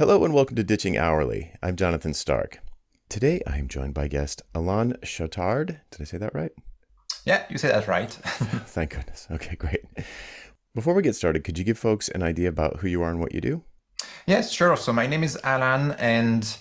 Hello 0.00 0.24
and 0.24 0.32
welcome 0.32 0.56
to 0.56 0.64
Ditching 0.64 0.96
Hourly. 0.96 1.52
I'm 1.62 1.76
Jonathan 1.76 2.14
Stark. 2.14 2.60
Today 3.10 3.42
I 3.46 3.58
am 3.58 3.68
joined 3.68 3.92
by 3.92 4.08
guest 4.08 4.40
Alain 4.54 4.94
Chautard. 5.02 5.80
Did 5.90 6.00
I 6.00 6.04
say 6.04 6.16
that 6.16 6.34
right? 6.34 6.52
Yeah, 7.26 7.44
you 7.50 7.58
say 7.58 7.68
that 7.68 7.86
right. 7.86 8.10
Thank 8.10 8.94
goodness. 8.94 9.28
Okay, 9.30 9.56
great. 9.56 9.84
Before 10.74 10.94
we 10.94 11.02
get 11.02 11.16
started, 11.16 11.44
could 11.44 11.58
you 11.58 11.64
give 11.64 11.78
folks 11.78 12.08
an 12.08 12.22
idea 12.22 12.48
about 12.48 12.78
who 12.78 12.88
you 12.88 13.02
are 13.02 13.10
and 13.10 13.20
what 13.20 13.34
you 13.34 13.42
do? 13.42 13.62
Yes, 14.26 14.50
sure. 14.50 14.74
So 14.78 14.90
my 14.90 15.06
name 15.06 15.22
is 15.22 15.38
Alain, 15.44 15.90
and 15.98 16.56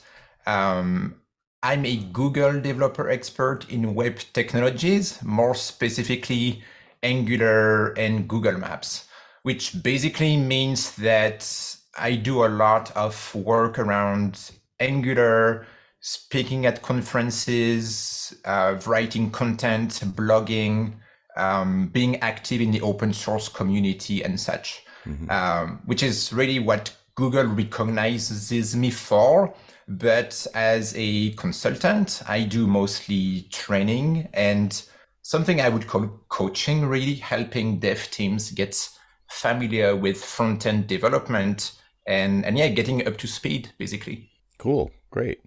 um, 0.45 1.21
I'm 1.63 1.85
a 1.85 1.95
Google 1.95 2.59
developer 2.59 3.09
expert 3.09 3.69
in 3.69 3.95
web 3.95 4.17
technologies, 4.33 5.23
more 5.23 5.55
specifically 5.55 6.61
Angular 7.03 7.93
and 7.93 8.27
Google 8.27 8.57
Maps, 8.57 9.07
which 9.43 9.81
basically 9.81 10.35
means 10.35 10.93
that 10.97 11.77
I 11.99 12.15
do 12.15 12.45
a 12.45 12.47
lot 12.47 12.91
of 12.95 13.35
work 13.35 13.77
around 13.77 14.51
Angular, 14.79 15.65
speaking 15.99 16.65
at 16.65 16.81
conferences, 16.81 18.33
uh, 18.45 18.79
writing 18.85 19.29
content, 19.31 20.01
blogging, 20.15 20.93
um, 21.35 21.89
being 21.89 22.17
active 22.17 22.61
in 22.61 22.71
the 22.71 22.81
open 22.81 23.13
source 23.13 23.49
community 23.49 24.23
and 24.23 24.39
such, 24.39 24.83
mm-hmm. 25.05 25.29
um, 25.29 25.81
which 25.85 26.01
is 26.01 26.31
really 26.31 26.59
what 26.59 26.95
Google 27.15 27.45
recognizes 27.45 28.75
me 28.75 28.91
for. 28.91 29.53
But 29.87 30.45
as 30.53 30.93
a 30.95 31.31
consultant, 31.31 32.21
I 32.27 32.43
do 32.43 32.67
mostly 32.67 33.47
training 33.51 34.29
and 34.33 34.81
something 35.23 35.59
I 35.59 35.69
would 35.69 35.87
call 35.87 36.07
coaching, 36.29 36.85
really 36.85 37.15
helping 37.15 37.79
dev 37.79 38.09
teams 38.11 38.51
get 38.51 38.89
familiar 39.27 39.95
with 39.95 40.23
front 40.23 40.65
end 40.65 40.87
development 40.87 41.78
and, 42.09 42.45
and 42.45 42.57
yeah, 42.57 42.67
getting 42.67 43.07
up 43.07 43.17
to 43.17 43.27
speed 43.27 43.71
basically. 43.77 44.29
Cool. 44.57 44.91
Great. 45.11 45.41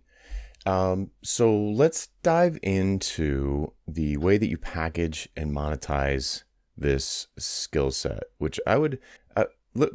Um, 0.65 1.11
so 1.23 1.55
let's 1.55 2.09
dive 2.23 2.59
into 2.63 3.73
the 3.87 4.17
way 4.17 4.39
that 4.39 4.49
you 4.49 4.57
package 4.57 5.29
and 5.37 5.55
monetize 5.55 6.45
this 6.77 7.27
skill 7.39 7.91
set, 7.91 8.23
which 8.39 8.61
I 8.67 8.79
would, 8.79 8.99
uh, 9.37 9.45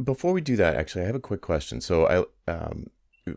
before 0.03 0.33
we 0.33 0.41
do 0.41 0.55
that, 0.57 0.75
actually, 0.75 1.03
I 1.03 1.07
have 1.07 1.15
a 1.15 1.19
quick 1.19 1.41
question. 1.41 1.79
So 1.79 2.27
I, 2.47 2.51
um, 2.51 2.87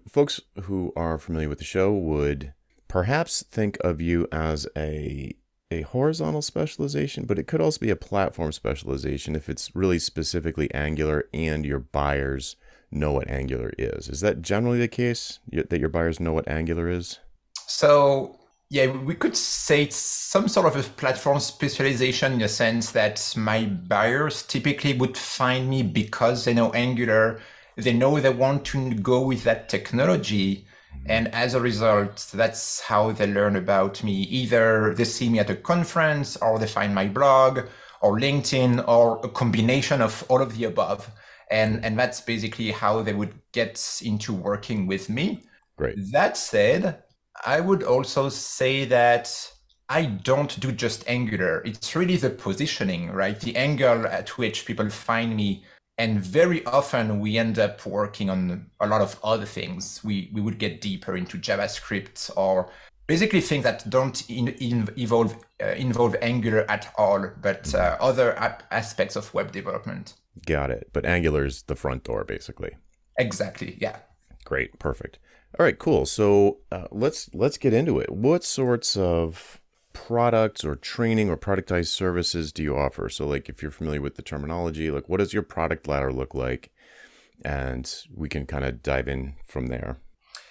folks 0.09 0.41
who 0.63 0.93
are 0.97 1.19
familiar 1.19 1.49
with 1.49 1.59
the 1.59 1.65
show 1.65 1.93
would 1.93 2.53
perhaps 2.89 3.45
think 3.45 3.79
of 3.83 4.01
you 4.01 4.27
as 4.33 4.67
a 4.77 5.35
a 5.73 5.83
horizontal 5.83 6.43
specialization, 6.43 7.27
but 7.27 7.39
it 7.39 7.47
could 7.47 7.61
also 7.61 7.79
be 7.79 7.91
a 7.91 7.97
platform 7.97 8.51
specialization 8.51 9.37
if 9.37 9.49
it's 9.49 9.71
really 9.75 10.01
specifically 10.01 10.73
Angular 10.75 11.29
and 11.33 11.65
your 11.65 11.79
buyers 11.79 12.57
know 12.91 13.13
what 13.13 13.31
Angular 13.31 13.73
is. 13.79 14.09
Is 14.09 14.21
that 14.21 14.43
generally 14.43 14.79
the 14.79 14.89
case 14.89 15.39
that 15.53 15.79
your 15.79 15.89
buyers 15.89 16.21
know 16.21 16.33
what 16.33 16.49
Angular 16.49 16.89
is? 16.89 17.19
So 17.67 18.37
yeah, 18.69 18.87
we 18.87 19.15
could 19.15 19.37
say 19.37 19.83
it's 19.83 19.97
some 19.97 20.49
sort 20.49 20.67
of 20.67 20.77
a 20.77 20.89
platform 20.89 21.41
specialization 21.41 22.35
in 22.35 22.39
the 22.39 22.49
sense 22.49 22.93
that 22.93 23.35
my 23.37 23.65
buyers 23.65 24.43
typically 24.43 24.95
would 24.95 25.17
find 25.17 25.69
me 25.69 25.83
because 25.83 26.45
they 26.45 26.55
know 26.55 26.73
Angular 26.73 27.41
they 27.77 27.93
know 27.93 28.19
they 28.19 28.31
want 28.31 28.65
to 28.67 28.95
go 28.95 29.23
with 29.23 29.45
that 29.45 29.69
technology. 29.69 30.67
Mm-hmm. 30.95 31.11
And 31.11 31.35
as 31.35 31.55
a 31.55 31.61
result, 31.61 32.31
that's 32.33 32.81
how 32.81 33.13
they 33.13 33.27
learn 33.27 33.57
about 33.57 34.03
me. 34.03 34.23
Either 34.23 34.95
they 34.95 35.05
see 35.05 35.29
me 35.29 35.39
at 35.39 35.51
a 35.51 35.57
conference 35.57 36.37
or 36.37 36.59
they 36.59 36.67
find 36.67 36.95
my 36.95 37.07
blog 37.07 37.61
or 38.01 38.19
LinkedIn 38.19 38.87
or 38.89 39.21
a 39.25 39.29
combination 39.29 40.01
of 40.01 40.25
all 40.29 40.43
of 40.43 40.57
the 40.57 40.65
above. 40.65 41.11
And, 41.51 41.85
and 41.85 41.99
that's 41.99 42.21
basically 42.21 42.71
how 42.71 43.03
they 43.03 43.13
would 43.13 43.35
get 43.53 44.01
into 44.05 44.33
working 44.33 44.87
with 44.87 45.09
me. 45.09 45.45
Great. 45.77 45.97
That 46.13 46.37
said, 46.37 47.03
I 47.45 47.61
would 47.61 47.83
also 47.83 48.29
say 48.29 48.85
that 48.85 49.53
I 49.89 50.05
don't 50.05 50.61
do 50.61 50.71
just 50.71 51.09
Angular. 51.09 51.63
It's 51.65 51.97
really 51.97 52.17
the 52.17 52.31
positioning, 52.31 53.11
right? 53.11 53.39
The 53.41 53.57
angle 53.57 54.07
at 54.07 54.39
which 54.39 54.65
people 54.65 54.89
find 54.91 55.37
me 55.37 55.65
and 56.01 56.19
very 56.19 56.65
often 56.65 57.21
we 57.21 57.37
end 57.37 57.59
up 57.59 57.85
working 57.85 58.31
on 58.31 58.71
a 58.81 58.87
lot 58.87 59.03
of 59.03 59.21
other 59.23 59.45
things. 59.45 60.03
We 60.03 60.31
we 60.33 60.41
would 60.41 60.59
get 60.59 60.81
deeper 60.81 61.15
into 61.15 61.37
JavaScript 61.37 62.31
or 62.39 62.71
basically 63.07 63.43
things 63.43 63.65
that 63.65 63.91
don't 63.91 64.19
in, 64.31 64.49
in, 64.49 64.89
evolve, 64.97 65.37
uh, 65.63 65.67
involve 65.73 66.17
Angular 66.23 66.65
at 66.71 66.91
all, 66.97 67.31
but 67.43 67.75
uh, 67.75 67.99
other 68.01 68.35
aspects 68.71 69.15
of 69.15 69.35
web 69.35 69.53
development. 69.53 70.15
Got 70.47 70.71
it. 70.71 70.91
But 70.93 71.07
Angular 71.07 71.45
is 71.45 71.63
the 71.63 71.77
front 71.77 72.05
door, 72.05 72.25
basically. 72.25 72.77
Exactly. 73.19 73.77
Yeah. 73.81 73.99
Great. 74.45 74.79
Perfect. 74.79 75.19
All 75.59 75.65
right. 75.65 75.79
Cool. 75.79 76.07
So 76.07 76.59
uh, 76.71 76.87
let's 76.91 77.29
let's 77.35 77.59
get 77.59 77.75
into 77.75 77.99
it. 77.99 78.11
What 78.11 78.45
sorts 78.45 78.97
of 78.97 79.61
products 79.93 80.65
or 80.65 80.77
training 80.77 81.29
or 81.29 81.37
productized 81.37 81.89
services 81.89 82.53
do 82.53 82.63
you 82.63 82.77
offer? 82.77 83.09
So, 83.09 83.27
like, 83.27 83.49
if 83.49 83.63
you're 83.63 83.71
familiar 83.71 84.01
with 84.01 84.15
the 84.15 84.23
terminology, 84.23 84.91
like, 84.91 85.09
what 85.09 85.19
does 85.19 85.33
your 85.33 85.43
product 85.43 85.87
ladder 85.89 86.13
look 86.13 86.35
like? 86.35 86.71
And 87.45 87.93
we 88.15 88.29
can 88.29 88.47
kind 88.47 88.65
of 88.65 88.83
dive 88.83 89.09
in 89.09 89.35
from 89.47 89.67
there. 89.67 89.99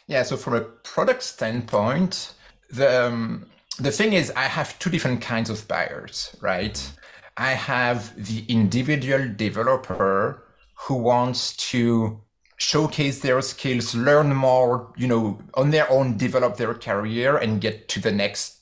Yeah. 0.08 0.24
So, 0.24 0.38
from 0.38 0.56
a 0.56 0.62
product 0.62 1.24
standpoint, 1.24 2.34
the 2.70 3.06
um, 3.06 3.48
the 3.80 3.92
thing 3.92 4.14
is, 4.14 4.32
I 4.36 4.44
have 4.44 4.78
two 4.80 4.90
different 4.90 5.22
kinds 5.22 5.50
of 5.50 5.68
buyers, 5.68 6.36
right? 6.42 6.92
I 7.40 7.52
have 7.52 8.14
the 8.28 8.44
individual 8.50 9.30
developer 9.34 10.44
who 10.76 10.96
wants 10.96 11.56
to 11.72 12.20
showcase 12.58 13.22
their 13.22 13.42
skills, 13.42 13.96
learn 13.96 14.36
more, 14.36 14.94
you 14.98 15.08
know, 15.08 15.40
on 15.54 15.72
their 15.72 15.90
own, 15.90 16.18
develop 16.18 16.58
their 16.58 16.74
career, 16.74 17.38
and 17.38 17.62
get 17.62 17.88
to 17.90 18.02
the 18.02 18.12
next 18.12 18.58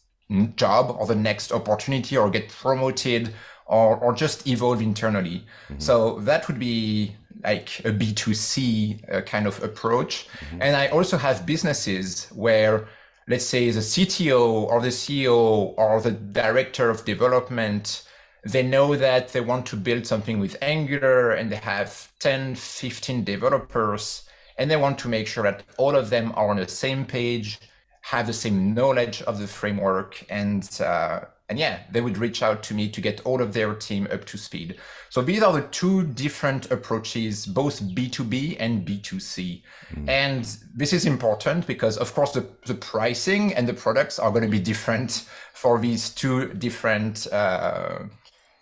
job 0.55 0.95
or 0.99 1.07
the 1.07 1.15
next 1.15 1.51
opportunity 1.51 2.15
or 2.15 2.29
get 2.29 2.49
promoted 2.49 3.33
or, 3.65 3.97
or 3.97 4.13
just 4.13 4.47
evolve 4.47 4.81
internally. 4.81 5.45
Mm-hmm. 5.69 5.79
So 5.79 6.19
that 6.19 6.47
would 6.47 6.59
be 6.59 7.15
like 7.43 7.79
a 7.79 7.91
B2C 7.91 9.11
uh, 9.11 9.21
kind 9.21 9.47
of 9.47 9.61
approach. 9.63 10.27
Mm-hmm. 10.27 10.61
And 10.61 10.75
I 10.75 10.87
also 10.89 11.17
have 11.17 11.47
businesses 11.47 12.27
where, 12.35 12.87
let's 13.27 13.45
say, 13.45 13.71
the 13.71 13.79
CTO 13.79 14.39
or 14.39 14.81
the 14.81 14.89
CEO 14.89 15.73
or 15.77 15.99
the 15.99 16.11
director 16.11 16.91
of 16.91 17.05
development, 17.05 18.03
they 18.51 18.63
know 18.63 18.95
that 18.95 19.33
they 19.33 19.41
want 19.41 19.65
to 19.67 19.75
build 19.75 20.05
something 20.05 20.39
with 20.39 20.55
Angular 20.61 21.31
and 21.31 21.51
they 21.51 21.57
have 21.57 22.11
10, 22.19 22.55
15 22.55 23.23
developers, 23.23 24.23
and 24.57 24.69
they 24.69 24.77
want 24.77 24.97
to 24.99 25.07
make 25.07 25.27
sure 25.27 25.43
that 25.43 25.63
all 25.77 25.95
of 25.95 26.09
them 26.09 26.31
are 26.35 26.49
on 26.49 26.57
the 26.57 26.67
same 26.67 27.05
page 27.05 27.59
have 28.07 28.25
the 28.25 28.33
same 28.33 28.73
knowledge 28.73 29.21
of 29.23 29.37
the 29.37 29.47
framework 29.47 30.25
and 30.29 30.79
uh, 30.81 31.19
and 31.49 31.59
yeah 31.59 31.79
they 31.91 31.99
would 31.99 32.17
reach 32.17 32.41
out 32.41 32.63
to 32.63 32.73
me 32.73 32.87
to 32.87 33.01
get 33.01 33.19
all 33.25 33.41
of 33.41 33.51
their 33.51 33.73
team 33.73 34.07
up 34.13 34.23
to 34.23 34.37
speed 34.37 34.77
so 35.09 35.21
these 35.21 35.43
are 35.43 35.51
the 35.51 35.67
two 35.69 36.03
different 36.03 36.71
approaches 36.71 37.45
both 37.45 37.81
b2b 37.81 38.55
and 38.61 38.87
b2c 38.87 39.61
mm. 39.93 40.09
and 40.09 40.57
this 40.73 40.93
is 40.93 41.05
important 41.05 41.67
because 41.67 41.97
of 41.97 42.13
course 42.13 42.31
the, 42.31 42.47
the 42.65 42.75
pricing 42.75 43.53
and 43.53 43.67
the 43.67 43.73
products 43.73 44.19
are 44.19 44.31
going 44.31 44.43
to 44.43 44.49
be 44.49 44.59
different 44.59 45.25
for 45.53 45.77
these 45.77 46.09
two 46.09 46.53
different 46.53 47.27
uh, 47.33 47.99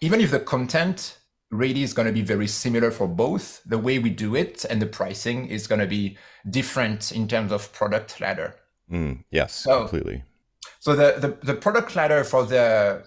even 0.02 0.22
if 0.22 0.32
the 0.32 0.40
content 0.40 1.18
really 1.52 1.84
is 1.84 1.94
going 1.94 2.08
to 2.08 2.12
be 2.12 2.22
very 2.22 2.48
similar 2.48 2.92
for 2.92 3.08
both 3.08 3.62
the 3.66 3.78
way 3.78 4.00
we 4.00 4.10
do 4.10 4.36
it 4.36 4.66
and 4.66 4.82
the 4.82 4.86
pricing 4.86 5.48
is 5.48 5.68
going 5.68 5.80
to 5.80 5.88
be 5.88 6.18
different 6.50 7.12
in 7.12 7.28
terms 7.28 7.52
of 7.52 7.72
product 7.72 8.20
ladder 8.20 8.56
Mm, 8.92 9.24
yes, 9.32 9.54
so, 9.54 9.80
completely. 9.80 10.24
So 10.80 10.96
the, 10.96 11.16
the, 11.18 11.54
the 11.54 11.60
product 11.60 11.96
ladder 11.96 12.24
for 12.24 12.46
the 12.46 13.04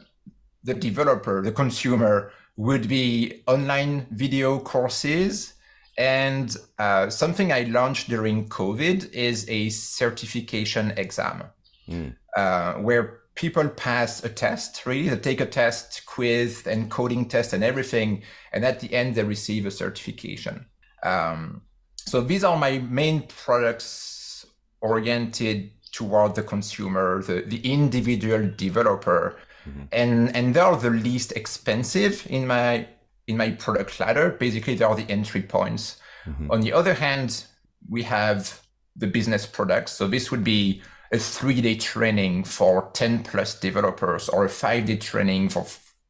the 0.65 0.75
developer, 0.75 1.41
the 1.41 1.53
consumer, 1.53 2.33
would 2.57 2.89
be 2.89 3.43
online 3.47 4.07
video 4.11 4.59
courses. 4.59 5.55
And 5.97 6.55
uh, 6.79 7.11
something 7.11 7.53
I 7.53 7.63
launched 7.63 8.09
during 8.09 8.49
COVID 8.49 9.13
is 9.13 9.49
a 9.49 9.69
certification 9.71 10.93
exam 10.97 11.45
mm. 11.89 12.15
uh, 12.37 12.75
where 12.75 13.21
people 13.39 13.69
pass 13.69 14.25
a 14.25 14.29
test, 14.29 14.85
really. 14.85 15.09
They 15.09 15.17
take 15.17 15.41
a 15.41 15.47
test, 15.47 16.05
quiz, 16.07 16.67
and 16.67 16.91
coding 16.91 17.29
test 17.29 17.53
and 17.53 17.63
everything. 17.63 18.25
And 18.53 18.65
at 18.65 18.81
the 18.81 18.93
end, 18.93 19.15
they 19.15 19.23
receive 19.23 19.65
a 19.65 19.71
certification. 19.71 20.67
Um, 21.05 21.63
so 21.97 22.21
these 22.21 22.43
are 22.43 22.57
my 22.57 22.79
main 22.79 23.23
products 23.29 24.45
oriented 24.81 25.71
toward 25.93 26.35
the 26.35 26.43
consumer, 26.43 27.23
the, 27.23 27.43
the 27.43 27.61
individual 27.73 28.51
developer. 28.57 29.39
Mm-hmm. 29.69 29.83
And 29.93 30.35
and 30.35 30.55
they 30.55 30.61
are 30.61 30.77
the 30.77 30.91
least 30.91 31.31
expensive 31.33 32.27
in 32.29 32.45
my 32.47 32.89
in 33.29 33.37
my 33.37 33.51
product 33.53 34.01
ladder. 34.01 34.31
Basically, 34.31 34.75
they 34.75 34.85
are 34.85 34.97
the 34.97 35.09
entry 35.09 35.43
points. 35.43 36.01
Mm-hmm. 36.27 36.51
On 36.51 36.61
the 36.61 36.73
other 36.73 36.95
hand, 36.95 37.45
we 37.89 38.03
have 38.03 38.61
the 38.97 39.07
business 39.07 39.47
products. 39.47 39.93
So 39.93 40.09
this 40.09 40.33
would 40.33 40.43
be 40.43 40.83
a 41.13 41.19
three-day 41.19 41.77
training 41.77 42.45
for 42.45 42.91
10 42.93 43.23
plus 43.23 43.59
developers 43.59 44.29
or 44.29 44.45
a 44.45 44.49
five-day 44.49 44.97
training 44.97 45.49
for 45.49 45.67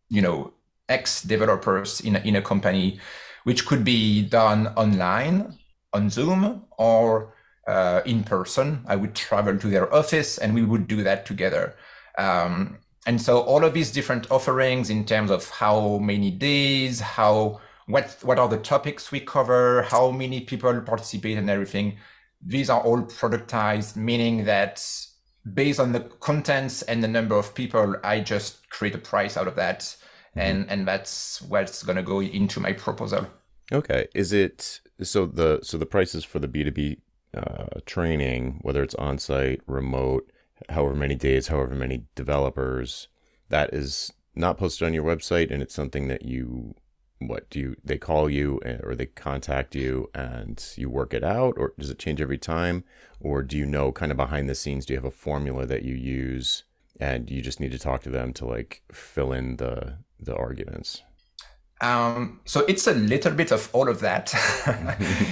you 0.09 0.23
know 0.23 0.53
X 0.89 1.23
developers 1.23 2.01
in 2.01 2.17
a, 2.17 2.19
in 2.21 2.37
a 2.37 2.43
company, 2.43 2.99
which 3.45 3.67
could 3.67 3.85
be 3.85 4.23
done 4.23 4.69
online 4.69 5.59
on 5.93 6.11
Zoom 6.11 6.65
or 6.79 7.35
uh, 7.67 8.01
in 8.07 8.25
person. 8.25 8.85
I 8.87 8.97
would 8.97 9.15
travel 9.15 9.59
to 9.59 9.69
their 9.69 9.93
office 9.95 10.39
and 10.39 10.55
we 10.55 10.63
would 10.65 10.89
do 10.89 11.03
that 11.03 11.27
together. 11.27 11.77
Um, 12.17 12.79
and 13.07 13.21
so 13.21 13.41
all 13.41 13.65
of 13.65 13.75
these 13.75 13.93
different 13.93 14.31
offerings 14.31 14.91
in 14.91 15.05
terms 15.05 15.31
of 15.31 15.49
how 15.49 15.99
many 15.99 16.31
days, 16.31 17.01
how 17.01 17.61
what 17.87 18.17
what 18.23 18.39
are 18.39 18.49
the 18.49 18.59
topics 18.59 19.11
we 19.11 19.21
cover, 19.21 19.83
how 19.83 20.11
many 20.11 20.41
people 20.41 20.79
participate 20.83 21.39
and 21.39 21.49
everything, 21.49 21.99
these 22.45 22.71
are 22.71 22.81
all 22.81 23.03
productized, 23.03 23.97
meaning 23.97 24.45
that 24.45 24.85
based 25.55 25.81
on 25.81 25.93
the 25.93 26.01
contents 26.01 26.83
and 26.83 27.03
the 27.03 27.09
number 27.09 27.37
of 27.37 27.55
people, 27.55 27.97
I 28.05 28.21
just 28.21 28.69
create 28.71 28.95
a 28.95 28.99
price 28.99 29.37
out 29.37 29.49
of 29.49 29.57
that. 29.57 29.81
Mm-hmm. 29.81 30.41
And 30.41 30.71
and 30.71 30.89
that's 30.89 31.43
what's 31.43 31.83
gonna 31.83 32.03
go 32.03 32.21
into 32.21 32.61
my 32.61 32.73
proposal. 32.73 33.27
Okay. 33.73 34.09
Is 34.15 34.33
it 34.33 34.81
so 35.03 35.27
the 35.27 35.61
so 35.63 35.79
the 35.79 35.87
prices 35.87 36.25
for 36.25 36.39
the 36.39 36.49
B2B 36.49 36.99
uh, 37.35 37.81
training, 37.87 38.61
whether 38.63 38.83
it's 38.83 38.95
on 38.95 39.19
site, 39.19 39.61
remote, 39.67 40.31
however 40.71 40.95
many 40.95 41.15
days, 41.15 41.49
however 41.49 41.75
many 41.75 42.05
developers, 42.15 43.09
that 43.49 43.73
is 43.73 44.13
not 44.35 44.59
posted 44.59 44.87
on 44.87 44.95
your 44.95 45.05
website 45.05 45.51
and 45.51 45.63
it's 45.63 45.75
something 45.75 46.09
that 46.09 46.23
you 46.23 46.75
what 47.19 47.51
do 47.51 47.59
you 47.59 47.77
they 47.85 47.99
call 47.99 48.31
you 48.31 48.61
eh, 48.65 48.79
or 48.83 48.95
they 48.95 49.07
contact 49.07 49.75
you 49.75 50.11
and 50.15 50.65
you 50.77 50.89
work 50.89 51.13
it 51.13 51.25
out 51.25 51.55
or 51.57 51.73
does 51.79 51.91
it 51.91 51.99
change 51.99 52.21
every 52.21 52.39
time? 52.39 52.85
Or 53.21 53.43
do 53.43 53.57
you 53.57 53.67
know 53.67 53.91
kind 53.91 54.13
of 54.13 54.17
behind 54.17 54.49
the 54.49 54.55
scenes 54.55 54.87
do 54.87 54.95
you 54.95 54.99
have 54.99 55.05
a 55.05 55.11
formula 55.11 55.67
that 55.67 55.83
you 55.83 55.95
use 55.95 56.65
and 57.01 57.31
you 57.31 57.43
just 57.43 57.61
need 57.61 57.73
to 57.73 57.79
talk 57.79 58.03
to 58.03 58.11
them 58.11 58.33
to 58.35 58.47
like 58.47 58.83
fill 58.93 59.33
in 59.33 59.57
the 59.57 59.99
the 60.21 60.37
arguments? 60.37 61.03
Um, 61.81 62.41
so 62.45 62.65
it's 62.67 62.87
a 62.89 62.95
little 62.95 63.33
bit 63.33 63.53
of 63.53 63.71
all 63.73 63.89
of 63.89 64.01
that. 64.01 64.35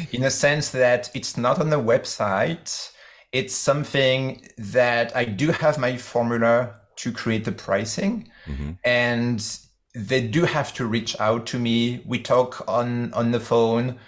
In 0.13 0.23
a 0.23 0.31
sense 0.31 0.71
that 0.71 1.11
it's 1.13 1.37
not 1.37 1.59
on 1.59 1.71
the 1.71 1.81
website. 1.81 2.93
It's 3.33 3.55
something 3.55 4.47
that 4.57 5.15
i 5.17 5.25
do 5.25 5.51
have 5.51 5.77
my 5.79 5.97
formula 5.97 6.81
to 6.97 7.13
create 7.13 7.45
the 7.45 7.53
pricing. 7.53 8.31
Mm-hmm. 8.47 8.73
and 8.85 9.59
they 9.97 10.21
do 10.21 10.45
have 10.45 10.75
to 10.75 10.85
reach 10.85 11.19
out 11.19 11.47
to 11.47 11.59
me. 11.59 12.03
We 12.05 12.19
talk 12.21 12.63
on 12.69 13.15
on 13.15 13.31
the 13.31 13.41
phone 13.41 13.99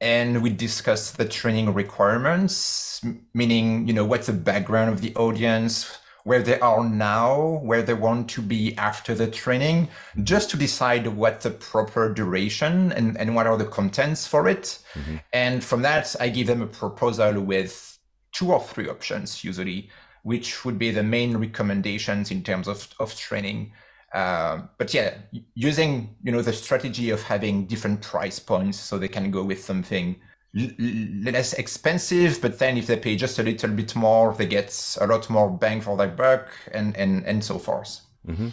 and 0.00 0.40
we 0.42 0.50
discuss 0.50 1.10
the 1.10 1.24
training 1.24 1.74
requirements, 1.74 3.04
meaning, 3.34 3.86
you 3.88 3.92
know, 3.92 4.04
what's 4.04 4.28
the 4.28 4.32
background 4.32 4.90
of 4.90 5.00
the 5.00 5.14
audience, 5.16 5.98
where 6.24 6.42
they 6.42 6.58
are 6.60 6.84
now, 6.84 7.60
where 7.62 7.82
they 7.82 7.94
want 7.94 8.30
to 8.30 8.42
be 8.42 8.76
after 8.78 9.14
the 9.14 9.28
training, 9.28 9.88
just 10.22 10.50
to 10.50 10.56
decide 10.56 11.06
what 11.08 11.40
the 11.40 11.50
proper 11.50 12.12
duration 12.12 12.92
and, 12.92 13.16
and 13.16 13.34
what 13.34 13.46
are 13.46 13.56
the 13.56 13.64
contents 13.64 14.26
for 14.26 14.48
it. 14.48 14.78
Mm-hmm. 14.94 15.16
And 15.32 15.64
from 15.64 15.82
that, 15.82 16.14
I 16.20 16.28
give 16.28 16.46
them 16.46 16.62
a 16.62 16.66
proposal 16.66 17.40
with 17.40 17.98
two 18.32 18.52
or 18.52 18.60
three 18.60 18.88
options 18.88 19.44
usually, 19.44 19.90
which 20.22 20.64
would 20.64 20.78
be 20.78 20.90
the 20.92 21.02
main 21.02 21.36
recommendations 21.36 22.30
in 22.30 22.42
terms 22.42 22.68
of, 22.68 22.88
of 22.98 23.16
training. 23.16 23.72
Uh, 24.14 24.62
but 24.78 24.92
yeah, 24.92 25.14
using 25.54 26.14
you 26.22 26.30
know 26.32 26.42
the 26.42 26.52
strategy 26.52 27.10
of 27.10 27.22
having 27.22 27.66
different 27.66 28.02
price 28.02 28.38
points 28.38 28.78
so 28.78 28.98
they 28.98 29.08
can 29.08 29.30
go 29.30 29.42
with 29.42 29.62
something 29.62 30.16
less 30.54 31.54
expensive, 31.54 32.40
but 32.42 32.58
then 32.58 32.76
if 32.76 32.86
they 32.86 32.96
pay 32.98 33.16
just 33.16 33.38
a 33.38 33.42
little 33.42 33.70
bit 33.70 33.96
more, 33.96 34.34
they 34.34 34.46
get 34.46 34.96
a 35.00 35.06
lot 35.06 35.30
more 35.30 35.50
bang 35.50 35.80
for 35.80 35.96
their 35.96 36.08
buck, 36.08 36.48
and 36.72 36.96
and 36.96 37.24
and 37.24 37.42
so 37.42 37.58
forth. 37.58 38.00
Mm-hmm. 38.26 38.48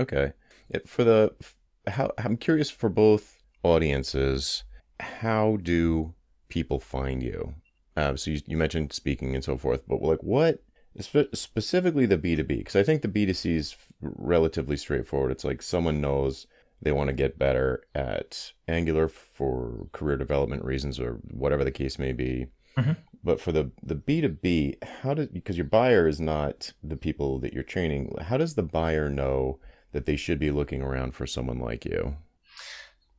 Okay, 0.00 0.32
for 0.86 1.04
the 1.04 1.32
how 1.86 2.10
I'm 2.18 2.36
curious 2.36 2.70
for 2.70 2.88
both 2.88 3.38
audiences, 3.62 4.64
how 4.98 5.58
do 5.62 6.14
people 6.48 6.80
find 6.80 7.22
you? 7.22 7.54
Uh, 7.96 8.16
so 8.16 8.32
you, 8.32 8.40
you 8.46 8.56
mentioned 8.56 8.92
speaking 8.92 9.34
and 9.34 9.44
so 9.44 9.56
forth, 9.56 9.82
but 9.86 10.02
like 10.02 10.22
what 10.22 10.62
specifically 11.00 12.06
the 12.06 12.18
B2B, 12.18 12.48
because 12.48 12.76
I 12.76 12.82
think 12.82 13.02
the 13.02 13.08
B2C 13.08 13.56
is 13.56 13.76
relatively 14.00 14.76
straightforward. 14.76 15.32
It's 15.32 15.44
like 15.44 15.62
someone 15.62 16.00
knows 16.00 16.46
they 16.82 16.92
want 16.92 17.08
to 17.08 17.14
get 17.14 17.38
better 17.38 17.84
at 17.94 18.52
Angular 18.68 19.08
for 19.08 19.88
career 19.92 20.16
development 20.16 20.64
reasons 20.64 21.00
or 21.00 21.20
whatever 21.30 21.64
the 21.64 21.70
case 21.70 21.98
may 21.98 22.12
be. 22.12 22.46
Mm-hmm. 22.76 22.92
But 23.24 23.40
for 23.40 23.50
the 23.52 23.72
the 23.82 23.96
B2B, 23.96 24.84
how 25.02 25.14
does 25.14 25.28
because 25.28 25.56
your 25.56 25.66
buyer 25.66 26.06
is 26.06 26.20
not 26.20 26.72
the 26.82 26.96
people 26.96 27.40
that 27.40 27.52
you're 27.52 27.62
training, 27.62 28.14
how 28.20 28.36
does 28.36 28.54
the 28.54 28.62
buyer 28.62 29.08
know 29.08 29.58
that 29.92 30.06
they 30.06 30.16
should 30.16 30.38
be 30.38 30.50
looking 30.50 30.82
around 30.82 31.14
for 31.14 31.26
someone 31.26 31.58
like 31.58 31.84
you? 31.84 32.16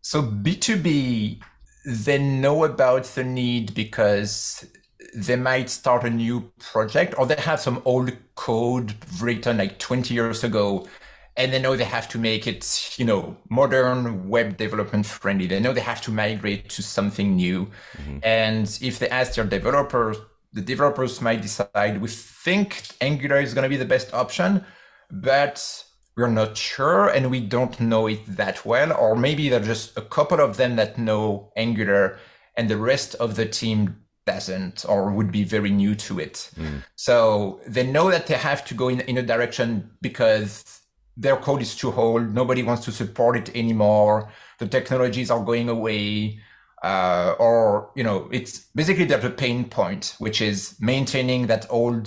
So 0.02 0.22
B2B, 0.22 1.42
they 1.86 2.18
know 2.18 2.64
about 2.64 3.04
the 3.06 3.24
need 3.24 3.74
because 3.74 4.66
they 5.16 5.36
might 5.36 5.70
start 5.70 6.04
a 6.04 6.10
new 6.10 6.52
project 6.60 7.14
or 7.18 7.26
they 7.26 7.36
have 7.36 7.60
some 7.60 7.82
old 7.86 8.12
code 8.36 8.94
written 9.22 9.58
like 9.58 9.80
20 9.80 10.14
years 10.14 10.44
ago 10.44 10.88
and 11.36 11.54
they 11.54 11.60
know 11.60 11.76
they 11.76 11.84
have 11.84 12.10
to 12.10 12.18
make 12.18 12.48
it 12.48 12.96
you 12.98 13.06
know 13.06 13.38
modern 13.50 14.28
web 14.28 14.58
development 14.58 15.06
friendly 15.06 15.48
they 15.48 15.60
know 15.60 15.74
they 15.74 15.82
have 15.82 16.02
to 16.02 16.12
migrate 16.12 16.68
to 16.70 16.82
something 16.82 17.36
new 17.36 17.66
mm-hmm. 17.98 18.18
and 18.24 18.80
if 18.82 19.00
they 19.00 19.10
ask 19.10 19.36
their 19.36 19.46
developers 19.46 20.18
the 20.54 20.62
developers 20.62 21.22
might 21.22 21.42
decide 21.42 22.02
we 22.02 22.08
think 22.08 22.84
angular 23.02 23.40
is 23.40 23.54
going 23.54 23.64
to 23.64 23.70
be 23.70 23.78
the 23.78 23.86
best 23.86 24.14
option 24.14 24.66
but 25.12 25.84
we're 26.18 26.28
not 26.28 26.58
sure 26.58 27.08
and 27.08 27.30
we 27.30 27.40
don't 27.40 27.80
know 27.80 28.08
it 28.08 28.20
that 28.26 28.66
well 28.66 28.92
or 28.94 29.16
maybe 29.16 29.50
there's 29.50 29.68
just 29.68 29.98
a 29.98 30.02
couple 30.02 30.40
of 30.40 30.58
them 30.58 30.76
that 30.76 30.98
know 30.98 31.52
angular 31.56 32.18
and 32.56 32.70
the 32.70 32.78
rest 32.78 33.14
of 33.16 33.36
the 33.36 33.46
team 33.46 33.96
doesn't 34.28 34.86
or 34.88 35.10
would 35.12 35.32
be 35.32 35.44
very 35.44 35.72
new 35.72 35.96
to 35.96 36.20
it. 36.20 36.52
Mm. 36.56 36.84
So 36.96 37.62
they 37.66 37.88
know 37.88 38.12
that 38.12 38.28
they 38.28 38.36
have 38.36 38.64
to 38.66 38.76
go 38.76 38.90
in, 38.90 39.00
in 39.02 39.18
a 39.18 39.24
direction 39.24 39.90
because 40.02 40.82
their 41.16 41.38
code 41.38 41.64
is 41.64 41.76
too 41.76 41.92
old. 41.92 42.36
Nobody 42.36 42.62
wants 42.62 42.86
to 42.86 42.92
support 42.92 43.36
it 43.36 43.50
anymore. 43.56 44.30
The 44.60 44.68
technologies 44.68 45.32
are 45.32 45.44
going 45.44 45.70
away. 45.70 46.40
Uh, 46.84 47.34
or, 47.40 47.90
you 47.96 48.04
know, 48.04 48.30
it's 48.32 48.68
basically 48.76 49.06
there's 49.06 49.24
a 49.24 49.32
pain 49.32 49.66
point, 49.66 50.16
which 50.20 50.42
is 50.42 50.76
maintaining 50.80 51.48
that 51.48 51.66
old 51.72 52.06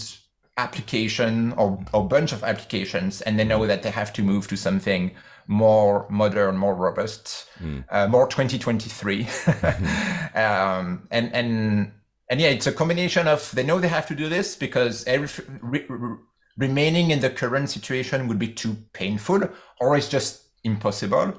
application 0.56 1.52
or, 1.54 1.82
or 1.92 2.06
bunch 2.06 2.32
of 2.32 2.44
applications. 2.44 3.20
And 3.22 3.36
they 3.36 3.44
know 3.44 3.66
that 3.66 3.82
they 3.82 3.90
have 3.90 4.12
to 4.12 4.22
move 4.22 4.46
to 4.48 4.56
something 4.56 5.10
more 5.48 6.06
modern, 6.08 6.56
more 6.56 6.76
robust, 6.76 7.48
mm. 7.60 7.84
uh, 7.90 8.06
more 8.06 8.28
2023. 8.28 9.26
um, 10.34 11.08
and, 11.10 11.34
and, 11.34 11.92
and 12.30 12.40
yeah, 12.40 12.48
it's 12.48 12.68
a 12.68 12.72
combination 12.72 13.26
of 13.26 13.50
they 13.54 13.64
know 13.64 13.80
they 13.80 13.88
have 13.88 14.06
to 14.06 14.14
do 14.14 14.28
this 14.28 14.54
because 14.54 15.04
every, 15.06 15.44
re, 15.60 15.84
re, 15.88 16.16
remaining 16.56 17.10
in 17.10 17.18
the 17.18 17.28
current 17.28 17.68
situation 17.68 18.28
would 18.28 18.38
be 18.38 18.48
too 18.48 18.76
painful 18.92 19.42
or 19.80 19.96
it's 19.96 20.08
just 20.08 20.44
impossible. 20.62 21.34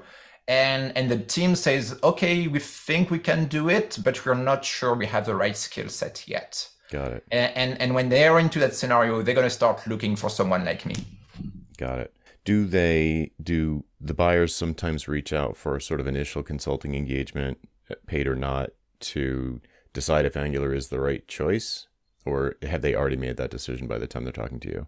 And 0.46 0.96
and 0.96 1.10
the 1.10 1.18
team 1.18 1.54
says, 1.56 1.98
okay, 2.02 2.46
we 2.46 2.58
think 2.58 3.10
we 3.10 3.18
can 3.18 3.46
do 3.46 3.70
it, 3.70 3.98
but 4.04 4.24
we're 4.26 4.34
not 4.34 4.64
sure 4.64 4.94
we 4.94 5.06
have 5.06 5.24
the 5.24 5.34
right 5.34 5.56
skill 5.56 5.88
set 5.88 6.28
yet. 6.28 6.68
Got 6.90 7.12
it. 7.12 7.24
And, 7.30 7.56
and 7.56 7.80
and 7.80 7.94
when 7.94 8.10
they're 8.10 8.38
into 8.38 8.58
that 8.58 8.74
scenario, 8.74 9.22
they're 9.22 9.34
gonna 9.34 9.48
start 9.48 9.86
looking 9.86 10.14
for 10.14 10.28
someone 10.28 10.64
like 10.64 10.84
me. 10.84 10.96
Got 11.78 12.00
it. 12.00 12.14
Do 12.44 12.66
they 12.66 13.30
do 13.42 13.84
the 13.98 14.14
buyers 14.14 14.54
sometimes 14.54 15.08
reach 15.08 15.32
out 15.32 15.56
for 15.56 15.76
a 15.76 15.80
sort 15.80 16.00
of 16.00 16.06
initial 16.06 16.42
consulting 16.42 16.94
engagement, 16.94 17.58
paid 18.06 18.26
or 18.26 18.36
not, 18.36 18.70
to 19.00 19.60
decide 19.92 20.24
if 20.24 20.36
Angular 20.36 20.74
is 20.74 20.88
the 20.88 21.00
right 21.00 21.26
choice, 21.28 21.86
or 22.24 22.56
have 22.62 22.82
they 22.82 22.94
already 22.94 23.16
made 23.16 23.36
that 23.36 23.50
decision 23.50 23.86
by 23.86 23.98
the 23.98 24.06
time 24.06 24.24
they're 24.24 24.32
talking 24.32 24.60
to 24.60 24.68
you? 24.68 24.86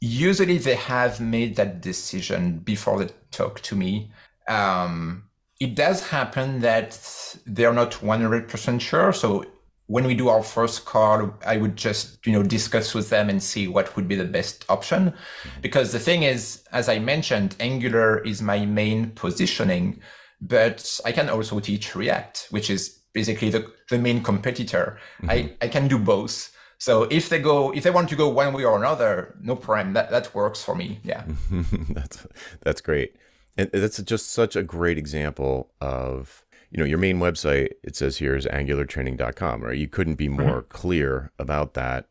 Usually, 0.00 0.58
they 0.58 0.76
have 0.76 1.20
made 1.20 1.56
that 1.56 1.80
decision 1.80 2.58
before 2.58 3.04
they 3.04 3.12
talk 3.30 3.60
to 3.62 3.76
me. 3.76 4.10
Um, 4.48 5.24
it 5.60 5.74
does 5.74 6.08
happen 6.08 6.60
that 6.60 7.36
they're 7.44 7.74
not 7.74 7.92
100% 7.92 8.80
sure. 8.80 9.12
So 9.12 9.44
when 9.86 10.06
we 10.06 10.14
do 10.14 10.28
our 10.28 10.42
first 10.42 10.86
call, 10.86 11.34
I 11.44 11.58
would 11.58 11.76
just, 11.76 12.24
you 12.26 12.32
know, 12.32 12.42
discuss 12.42 12.94
with 12.94 13.10
them 13.10 13.28
and 13.28 13.42
see 13.42 13.68
what 13.68 13.94
would 13.96 14.08
be 14.08 14.14
the 14.14 14.24
best 14.24 14.64
option. 14.70 15.12
Because 15.60 15.92
the 15.92 15.98
thing 15.98 16.22
is, 16.22 16.62
as 16.72 16.88
I 16.88 16.98
mentioned, 16.98 17.56
Angular 17.60 18.20
is 18.20 18.40
my 18.40 18.64
main 18.64 19.10
positioning, 19.10 20.00
but 20.40 21.00
I 21.04 21.12
can 21.12 21.28
also 21.28 21.60
teach 21.60 21.94
React, 21.94 22.46
which 22.50 22.70
is 22.70 22.99
basically 23.12 23.50
the, 23.50 23.70
the 23.88 23.98
main 23.98 24.22
competitor. 24.22 24.98
Mm-hmm. 25.22 25.30
I, 25.30 25.52
I 25.62 25.68
can 25.68 25.88
do 25.88 25.98
both. 25.98 26.54
So 26.78 27.02
if 27.04 27.28
they 27.28 27.38
go, 27.38 27.72
if 27.72 27.82
they 27.82 27.90
want 27.90 28.08
to 28.08 28.16
go 28.16 28.28
one 28.28 28.54
way 28.54 28.64
or 28.64 28.78
another, 28.78 29.34
no 29.40 29.54
problem. 29.54 29.92
That 29.92 30.10
that 30.10 30.34
works 30.34 30.64
for 30.64 30.74
me. 30.74 30.98
Yeah, 31.04 31.24
that's 31.90 32.26
that's 32.62 32.80
great, 32.80 33.16
and 33.58 33.70
that's 33.70 33.98
just 34.02 34.30
such 34.30 34.56
a 34.56 34.62
great 34.62 34.96
example 34.96 35.72
of 35.82 36.46
you 36.70 36.78
know 36.78 36.86
your 36.86 36.96
main 36.96 37.18
website. 37.18 37.72
It 37.82 37.96
says 37.96 38.16
here 38.16 38.34
is 38.34 38.46
angulartraining.com, 38.46 39.62
right? 39.62 39.76
You 39.76 39.88
couldn't 39.88 40.14
be 40.14 40.28
mm-hmm. 40.28 40.46
more 40.46 40.62
mm-hmm. 40.62 40.68
clear 40.68 41.32
about 41.38 41.74
that 41.74 42.08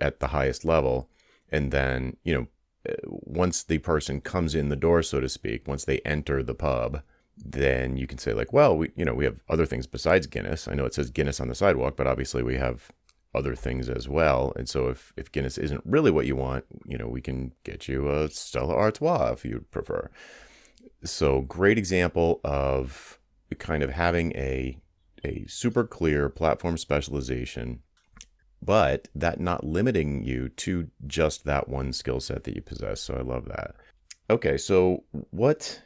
at 0.00 0.18
the 0.18 0.28
highest 0.28 0.64
level, 0.64 1.08
and 1.50 1.70
then 1.70 2.16
you 2.24 2.34
know 2.34 2.46
uh, 2.90 2.96
once 3.06 3.62
the 3.62 3.78
person 3.78 4.20
comes 4.20 4.56
in 4.56 4.68
the 4.68 4.74
door, 4.74 5.04
so 5.04 5.20
to 5.20 5.28
speak, 5.28 5.68
once 5.68 5.84
they 5.84 6.00
enter 6.00 6.42
the 6.42 6.56
pub, 6.56 7.02
then 7.44 7.96
you 7.96 8.06
can 8.06 8.18
say 8.18 8.32
like, 8.32 8.52
well, 8.52 8.76
we 8.76 8.90
you 8.96 9.04
know 9.04 9.14
we 9.14 9.24
have 9.24 9.40
other 9.48 9.66
things 9.66 9.86
besides 9.86 10.26
Guinness. 10.26 10.68
I 10.68 10.74
know 10.74 10.84
it 10.84 10.94
says 10.94 11.10
Guinness 11.10 11.40
on 11.40 11.48
the 11.48 11.54
sidewalk, 11.54 11.96
but 11.96 12.06
obviously 12.06 12.42
we 12.42 12.56
have 12.56 12.90
other 13.34 13.54
things 13.54 13.88
as 13.88 14.08
well. 14.08 14.52
And 14.56 14.68
so 14.68 14.88
if, 14.88 15.12
if 15.16 15.32
Guinness 15.32 15.56
isn't 15.58 15.82
really 15.84 16.10
what 16.10 16.26
you 16.26 16.36
want, 16.36 16.64
you 16.84 16.98
know, 16.98 17.08
we 17.08 17.20
can 17.20 17.52
get 17.64 17.88
you 17.88 18.10
a 18.10 18.28
Stella 18.28 18.74
Artois 18.74 19.32
if 19.32 19.44
you'd 19.44 19.70
prefer. 19.70 20.10
So 21.04 21.40
great 21.40 21.78
example 21.78 22.40
of 22.44 23.18
kind 23.58 23.82
of 23.82 23.90
having 23.90 24.32
a 24.32 24.78
a 25.24 25.44
super 25.46 25.84
clear 25.84 26.28
platform 26.28 26.76
specialization, 26.76 27.80
but 28.60 29.08
that 29.14 29.40
not 29.40 29.64
limiting 29.64 30.24
you 30.24 30.48
to 30.48 30.90
just 31.06 31.44
that 31.44 31.68
one 31.68 31.92
skill 31.92 32.20
set 32.20 32.44
that 32.44 32.56
you 32.56 32.62
possess. 32.62 33.00
So 33.00 33.14
I 33.14 33.22
love 33.22 33.46
that. 33.46 33.76
Okay, 34.28 34.56
so 34.56 35.04
what 35.30 35.82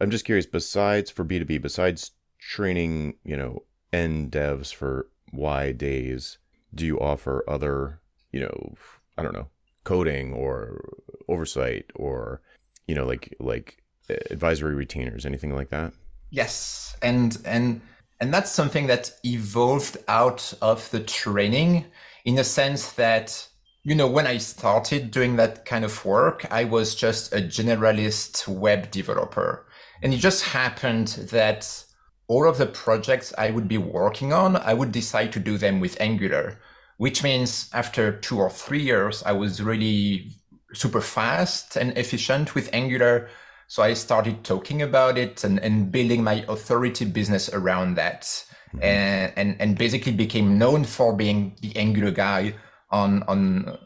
I'm 0.00 0.10
just 0.10 0.24
curious 0.24 0.46
besides 0.46 1.10
for 1.10 1.24
B2B 1.24 1.62
besides 1.62 2.12
training, 2.38 3.14
you 3.24 3.36
know, 3.36 3.62
end 3.92 4.32
devs 4.32 4.74
for 4.74 5.08
Y 5.32 5.72
days, 5.72 6.38
do 6.74 6.84
you 6.84 6.98
offer 6.98 7.44
other, 7.48 8.00
you 8.32 8.40
know, 8.40 8.74
I 9.16 9.22
don't 9.22 9.34
know, 9.34 9.48
coding 9.86 10.32
or 10.34 10.80
oversight 11.28 11.86
or 11.94 12.40
you 12.86 12.94
know 12.94 13.06
like 13.06 13.34
like 13.40 13.82
uh, 14.10 14.14
advisory 14.30 14.74
retainers 14.74 15.24
anything 15.24 15.54
like 15.54 15.70
that? 15.70 15.92
Yes 16.30 16.96
and 17.02 17.38
and 17.44 17.80
and 18.20 18.34
that's 18.34 18.50
something 18.50 18.88
that 18.88 19.12
evolved 19.24 19.96
out 20.08 20.52
of 20.60 20.90
the 20.90 21.00
training 21.00 21.86
in 22.24 22.34
the 22.34 22.44
sense 22.44 22.92
that 22.92 23.46
you 23.86 23.94
know 23.94 24.06
when 24.06 24.26
i 24.26 24.36
started 24.36 25.10
doing 25.10 25.36
that 25.36 25.64
kind 25.64 25.84
of 25.84 26.04
work 26.04 26.44
i 26.50 26.64
was 26.64 26.94
just 26.94 27.32
a 27.32 27.36
generalist 27.36 28.46
web 28.48 28.90
developer 28.90 29.66
and 30.02 30.12
it 30.12 30.18
just 30.18 30.44
happened 30.44 31.08
that 31.30 31.84
all 32.28 32.48
of 32.48 32.58
the 32.58 32.66
projects 32.66 33.32
i 33.38 33.50
would 33.50 33.68
be 33.68 33.78
working 33.78 34.32
on 34.32 34.56
i 34.56 34.74
would 34.74 34.92
decide 34.92 35.32
to 35.32 35.40
do 35.40 35.56
them 35.56 35.80
with 35.80 36.00
angular 36.00 36.58
which 36.98 37.22
means 37.22 37.68
after 37.72 38.12
two 38.12 38.38
or 38.38 38.50
three 38.50 38.82
years, 38.82 39.22
I 39.24 39.32
was 39.32 39.62
really 39.62 40.30
super 40.72 41.00
fast 41.00 41.76
and 41.76 41.96
efficient 41.96 42.54
with 42.54 42.70
Angular. 42.72 43.28
So 43.68 43.82
I 43.82 43.94
started 43.94 44.44
talking 44.44 44.80
about 44.82 45.18
it 45.18 45.44
and, 45.44 45.58
and 45.58 45.90
building 45.92 46.22
my 46.24 46.44
authority 46.48 47.04
business 47.04 47.48
around 47.52 47.96
that. 47.96 48.22
Mm-hmm. 48.22 48.82
And, 48.82 49.32
and, 49.36 49.56
and 49.60 49.78
basically 49.78 50.12
became 50.12 50.58
known 50.58 50.84
for 50.84 51.14
being 51.14 51.56
the 51.60 51.76
Angular 51.76 52.10
guy 52.10 52.54
on, 52.90 53.22
on, 53.24 53.78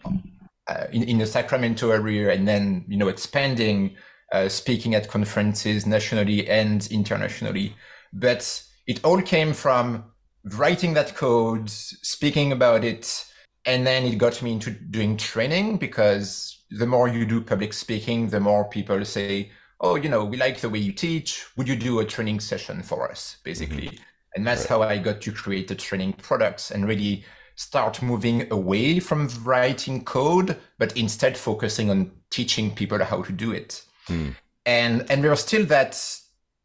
uh, 0.67 0.87
in, 0.93 1.03
in 1.05 1.19
the 1.19 1.27
Sacramento 1.27 1.91
area 1.91 2.33
and 2.33 2.47
then, 2.47 2.85
you 2.89 2.97
know, 2.97 3.09
expanding, 3.09 3.97
uh, 4.33 4.49
speaking 4.49 4.95
at 4.95 5.09
conferences 5.09 5.87
nationally 5.87 6.49
and 6.49 6.87
internationally. 6.91 7.75
But 8.13 8.63
it 8.87 9.05
all 9.05 9.23
came 9.23 9.53
from 9.53 10.05
writing 10.45 10.95
that 10.95 11.15
code, 11.15 11.69
speaking 11.71 12.53
about 12.53 12.85
it, 12.85 13.25
and 13.67 13.87
then 13.87 14.05
it 14.05 14.17
got 14.17 14.43
me 14.43 14.53
into 14.53 14.71
doing 14.71 15.17
training 15.17 15.77
because 15.77 16.59
the 16.71 16.87
more 16.87 17.09
you 17.09 17.27
do 17.27 17.41
public 17.41 17.73
speaking, 17.73 18.29
the 18.29 18.41
more 18.41 18.65
people 18.65 19.05
say, 19.05 19.51
"Oh, 19.81 19.97
you 19.97 20.09
know, 20.09 20.25
we 20.25 20.37
like 20.37 20.61
the 20.61 20.71
way 20.71 20.79
you 20.79 20.93
teach. 20.93 21.45
Would 21.57 21.69
you 21.69 21.77
do 21.77 22.01
a 22.01 22.05
training 22.05 22.41
session 22.41 22.83
for 22.83 23.11
us?" 23.11 23.37
Basically, 23.45 23.89
mm-hmm. 23.89 24.03
and 24.35 24.47
that's 24.47 24.63
right. 24.63 24.69
how 24.71 24.83
I 24.83 24.99
got 24.99 25.21
to 25.23 25.33
create 25.33 25.69
the 25.69 25.75
training 25.75 26.15
products 26.15 26.71
and 26.71 26.89
really 26.89 27.25
start 27.61 28.01
moving 28.01 28.51
away 28.51 28.99
from 28.99 29.29
writing 29.45 30.03
code, 30.03 30.57
but 30.79 30.97
instead 30.97 31.37
focusing 31.37 31.91
on 31.91 32.11
teaching 32.31 32.75
people 32.75 33.05
how 33.05 33.21
to 33.21 33.33
do 33.33 33.53
it. 33.53 33.85
Mm. 34.09 34.35
And 34.65 35.11
and 35.11 35.23
there's 35.23 35.41
still 35.41 35.67
that 35.67 35.93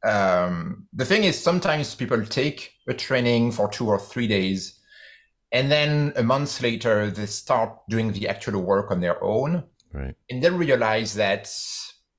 um, 0.06 0.88
the 0.94 1.04
thing 1.04 1.25
is, 1.25 1.38
sometimes 1.38 1.96
people 1.96 2.25
take 2.25 2.72
a 2.88 2.94
training 2.94 3.52
for 3.52 3.68
two 3.68 3.90
or 3.90 4.00
three 4.00 4.28
days, 4.28 4.80
and 5.52 5.70
then 5.70 6.14
a 6.16 6.24
month 6.24 6.62
later 6.62 7.12
they 7.12 7.25
start 7.25 7.72
doing 7.90 8.14
the 8.14 8.30
actual 8.30 8.62
work 8.62 8.90
on 8.90 9.02
their 9.02 9.22
own, 9.22 9.66
right? 9.92 10.16
And 10.30 10.42
they 10.42 10.50
realize 10.50 11.16
that 11.16 11.54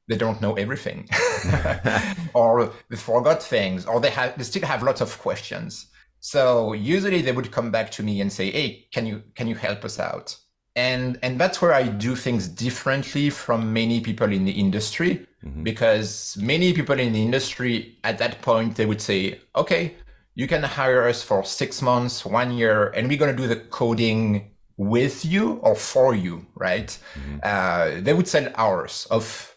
they 0.06 0.18
don't 0.18 0.42
know 0.42 0.52
everything, 0.54 1.09
or 2.35 2.73
they 2.90 2.97
forgot 2.97 3.42
things, 3.42 3.87
or 3.87 4.00
they 4.00 4.11
have 4.11 4.37
they 4.37 4.45
still 4.45 4.66
have 4.66 4.83
lots 4.83 5.00
of 5.00 5.18
questions. 5.18 5.87
So 6.26 6.73
usually 6.73 7.23
they 7.23 7.30
would 7.30 7.52
come 7.52 7.71
back 7.71 7.88
to 7.92 8.02
me 8.02 8.21
and 8.21 8.33
say, 8.33 8.50
"Hey, 8.50 8.88
can 8.92 9.06
you 9.06 9.23
can 9.37 9.47
you 9.47 9.54
help 9.54 9.85
us 9.85 10.00
out?" 10.00 10.37
And 10.75 11.21
and 11.23 11.38
that's 11.38 11.62
where 11.62 11.73
I 11.73 11.85
do 11.85 12.16
things 12.16 12.49
differently 12.49 13.30
from 13.30 13.73
many 13.73 14.00
people 14.00 14.33
in 14.33 14.45
the 14.45 14.50
industry 14.50 15.25
mm-hmm. 15.45 15.62
because 15.62 16.37
many 16.37 16.73
people 16.73 16.99
in 16.99 17.12
the 17.12 17.23
industry 17.23 17.99
at 18.02 18.18
that 18.18 18.42
point 18.42 18.75
they 18.75 18.87
would 18.87 19.00
say, 19.00 19.40
okay, 19.54 19.95
you 20.35 20.49
can 20.49 20.64
hire 20.64 21.06
us 21.06 21.23
for 21.23 21.45
six 21.45 21.80
months, 21.80 22.26
one 22.26 22.50
year, 22.50 22.88
and 22.88 23.06
we're 23.06 23.18
going 23.18 23.37
to 23.37 23.42
do 23.42 23.47
the 23.47 23.61
coding 23.71 24.50
with 24.76 25.25
you 25.25 25.52
or 25.62 25.76
for 25.76 26.12
you, 26.16 26.45
right? 26.56 26.99
Mm-hmm. 27.14 27.38
Uh, 27.45 28.00
they 28.00 28.14
would 28.14 28.26
sell 28.26 28.50
hours 28.56 29.06
of 29.12 29.56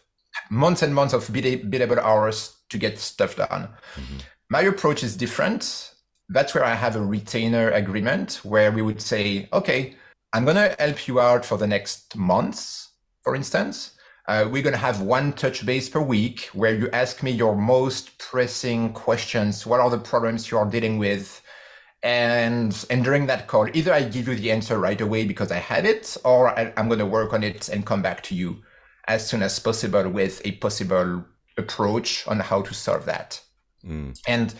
months 0.50 0.82
and 0.82 0.94
months 0.94 1.14
of 1.14 1.26
billable 1.26 1.98
hours 1.98 2.54
to 2.68 2.78
get 2.78 3.00
stuff 3.00 3.34
done. 3.34 3.62
Mm-hmm. 3.96 4.18
My 4.48 4.62
approach 4.62 5.02
is 5.02 5.16
different. 5.16 5.89
That's 6.32 6.54
where 6.54 6.64
I 6.64 6.74
have 6.74 6.94
a 6.94 7.04
retainer 7.04 7.70
agreement 7.70 8.40
where 8.44 8.70
we 8.70 8.82
would 8.82 9.02
say, 9.02 9.48
okay, 9.52 9.96
I'm 10.32 10.44
going 10.44 10.56
to 10.56 10.76
help 10.78 11.08
you 11.08 11.20
out 11.20 11.44
for 11.44 11.58
the 11.58 11.66
next 11.66 12.16
months, 12.16 12.90
for 13.24 13.34
instance. 13.34 13.96
Uh, 14.28 14.48
we're 14.48 14.62
going 14.62 14.74
to 14.74 14.78
have 14.78 15.00
one 15.00 15.32
touch 15.32 15.66
base 15.66 15.88
per 15.88 16.00
week 16.00 16.48
where 16.52 16.72
you 16.72 16.88
ask 16.92 17.24
me 17.24 17.32
your 17.32 17.56
most 17.56 18.16
pressing 18.18 18.92
questions. 18.92 19.66
What 19.66 19.80
are 19.80 19.90
the 19.90 19.98
problems 19.98 20.52
you 20.52 20.58
are 20.58 20.70
dealing 20.70 20.98
with? 20.98 21.42
And, 22.04 22.86
and 22.90 23.02
during 23.02 23.26
that 23.26 23.48
call, 23.48 23.68
either 23.74 23.92
I 23.92 24.04
give 24.04 24.28
you 24.28 24.36
the 24.36 24.52
answer 24.52 24.78
right 24.78 25.00
away 25.00 25.24
because 25.24 25.50
I 25.50 25.56
had 25.58 25.84
it, 25.84 26.16
or 26.24 26.56
I, 26.56 26.72
I'm 26.76 26.86
going 26.86 27.00
to 27.00 27.06
work 27.06 27.32
on 27.32 27.42
it 27.42 27.68
and 27.68 27.84
come 27.84 28.02
back 28.02 28.22
to 28.24 28.36
you 28.36 28.62
as 29.08 29.26
soon 29.26 29.42
as 29.42 29.58
possible 29.58 30.08
with 30.08 30.40
a 30.44 30.52
possible 30.52 31.24
approach 31.58 32.24
on 32.28 32.38
how 32.38 32.62
to 32.62 32.72
solve 32.72 33.06
that. 33.06 33.40
Mm. 33.84 34.16
And, 34.28 34.54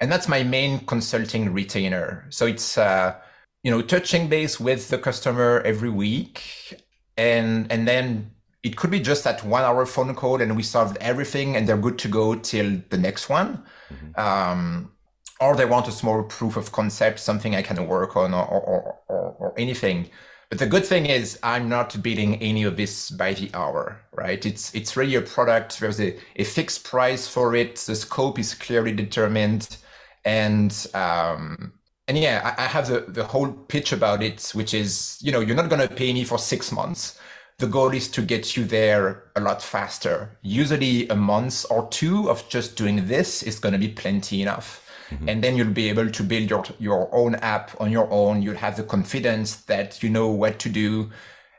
and 0.00 0.10
that's 0.10 0.28
my 0.28 0.42
main 0.42 0.80
consulting 0.86 1.52
retainer. 1.52 2.26
So 2.30 2.46
it's, 2.46 2.78
uh, 2.78 3.16
you 3.62 3.70
know, 3.70 3.82
touching 3.82 4.28
base 4.28 4.58
with 4.58 4.88
the 4.88 4.98
customer 4.98 5.62
every 5.64 5.90
week 5.90 6.82
and, 7.16 7.70
and 7.70 7.86
then 7.86 8.30
it 8.62 8.76
could 8.76 8.90
be 8.90 9.00
just 9.00 9.24
that 9.24 9.44
one 9.44 9.62
hour 9.62 9.84
phone 9.86 10.14
call 10.14 10.40
and 10.40 10.56
we 10.56 10.62
solved 10.62 10.96
everything 11.00 11.56
and 11.56 11.68
they're 11.68 11.76
good 11.76 11.98
to 11.98 12.08
go 12.08 12.34
till 12.34 12.80
the 12.88 12.98
next 12.98 13.28
one. 13.28 13.62
Mm-hmm. 13.92 14.20
Um, 14.20 14.92
or 15.40 15.56
they 15.56 15.64
want 15.64 15.88
a 15.88 15.92
small 15.92 16.22
proof 16.22 16.56
of 16.56 16.70
concept, 16.72 17.18
something 17.18 17.54
I 17.54 17.62
can 17.62 17.86
work 17.86 18.14
on 18.16 18.34
or, 18.34 18.46
or, 18.46 18.98
or, 19.08 19.36
or, 19.38 19.54
anything. 19.56 20.10
But 20.50 20.58
the 20.58 20.66
good 20.66 20.84
thing 20.84 21.06
is 21.06 21.38
I'm 21.42 21.68
not 21.68 22.02
billing 22.02 22.36
any 22.42 22.64
of 22.64 22.76
this 22.76 23.10
by 23.10 23.32
the 23.32 23.50
hour, 23.54 24.02
right? 24.12 24.44
It's 24.44 24.74
it's 24.74 24.96
really 24.96 25.14
a 25.14 25.22
product. 25.22 25.80
There's 25.80 26.00
a, 26.00 26.18
a 26.36 26.44
fixed 26.44 26.84
price 26.84 27.26
for 27.26 27.54
it. 27.54 27.76
The 27.76 27.94
scope 27.94 28.38
is 28.38 28.54
clearly 28.54 28.92
determined. 28.92 29.78
And 30.24 30.86
um, 30.94 31.72
and 32.08 32.18
yeah, 32.18 32.54
I, 32.56 32.64
I 32.64 32.66
have 32.66 32.88
the, 32.88 33.00
the 33.00 33.24
whole 33.24 33.52
pitch 33.52 33.92
about 33.92 34.22
it, 34.22 34.50
which 34.54 34.74
is, 34.74 35.18
you 35.22 35.32
know, 35.32 35.40
you're 35.40 35.56
not 35.56 35.70
gonna 35.70 35.88
pay 35.88 36.12
me 36.12 36.24
for 36.24 36.38
six 36.38 36.72
months 36.72 37.18
the 37.60 37.66
goal 37.66 37.90
is 37.92 38.08
to 38.08 38.22
get 38.22 38.56
you 38.56 38.64
there 38.64 39.22
a 39.36 39.40
lot 39.40 39.62
faster. 39.62 40.36
Usually 40.42 41.06
a 41.08 41.14
month 41.14 41.66
or 41.70 41.88
two 41.88 42.28
of 42.28 42.48
just 42.48 42.74
doing 42.74 43.06
this 43.06 43.42
is 43.42 43.60
going 43.60 43.74
to 43.74 43.78
be 43.78 43.88
plenty 43.88 44.42
enough. 44.42 44.86
Mm-hmm. 45.10 45.28
And 45.28 45.44
then 45.44 45.56
you'll 45.56 45.72
be 45.72 45.88
able 45.88 46.10
to 46.10 46.22
build 46.22 46.48
your, 46.48 46.64
your 46.78 47.14
own 47.14 47.34
app 47.36 47.78
on 47.80 47.92
your 47.92 48.10
own. 48.10 48.42
You'll 48.42 48.56
have 48.56 48.76
the 48.76 48.82
confidence 48.82 49.56
that 49.66 50.02
you 50.02 50.08
know 50.08 50.28
what 50.28 50.58
to 50.60 50.68
do. 50.70 51.10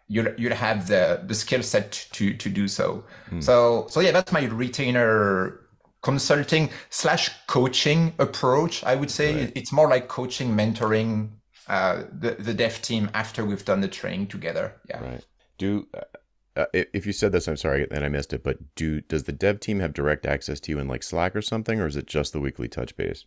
You'll, 0.07 0.33
you'll 0.37 0.55
have 0.55 0.87
the, 0.87 1.21
the 1.25 1.35
skill 1.35 1.61
set 1.61 2.07
to, 2.13 2.33
to 2.33 2.49
do 2.49 2.67
so. 2.67 3.03
Mm. 3.29 3.43
So, 3.43 3.85
so 3.89 3.99
yeah, 3.99 4.11
that's 4.11 4.31
my 4.31 4.45
retainer 4.45 5.60
consulting 6.01 6.69
slash 6.89 7.29
coaching 7.47 8.13
approach. 8.19 8.83
I 8.83 8.95
would 8.95 9.11
say 9.11 9.35
right. 9.35 9.51
it's 9.55 9.71
more 9.71 9.89
like 9.89 10.07
coaching, 10.07 10.55
mentoring 10.55 11.29
uh, 11.67 12.03
the, 12.11 12.31
the 12.31 12.53
dev 12.53 12.81
team 12.81 13.09
after 13.13 13.45
we've 13.45 13.63
done 13.63 13.81
the 13.81 13.87
training 13.87 14.27
together. 14.27 14.73
Yeah. 14.89 15.03
Right 15.03 15.25
do 15.61 15.87
uh, 15.93 16.59
uh 16.59 16.65
if 16.73 17.05
you 17.05 17.13
said 17.13 17.31
this, 17.31 17.47
I'm 17.47 17.55
sorry 17.55 17.87
and 17.91 18.03
I 18.03 18.09
missed 18.09 18.33
it, 18.33 18.43
but 18.43 18.57
do 18.75 19.01
does 19.01 19.23
the 19.23 19.31
dev 19.31 19.59
team 19.59 19.79
have 19.79 19.93
direct 19.93 20.25
access 20.25 20.59
to 20.61 20.71
you 20.71 20.79
in 20.79 20.87
like 20.87 21.03
Slack 21.03 21.35
or 21.35 21.41
something, 21.41 21.79
or 21.79 21.87
is 21.87 21.95
it 21.95 22.07
just 22.07 22.33
the 22.33 22.39
weekly 22.39 22.67
touch 22.67 22.97
base? 22.97 23.25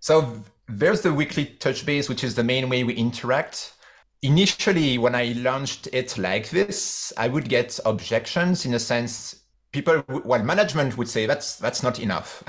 So 0.00 0.42
there's 0.68 1.00
the 1.00 1.14
weekly 1.14 1.46
touch 1.46 1.86
base, 1.86 2.08
which 2.08 2.22
is 2.22 2.34
the 2.34 2.44
main 2.44 2.68
way 2.68 2.84
we 2.84 2.94
interact. 2.94 3.72
Initially, 4.20 4.98
when 4.98 5.14
I 5.14 5.32
launched 5.32 5.88
it 5.92 6.16
like 6.18 6.50
this, 6.50 7.12
I 7.16 7.26
would 7.26 7.48
get 7.48 7.80
objections 7.84 8.64
in 8.66 8.74
a 8.74 8.78
sense. 8.78 9.41
People, 9.72 10.04
well, 10.06 10.42
management 10.42 10.98
would 10.98 11.08
say 11.08 11.26
that's 11.26 11.56
that's 11.56 11.82
not 11.82 11.98
enough. 11.98 12.42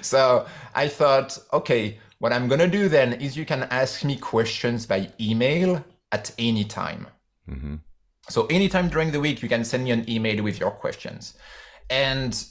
so 0.02 0.46
I 0.74 0.88
thought, 0.88 1.38
okay, 1.52 1.98
what 2.18 2.32
I'm 2.32 2.48
gonna 2.48 2.68
do 2.68 2.88
then 2.88 3.12
is 3.14 3.36
you 3.36 3.44
can 3.44 3.64
ask 3.64 4.04
me 4.04 4.16
questions 4.16 4.86
by 4.86 5.10
email 5.20 5.84
at 6.10 6.32
any 6.38 6.64
time. 6.64 7.08
Mm-hmm. 7.48 7.74
So 8.28 8.46
anytime 8.46 8.88
during 8.88 9.10
the 9.10 9.20
week, 9.20 9.42
you 9.42 9.48
can 9.48 9.64
send 9.64 9.84
me 9.84 9.90
an 9.90 10.08
email 10.08 10.42
with 10.42 10.58
your 10.58 10.70
questions. 10.70 11.34
And 11.90 12.42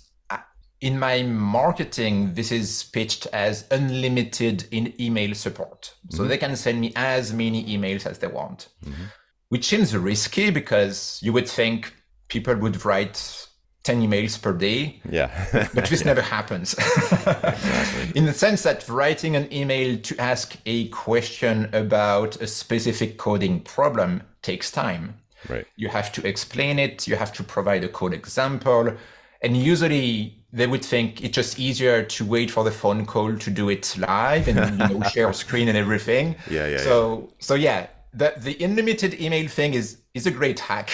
in 0.82 0.98
my 0.98 1.22
marketing, 1.22 2.34
this 2.34 2.52
is 2.52 2.84
pitched 2.84 3.28
as 3.28 3.66
unlimited 3.70 4.66
in 4.72 5.00
email 5.00 5.36
support. 5.36 5.94
So 6.10 6.20
mm-hmm. 6.20 6.30
they 6.30 6.38
can 6.38 6.56
send 6.56 6.82
me 6.82 6.92
as 6.96 7.32
many 7.32 7.64
emails 7.66 8.06
as 8.08 8.18
they 8.18 8.28
want, 8.28 8.70
mm-hmm. 8.84 9.04
which 9.50 9.66
seems 9.66 9.96
risky 9.96 10.50
because 10.50 11.20
you 11.22 11.34
would 11.34 11.48
think 11.48 11.94
people 12.32 12.56
would 12.56 12.84
write 12.86 13.48
10 13.84 14.02
emails 14.02 14.42
per 14.42 14.54
day. 14.54 15.02
Yeah. 15.10 15.30
but 15.76 15.86
this 15.88 16.06
never 16.06 16.22
happens. 16.22 16.74
exactly. 16.74 18.12
In 18.16 18.26
the 18.26 18.34
sense 18.34 18.64
that 18.64 18.88
writing 18.88 19.36
an 19.36 19.52
email 19.54 20.00
to 20.00 20.18
ask 20.18 20.56
a 20.66 20.88
question 20.90 21.70
about 21.74 22.42
a 22.42 22.48
specific 22.48 23.18
coding 23.18 23.60
problem 23.60 24.24
takes 24.42 24.72
time. 24.72 25.16
Right. 25.50 25.68
You 25.76 25.90
have 25.90 26.12
to 26.14 26.26
explain 26.26 26.80
it, 26.80 27.08
you 27.08 27.16
have 27.18 27.34
to 27.34 27.44
provide 27.44 27.84
a 27.84 27.90
code 27.90 28.14
example. 28.14 28.94
And 29.42 29.58
usually 29.58 30.38
they 30.54 30.68
would 30.68 30.86
think 30.86 31.22
it's 31.24 31.36
just 31.36 31.60
easier 31.60 32.04
to 32.04 32.26
wait 32.26 32.50
for 32.52 32.64
the 32.64 32.72
phone 32.72 33.06
call 33.06 33.36
to 33.36 33.50
do 33.50 33.70
it 33.70 33.98
live 33.98 34.48
and 34.48 34.80
you 34.80 35.00
know, 35.00 35.10
share 35.10 35.34
screen 35.34 35.68
and 35.68 35.78
everything. 35.78 36.36
Yeah, 36.50 36.68
yeah. 36.68 36.78
So 36.78 37.20
yeah. 37.20 37.36
so 37.40 37.56
yeah, 37.56 37.88
the 38.14 38.34
the 38.38 38.64
unlimited 38.64 39.20
email 39.20 39.48
thing 39.48 39.74
is 39.74 39.98
is 40.14 40.28
a 40.28 40.32
great 40.32 40.60
hack. 40.60 40.92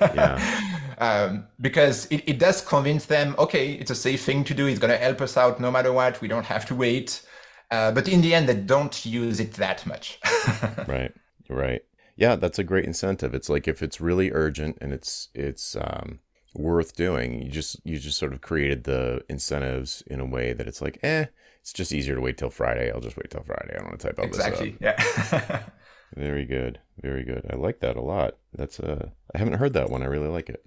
yeah. 0.00 0.79
Um, 1.00 1.46
because 1.60 2.06
it, 2.06 2.22
it 2.26 2.38
does 2.38 2.60
convince 2.60 3.06
them, 3.06 3.34
okay, 3.38 3.72
it's 3.72 3.90
a 3.90 3.94
safe 3.94 4.22
thing 4.22 4.44
to 4.44 4.54
do. 4.54 4.66
It's 4.66 4.78
going 4.78 4.92
to 4.92 4.98
help 4.98 5.20
us 5.22 5.36
out 5.36 5.58
no 5.58 5.70
matter 5.70 5.92
what. 5.92 6.20
We 6.20 6.28
don't 6.28 6.46
have 6.46 6.66
to 6.66 6.74
wait. 6.74 7.22
Uh, 7.70 7.90
but 7.90 8.06
in 8.06 8.20
the 8.20 8.34
end, 8.34 8.48
they 8.48 8.54
don't 8.54 9.06
use 9.06 9.40
it 9.40 9.54
that 9.54 9.86
much. 9.86 10.20
right. 10.86 11.12
Right. 11.48 11.82
Yeah, 12.16 12.36
that's 12.36 12.58
a 12.58 12.64
great 12.64 12.84
incentive. 12.84 13.34
It's 13.34 13.48
like 13.48 13.66
if 13.66 13.82
it's 13.82 14.00
really 14.00 14.30
urgent 14.30 14.76
and 14.80 14.92
it's 14.92 15.28
it's 15.34 15.74
um, 15.74 16.20
worth 16.54 16.94
doing. 16.94 17.42
You 17.42 17.50
just 17.50 17.80
you 17.84 17.98
just 17.98 18.18
sort 18.18 18.32
of 18.32 18.40
created 18.40 18.84
the 18.84 19.24
incentives 19.28 20.02
in 20.06 20.20
a 20.20 20.26
way 20.26 20.52
that 20.52 20.66
it's 20.66 20.82
like, 20.82 20.98
eh, 21.02 21.26
it's 21.60 21.72
just 21.72 21.92
easier 21.92 22.14
to 22.14 22.20
wait 22.20 22.38
till 22.38 22.50
Friday. 22.50 22.90
I'll 22.90 23.00
just 23.00 23.16
wait 23.16 23.30
till 23.30 23.42
Friday. 23.42 23.74
I 23.74 23.78
don't 23.78 23.88
want 23.88 24.00
to 24.00 24.06
type 24.08 24.18
out 24.18 24.26
exactly. 24.26 24.76
this 24.80 24.96
Yeah. 25.32 25.62
Very 26.16 26.44
good. 26.44 26.80
Very 27.00 27.24
good. 27.24 27.46
I 27.50 27.56
like 27.56 27.80
that 27.80 27.96
a 27.96 28.02
lot. 28.02 28.36
That's 28.52 28.80
uh 28.80 29.10
I 29.34 29.38
haven't 29.38 29.54
heard 29.54 29.74
that 29.74 29.90
one. 29.90 30.02
I 30.02 30.06
really 30.06 30.28
like 30.28 30.48
it. 30.48 30.64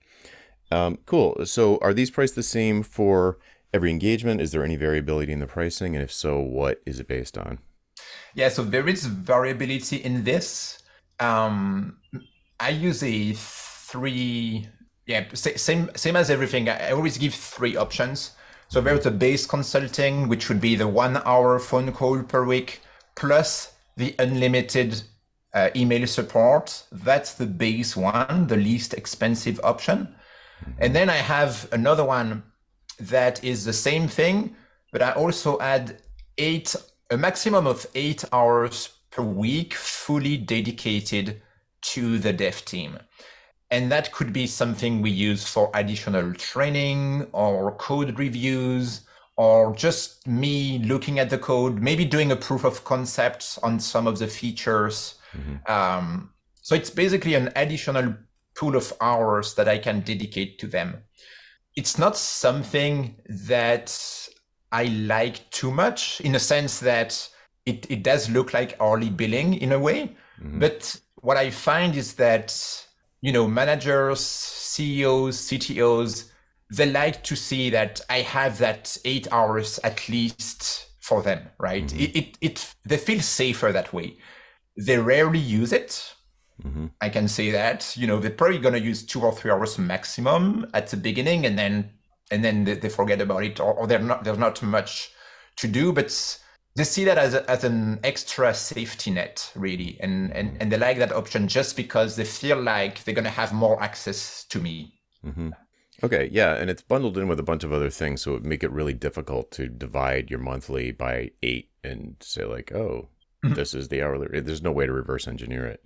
Um, 0.73 0.97
cool. 1.05 1.45
So 1.45 1.77
are 1.81 1.93
these 1.93 2.09
priced 2.09 2.35
the 2.35 2.43
same 2.43 2.83
for 2.83 3.37
every 3.73 3.91
engagement? 3.91 4.41
Is 4.41 4.51
there 4.51 4.63
any 4.63 4.75
variability 4.75 5.31
in 5.31 5.39
the 5.39 5.47
pricing? 5.47 5.95
And 5.95 6.03
if 6.03 6.11
so, 6.11 6.39
what 6.39 6.81
is 6.85 6.99
it 6.99 7.07
based 7.07 7.37
on? 7.37 7.59
Yeah, 8.33 8.49
so 8.49 8.63
there 8.63 8.87
is 8.87 9.05
variability 9.05 9.97
in 9.97 10.23
this. 10.23 10.81
Um, 11.19 11.97
I 12.59 12.69
use 12.69 13.03
a 13.03 13.33
three 13.33 14.67
yeah, 15.05 15.25
same 15.33 15.89
same 15.95 16.15
as 16.15 16.29
everything. 16.29 16.69
I 16.69 16.91
always 16.91 17.17
give 17.17 17.33
three 17.33 17.75
options. 17.75 18.31
So 18.69 18.81
there's 18.81 19.03
the 19.03 19.11
base 19.11 19.45
consulting, 19.45 20.29
which 20.29 20.49
would 20.49 20.61
be 20.61 20.75
the 20.75 20.87
one 20.87 21.21
hour 21.25 21.59
phone 21.59 21.91
call 21.91 22.23
per 22.23 22.43
week, 22.45 22.81
plus 23.15 23.73
the 23.97 24.15
unlimited 24.17 25.03
uh, 25.53 25.69
email 25.75 26.07
support. 26.07 26.83
That's 26.91 27.33
the 27.33 27.45
base 27.45 27.95
one, 27.95 28.47
the 28.47 28.57
least 28.57 28.93
expensive 28.93 29.59
option. 29.63 30.15
And 30.79 30.95
then 30.95 31.09
I 31.09 31.17
have 31.17 31.67
another 31.71 32.03
one 32.03 32.43
that 32.99 33.43
is 33.43 33.65
the 33.65 33.73
same 33.73 34.07
thing, 34.07 34.55
but 34.91 35.01
I 35.01 35.11
also 35.11 35.59
add 35.59 35.97
eight, 36.37 36.75
a 37.09 37.17
maximum 37.17 37.67
of 37.67 37.85
eight 37.95 38.23
hours 38.31 38.89
per 39.11 39.23
week, 39.23 39.73
fully 39.73 40.37
dedicated 40.37 41.41
to 41.81 42.17
the 42.17 42.33
dev 42.33 42.65
team. 42.65 42.99
And 43.69 43.91
that 43.91 44.11
could 44.11 44.31
be 44.31 44.45
something 44.45 45.01
we 45.01 45.09
use 45.09 45.47
for 45.47 45.71
additional 45.73 46.33
training 46.33 47.27
or 47.31 47.75
code 47.75 48.19
reviews 48.19 49.01
or 49.35 49.75
just 49.75 50.27
me 50.27 50.77
looking 50.79 51.17
at 51.17 51.29
the 51.29 51.39
code, 51.39 51.81
maybe 51.81 52.05
doing 52.05 52.31
a 52.31 52.35
proof 52.35 52.63
of 52.63 52.83
concept 52.83 53.57
on 53.63 53.79
some 53.79 54.05
of 54.05 54.19
the 54.19 54.27
features. 54.27 55.15
Mm-hmm. 55.35 55.71
Um, 55.71 56.29
so 56.61 56.75
it's 56.75 56.91
basically 56.91 57.33
an 57.33 57.51
additional 57.55 58.13
pool 58.55 58.75
of 58.75 58.93
hours 59.01 59.55
that 59.55 59.67
I 59.67 59.77
can 59.77 60.01
dedicate 60.01 60.59
to 60.59 60.67
them. 60.67 61.03
It's 61.75 61.97
not 61.97 62.17
something 62.17 63.15
that 63.25 64.29
I 64.71 64.85
like 64.85 65.49
too 65.51 65.71
much 65.71 66.21
in 66.21 66.35
a 66.35 66.39
sense 66.39 66.79
that 66.79 67.29
it, 67.65 67.89
it 67.89 68.03
does 68.03 68.29
look 68.29 68.53
like 68.53 68.79
hourly 68.79 69.09
billing 69.09 69.55
in 69.55 69.71
a 69.71 69.79
way. 69.79 70.15
Mm-hmm. 70.39 70.59
But 70.59 70.99
what 71.15 71.37
I 71.37 71.49
find 71.49 71.95
is 71.95 72.15
that 72.15 72.53
you 73.23 73.31
know, 73.31 73.47
managers, 73.47 74.19
CEOs, 74.19 75.37
CTOs, 75.47 76.29
they 76.69 76.91
like 76.91 77.23
to 77.23 77.37
see 77.37 77.69
that 77.69 78.01
I 78.09 78.19
have 78.19 78.57
that 78.57 78.97
eight 79.05 79.29
hours 79.31 79.79
at 79.81 80.09
least 80.09 80.87
for 80.99 81.21
them, 81.23 81.47
right? 81.57 81.85
Mm-hmm. 81.85 81.99
It, 81.99 82.15
it, 82.17 82.37
it, 82.41 82.75
they 82.85 82.97
feel 82.97 83.21
safer 83.21 83.71
that 83.71 83.93
way. 83.93 84.17
They 84.77 84.97
rarely 84.97 85.39
use 85.39 85.71
it. 85.71 86.15
Mm-hmm. 86.61 86.87
I 87.01 87.09
can 87.09 87.27
say 87.27 87.51
that, 87.51 87.95
you 87.97 88.07
know, 88.07 88.19
they're 88.19 88.31
probably 88.31 88.59
going 88.59 88.75
to 88.75 88.79
use 88.79 89.03
two 89.03 89.21
or 89.21 89.31
three 89.33 89.51
hours 89.51 89.77
maximum 89.77 90.67
at 90.73 90.87
the 90.87 90.97
beginning 90.97 91.45
and 91.45 91.57
then, 91.57 91.91
and 92.31 92.43
then 92.43 92.63
they, 92.63 92.75
they 92.75 92.89
forget 92.89 93.21
about 93.21 93.43
it 93.43 93.59
or, 93.59 93.73
or 93.73 93.87
they're 93.87 93.99
not, 93.99 94.23
there's 94.23 94.37
not 94.37 94.61
much 94.61 95.11
to 95.57 95.67
do, 95.67 95.91
but 95.91 96.39
they 96.75 96.83
see 96.83 97.03
that 97.05 97.17
as, 97.17 97.33
a, 97.33 97.49
as 97.49 97.63
an 97.63 97.99
extra 98.03 98.53
safety 98.53 99.11
net 99.11 99.51
really 99.55 99.97
and, 99.99 100.31
and 100.31 100.57
and 100.59 100.71
they 100.71 100.77
like 100.77 100.97
that 100.97 101.11
option 101.11 101.47
just 101.47 101.75
because 101.75 102.15
they 102.15 102.25
feel 102.25 102.59
like 102.61 103.03
they're 103.03 103.13
going 103.13 103.23
to 103.23 103.29
have 103.29 103.53
more 103.53 103.81
access 103.81 104.43
to 104.45 104.59
me 104.59 104.93
mm-hmm. 105.25 105.49
okay 106.03 106.29
yeah 106.31 106.55
and 106.55 106.69
it's 106.69 106.81
bundled 106.81 107.17
in 107.17 107.27
with 107.27 107.39
a 107.39 107.43
bunch 107.43 107.63
of 107.63 107.71
other 107.71 107.89
things 107.89 108.21
so 108.21 108.35
it 108.35 108.43
make 108.43 108.63
it 108.63 108.71
really 108.71 108.93
difficult 108.93 109.51
to 109.51 109.67
divide 109.67 110.29
your 110.29 110.39
monthly 110.39 110.91
by 110.91 111.29
eight 111.41 111.69
and 111.83 112.15
say 112.21 112.43
like 112.43 112.71
oh 112.71 113.09
mm-hmm. 113.43 113.53
this 113.53 113.73
is 113.73 113.89
the 113.89 114.01
hourly 114.01 114.39
there's 114.41 114.63
no 114.63 114.71
way 114.71 114.85
to 114.85 114.93
reverse 114.93 115.27
engineer 115.27 115.65
it 115.65 115.83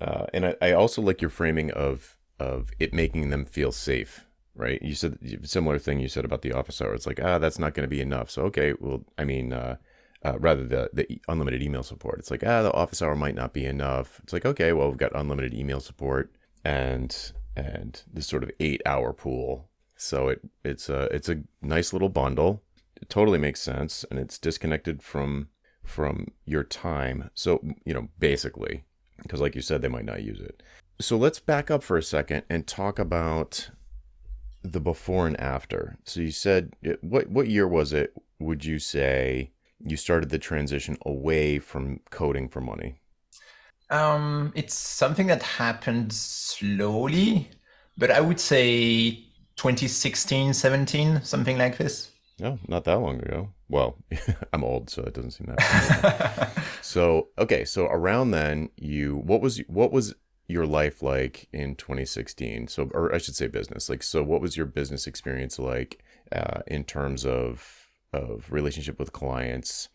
uh, 0.00 0.26
and 0.32 0.46
I, 0.46 0.56
I 0.62 0.72
also 0.72 1.02
like 1.02 1.20
your 1.20 1.30
framing 1.30 1.70
of 1.72 2.16
of 2.38 2.70
it 2.78 2.94
making 2.94 3.30
them 3.30 3.44
feel 3.44 3.72
safe 3.72 4.24
right 4.54 4.82
you 4.82 4.94
said 4.94 5.18
similar 5.44 5.78
thing 5.78 6.00
you 6.00 6.08
said 6.08 6.24
about 6.24 6.42
the 6.42 6.52
office 6.52 6.80
hour 6.80 6.94
it's 6.94 7.06
like 7.06 7.20
ah 7.22 7.38
that's 7.38 7.58
not 7.58 7.74
going 7.74 7.84
to 7.84 7.88
be 7.88 8.00
enough 8.00 8.30
so 8.30 8.42
okay 8.42 8.74
well 8.80 9.04
i 9.18 9.24
mean 9.24 9.52
uh, 9.52 9.76
uh, 10.24 10.38
rather 10.38 10.66
the 10.66 10.90
the 10.92 11.20
unlimited 11.28 11.62
email 11.62 11.82
support. 11.82 12.18
It's 12.18 12.30
like 12.30 12.44
ah, 12.44 12.62
the 12.62 12.72
office 12.72 13.02
hour 13.02 13.16
might 13.16 13.34
not 13.34 13.52
be 13.52 13.64
enough. 13.64 14.20
It's 14.22 14.32
like 14.32 14.44
okay, 14.44 14.72
well 14.72 14.88
we've 14.88 14.98
got 14.98 15.14
unlimited 15.14 15.54
email 15.54 15.80
support 15.80 16.32
and 16.64 17.32
and 17.56 18.02
this 18.12 18.26
sort 18.26 18.42
of 18.42 18.50
eight 18.60 18.82
hour 18.84 19.12
pool. 19.12 19.70
So 19.96 20.28
it 20.28 20.40
it's 20.64 20.88
a 20.88 21.04
it's 21.14 21.28
a 21.28 21.42
nice 21.62 21.92
little 21.92 22.08
bundle. 22.08 22.62
It 23.00 23.08
totally 23.08 23.38
makes 23.38 23.60
sense, 23.60 24.04
and 24.10 24.18
it's 24.18 24.38
disconnected 24.38 25.02
from 25.02 25.48
from 25.82 26.28
your 26.44 26.64
time. 26.64 27.30
So 27.34 27.62
you 27.84 27.94
know 27.94 28.08
basically, 28.18 28.84
because 29.22 29.40
like 29.40 29.54
you 29.54 29.62
said, 29.62 29.82
they 29.82 29.88
might 29.88 30.04
not 30.04 30.22
use 30.22 30.40
it. 30.40 30.62
So 31.00 31.16
let's 31.16 31.38
back 31.38 31.70
up 31.70 31.82
for 31.82 31.96
a 31.96 32.02
second 32.02 32.42
and 32.50 32.66
talk 32.66 32.98
about 32.98 33.70
the 34.62 34.80
before 34.80 35.26
and 35.26 35.38
after. 35.40 35.98
So 36.04 36.20
you 36.20 36.30
said 36.30 36.74
what 37.00 37.28
what 37.28 37.48
year 37.48 37.66
was 37.66 37.92
it? 37.92 38.12
Would 38.38 38.64
you 38.64 38.78
say 38.78 39.52
you 39.84 39.96
started 39.96 40.30
the 40.30 40.38
transition 40.38 40.98
away 41.06 41.58
from 41.58 42.00
coding 42.10 42.48
for 42.48 42.60
money? 42.60 43.00
Um, 43.90 44.52
it's 44.54 44.74
something 44.74 45.26
that 45.26 45.42
happened 45.42 46.12
slowly, 46.12 47.50
but 47.98 48.10
I 48.10 48.20
would 48.20 48.38
say 48.38 49.24
2016, 49.56 50.54
17, 50.54 51.22
something 51.22 51.58
like 51.58 51.76
this. 51.76 52.10
No, 52.38 52.58
not 52.68 52.84
that 52.84 53.00
long 53.00 53.20
ago. 53.20 53.48
Well, 53.70 53.98
I'm 54.52 54.64
old, 54.64 54.90
so 54.90 55.02
it 55.02 55.14
doesn't 55.14 55.30
seem 55.30 55.46
that. 55.46 56.50
so 56.82 57.28
okay, 57.38 57.64
so 57.64 57.86
around 57.86 58.32
then, 58.32 58.70
you 58.76 59.16
what 59.16 59.40
was 59.40 59.58
what 59.68 59.92
was 59.92 60.14
your 60.48 60.66
life 60.66 61.02
like 61.02 61.48
in 61.52 61.76
2016? 61.76 62.66
So, 62.66 62.90
or 62.92 63.14
I 63.14 63.18
should 63.18 63.36
say, 63.36 63.46
business. 63.46 63.88
Like, 63.88 64.02
so 64.02 64.24
what 64.24 64.40
was 64.40 64.56
your 64.56 64.66
business 64.66 65.06
experience 65.06 65.58
like 65.58 66.02
uh, 66.32 66.62
in 66.66 66.84
terms 66.84 67.24
of 67.24 67.90
of 68.12 68.50
relationship 68.50 68.98
with 68.98 69.12
clients, 69.12 69.88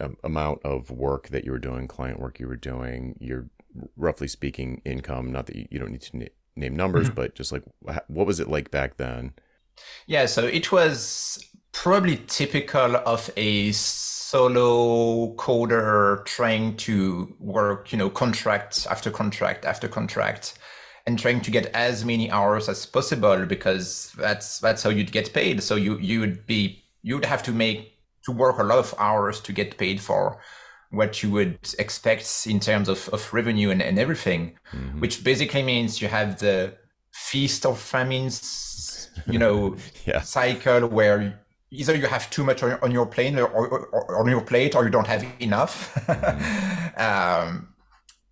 um, 0.00 0.16
amount 0.24 0.60
of 0.64 0.90
work 0.90 1.28
that 1.28 1.44
you 1.44 1.52
were 1.52 1.60
doing, 1.60 1.86
client 1.86 2.18
work 2.18 2.40
you 2.40 2.48
were 2.48 2.56
doing, 2.56 3.16
your 3.20 3.48
roughly 3.96 4.26
speaking 4.26 4.82
income. 4.84 5.30
Not 5.30 5.46
that 5.46 5.54
you, 5.54 5.68
you 5.70 5.78
don't 5.78 5.92
need 5.92 6.02
to 6.02 6.16
na- 6.16 6.26
name 6.56 6.74
numbers, 6.74 7.06
mm-hmm. 7.06 7.14
but 7.14 7.36
just 7.36 7.52
like 7.52 7.62
what 8.08 8.26
was 8.26 8.40
it 8.40 8.48
like 8.48 8.72
back 8.72 8.96
then? 8.96 9.34
Yeah, 10.06 10.26
so 10.26 10.46
it 10.46 10.72
was 10.72 11.38
probably 11.72 12.16
typical 12.26 12.96
of 12.96 13.30
a 13.36 13.72
solo 13.72 15.34
coder 15.34 16.24
trying 16.24 16.76
to 16.76 17.34
work, 17.38 17.92
you 17.92 17.98
know, 17.98 18.10
contract 18.10 18.86
after 18.90 19.10
contract 19.10 19.64
after 19.64 19.88
contract 19.88 20.54
and 21.06 21.18
trying 21.18 21.40
to 21.40 21.50
get 21.50 21.66
as 21.66 22.04
many 22.04 22.30
hours 22.30 22.68
as 22.68 22.86
possible 22.86 23.46
because 23.46 24.12
that's 24.16 24.58
that's 24.58 24.82
how 24.82 24.90
you'd 24.90 25.12
get 25.12 25.32
paid. 25.32 25.62
So 25.62 25.76
you 25.76 25.98
you 25.98 26.20
would 26.20 26.46
be 26.46 26.82
you 27.02 27.14
would 27.14 27.24
have 27.24 27.42
to 27.44 27.52
make 27.52 27.94
to 28.24 28.32
work 28.32 28.58
a 28.58 28.62
lot 28.62 28.78
of 28.78 28.94
hours 28.98 29.40
to 29.40 29.52
get 29.52 29.78
paid 29.78 30.00
for 30.00 30.40
what 30.90 31.22
you 31.22 31.30
would 31.30 31.58
expect 31.78 32.46
in 32.46 32.60
terms 32.60 32.88
of, 32.88 33.08
of 33.10 33.32
revenue 33.32 33.70
and, 33.70 33.80
and 33.80 33.98
everything, 33.98 34.58
mm-hmm. 34.72 35.00
which 35.00 35.22
basically 35.22 35.62
means 35.62 36.02
you 36.02 36.08
have 36.08 36.40
the 36.40 36.74
feast 37.12 37.64
of 37.64 37.78
famines, 37.78 39.08
you 39.26 39.38
know, 39.38 39.76
yeah. 40.06 40.20
cycle 40.20 40.86
where 40.88 41.40
either 41.70 41.94
you 41.94 42.06
have 42.06 42.28
too 42.30 42.44
much 42.44 42.62
on, 42.62 42.78
on 42.82 42.90
your 42.90 43.06
plane 43.06 43.38
or, 43.38 43.46
or, 43.46 43.86
or, 43.86 44.18
on 44.18 44.28
your 44.28 44.40
plate, 44.40 44.74
or 44.74 44.84
you 44.84 44.90
don't 44.90 45.06
have 45.06 45.24
enough. 45.40 45.96
um, 46.98 47.68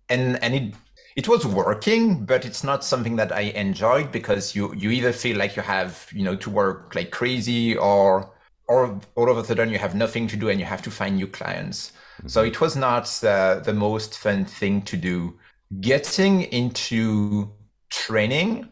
and 0.09 0.41
and 0.43 0.55
it 0.55 0.73
it 1.15 1.27
was 1.27 1.45
working, 1.45 2.25
but 2.25 2.45
it's 2.45 2.63
not 2.63 2.83
something 2.83 3.15
that 3.17 3.31
I 3.31 3.41
enjoyed 3.41 4.11
because 4.11 4.55
you 4.55 4.73
you 4.75 4.89
either 4.91 5.13
feel 5.13 5.37
like 5.37 5.55
you 5.55 5.61
have 5.61 6.07
you 6.13 6.23
know 6.23 6.35
to 6.37 6.49
work 6.49 6.95
like 6.95 7.11
crazy 7.11 7.75
or 7.77 8.31
or 8.67 9.01
all 9.15 9.29
of 9.29 9.37
a 9.37 9.43
sudden 9.43 9.69
you 9.69 9.79
have 9.79 9.95
nothing 9.95 10.27
to 10.27 10.37
do 10.37 10.47
and 10.47 10.59
you 10.59 10.65
have 10.65 10.81
to 10.83 10.91
find 10.91 11.15
new 11.15 11.27
clients. 11.27 11.91
Mm-hmm. 12.19 12.27
So 12.27 12.43
it 12.43 12.61
was 12.61 12.75
not 12.75 13.05
the, 13.21 13.61
the 13.65 13.73
most 13.73 14.17
fun 14.17 14.45
thing 14.45 14.83
to 14.83 14.95
do. 14.95 15.39
Getting 15.81 16.43
into 16.43 17.51
training 17.89 18.69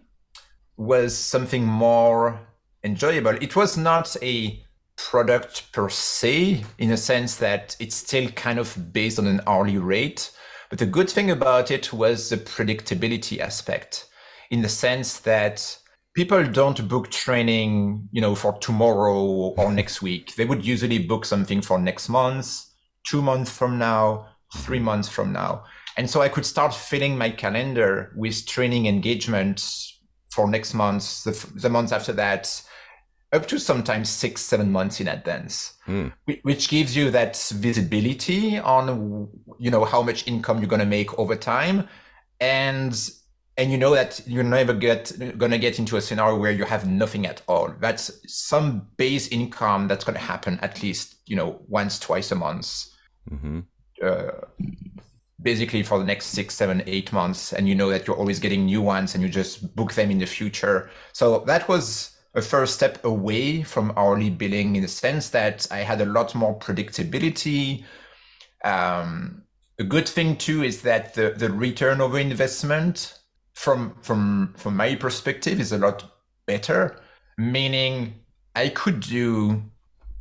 was 0.77 1.17
something 1.17 1.65
more 1.65 2.39
enjoyable. 2.87 3.35
It 3.41 3.55
was 3.55 3.77
not 3.77 4.15
a 4.23 4.63
product 4.97 5.71
per 5.73 5.89
se, 5.89 6.63
in 6.79 6.91
a 6.91 6.97
sense 6.97 7.35
that 7.35 7.75
it's 7.79 7.95
still 7.95 8.29
kind 8.29 8.57
of 8.57 8.91
based 8.91 9.19
on 9.19 9.27
an 9.27 9.41
hourly 9.45 9.77
rate. 9.77 10.31
But 10.69 10.79
the 10.79 10.85
good 10.85 11.09
thing 11.09 11.29
about 11.29 11.69
it 11.69 11.93
was 11.93 12.29
the 12.29 12.37
predictability 12.37 13.39
aspect, 13.39 14.07
in 14.49 14.61
the 14.61 14.69
sense 14.69 15.19
that 15.19 15.77
people 16.15 16.43
don't 16.43 16.87
book 16.87 17.11
training, 17.11 18.09
you 18.11 18.21
know, 18.21 18.33
for 18.33 18.53
tomorrow 18.57 19.23
or 19.57 19.71
next 19.71 20.01
week. 20.01 20.33
They 20.35 20.45
would 20.45 20.65
usually 20.65 20.99
book 20.99 21.25
something 21.25 21.61
for 21.61 21.77
next 21.77 22.09
month, 22.09 22.65
two 23.07 23.21
months 23.21 23.51
from 23.51 23.77
now, 23.77 24.27
three 24.55 24.79
months 24.79 25.09
from 25.09 25.31
now. 25.31 25.63
And 25.95 26.09
so 26.09 26.21
I 26.21 26.29
could 26.29 26.45
start 26.45 26.73
filling 26.73 27.17
my 27.17 27.29
calendar 27.29 28.11
with 28.15 28.45
training 28.47 28.87
engagements 28.87 29.93
for 30.31 30.49
next 30.49 30.73
month, 30.73 31.23
the, 31.23 31.33
the 31.55 31.69
months 31.69 31.91
after 31.91 32.13
that, 32.13 32.61
up 33.37 33.47
to 33.47 33.59
sometimes 33.59 34.09
six, 34.09 34.41
seven 34.41 34.71
months 34.71 34.99
in 34.99 35.07
advance, 35.07 35.75
mm. 35.87 36.11
which 36.41 36.67
gives 36.67 36.95
you 36.95 37.09
that 37.11 37.37
visibility 37.55 38.59
on, 38.59 39.29
you 39.59 39.71
know, 39.71 39.85
how 39.85 40.01
much 40.01 40.27
income 40.27 40.59
you're 40.59 40.67
going 40.67 40.81
to 40.81 40.85
make 40.85 41.17
over 41.17 41.35
time. 41.35 41.87
And 42.39 42.93
and 43.57 43.71
you 43.71 43.77
know 43.77 43.93
that 43.95 44.21
you're 44.27 44.43
never 44.43 44.73
get 44.73 45.11
gonna 45.37 45.57
get 45.57 45.79
into 45.79 45.97
a 45.97 46.01
scenario 46.01 46.37
where 46.37 46.51
you 46.51 46.63
have 46.63 46.87
nothing 46.87 47.25
at 47.25 47.41
all. 47.47 47.73
That's 47.79 48.11
some 48.27 48.87
base 48.97 49.27
income 49.29 49.87
that's 49.87 50.05
gonna 50.05 50.19
happen 50.19 50.59
at 50.61 50.83
least 50.83 51.15
you 51.25 51.35
know 51.35 51.61
once, 51.67 51.99
twice 51.99 52.31
a 52.31 52.35
month, 52.35 52.85
mm-hmm. 53.29 53.61
uh, 54.03 54.45
basically 55.41 55.81
for 55.81 55.97
the 55.97 56.05
next 56.05 56.27
six, 56.27 56.53
seven, 56.53 56.83
eight 56.85 57.11
months, 57.11 57.51
and 57.51 57.67
you 57.67 57.73
know 57.73 57.89
that 57.89 58.05
you're 58.05 58.15
always 58.15 58.39
getting 58.39 58.65
new 58.65 58.81
ones, 58.81 59.15
and 59.15 59.23
you 59.23 59.29
just 59.29 59.75
book 59.75 59.93
them 59.93 60.11
in 60.11 60.19
the 60.19 60.27
future. 60.27 60.91
So 61.13 61.39
that 61.47 61.67
was 61.67 62.16
a 62.37 62.41
first 62.41 62.75
step 62.75 63.03
away 63.03 63.63
from 63.63 63.91
hourly 63.97 64.29
billing 64.29 64.75
in 64.75 64.83
the 64.83 64.87
sense 64.87 65.29
that 65.31 65.67
I 65.71 65.79
had 65.79 65.99
a 65.99 66.05
lot 66.05 66.35
more 66.35 66.57
predictability. 66.57 67.83
Um, 68.63 69.43
a 69.79 69.83
good 69.83 70.07
thing 70.07 70.37
too 70.37 70.63
is 70.63 70.83
that 70.83 71.15
the, 71.15 71.33
the 71.35 71.51
return 71.51 71.99
over 71.99 72.19
investment 72.19 73.17
from 73.57 73.95
from 74.03 74.53
from 74.55 74.75
my 74.75 74.93
perspective 74.93 75.59
is 75.59 75.71
a 75.71 75.79
lot 75.79 76.03
better 76.45 76.95
meaning 77.39 78.13
i 78.55 78.69
could 78.69 78.99
do 78.99 79.63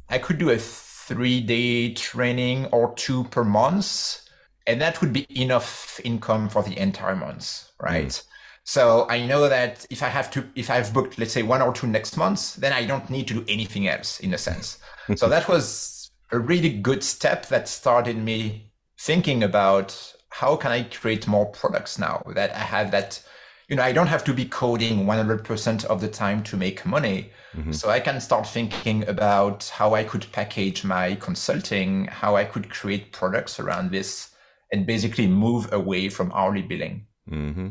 i 0.09 0.17
could 0.17 0.39
do 0.39 0.49
a 0.49 0.57
three 0.57 1.43
day 1.43 1.93
training 1.93 2.65
or 2.67 2.95
two 2.95 3.25
per 3.25 3.45
month 3.45 4.23
and 4.67 4.81
that 4.81 5.03
would 5.03 5.13
be 5.13 5.27
enough 5.41 6.01
income 6.03 6.49
for 6.49 6.63
the 6.63 6.79
entire 6.79 7.15
month 7.15 7.69
right 7.79 8.09
mm. 8.09 8.25
So 8.67 9.07
i 9.09 9.25
know 9.25 9.49
that 9.49 9.87
if 9.89 10.03
i 10.03 10.09
have 10.09 10.31
to 10.31 10.45
if 10.55 10.69
i've 10.71 10.93
booked 10.93 11.19
let's 11.19 11.33
say 11.33 11.43
one 11.43 11.63
or 11.63 11.73
two 11.73 11.87
next 11.87 12.17
months, 12.17 12.55
then 12.57 12.73
i 12.73 12.85
don't 12.85 13.09
need 13.09 13.27
to 13.27 13.35
do 13.35 13.45
anything 13.49 13.89
else 13.89 14.21
in 14.21 14.35
a 14.35 14.39
sense 14.39 14.79
so 15.15 15.29
that 15.35 15.49
was 15.49 16.11
a 16.33 16.39
really 16.39 16.71
good 16.71 17.03
step 17.03 17.47
that 17.47 17.69
started 17.69 18.17
me 18.17 18.73
thinking 18.99 19.43
about 19.43 20.15
how 20.31 20.57
can 20.57 20.71
I 20.71 20.83
create 20.83 21.27
more 21.27 21.47
products 21.47 21.99
now 21.99 22.23
that 22.35 22.55
I 22.55 22.59
have 22.59 22.91
that, 22.91 23.23
you 23.69 23.77
know, 23.77 23.83
I 23.83 23.93
don't 23.93 24.09
have 24.09 24.25
to 24.25 24.35
be 24.35 24.45
coding 24.45 25.07
100% 25.07 25.85
of 25.87 26.01
the 26.01 26.09
time 26.09 26.43
to 26.45 26.57
make 26.57 26.85
money. 26.85 27.31
Mm-hmm. 27.55 27.73
So 27.73 27.89
I 27.89 28.01
can 28.01 28.21
start 28.21 28.47
thinking 28.47 29.09
about 29.09 29.65
how 29.75 29.95
I 29.95 30.05
could 30.05 30.27
package 30.33 30.85
my 30.85 31.15
consulting, 31.15 32.07
how 32.07 32.37
I 32.37 32.45
could 32.45 32.71
create 32.71 33.13
products 33.13 33.59
around 33.59 33.91
this 33.91 34.31
and 34.73 34.87
basically 34.87 35.27
move 35.27 35.73
away 35.73 36.09
from 36.09 36.33
hourly 36.35 36.63
billing. 36.63 37.07
Mm-hmm. 37.31 37.69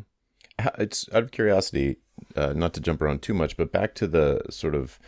It's 0.78 1.08
out 1.14 1.24
of 1.24 1.32
curiosity, 1.32 1.98
uh, 2.36 2.54
not 2.54 2.74
to 2.76 2.82
jump 2.82 3.02
around 3.02 3.22
too 3.22 3.34
much, 3.34 3.58
but 3.58 3.72
back 3.72 3.94
to 3.96 4.08
the 4.08 4.42
sort 4.50 4.76
of 4.76 5.00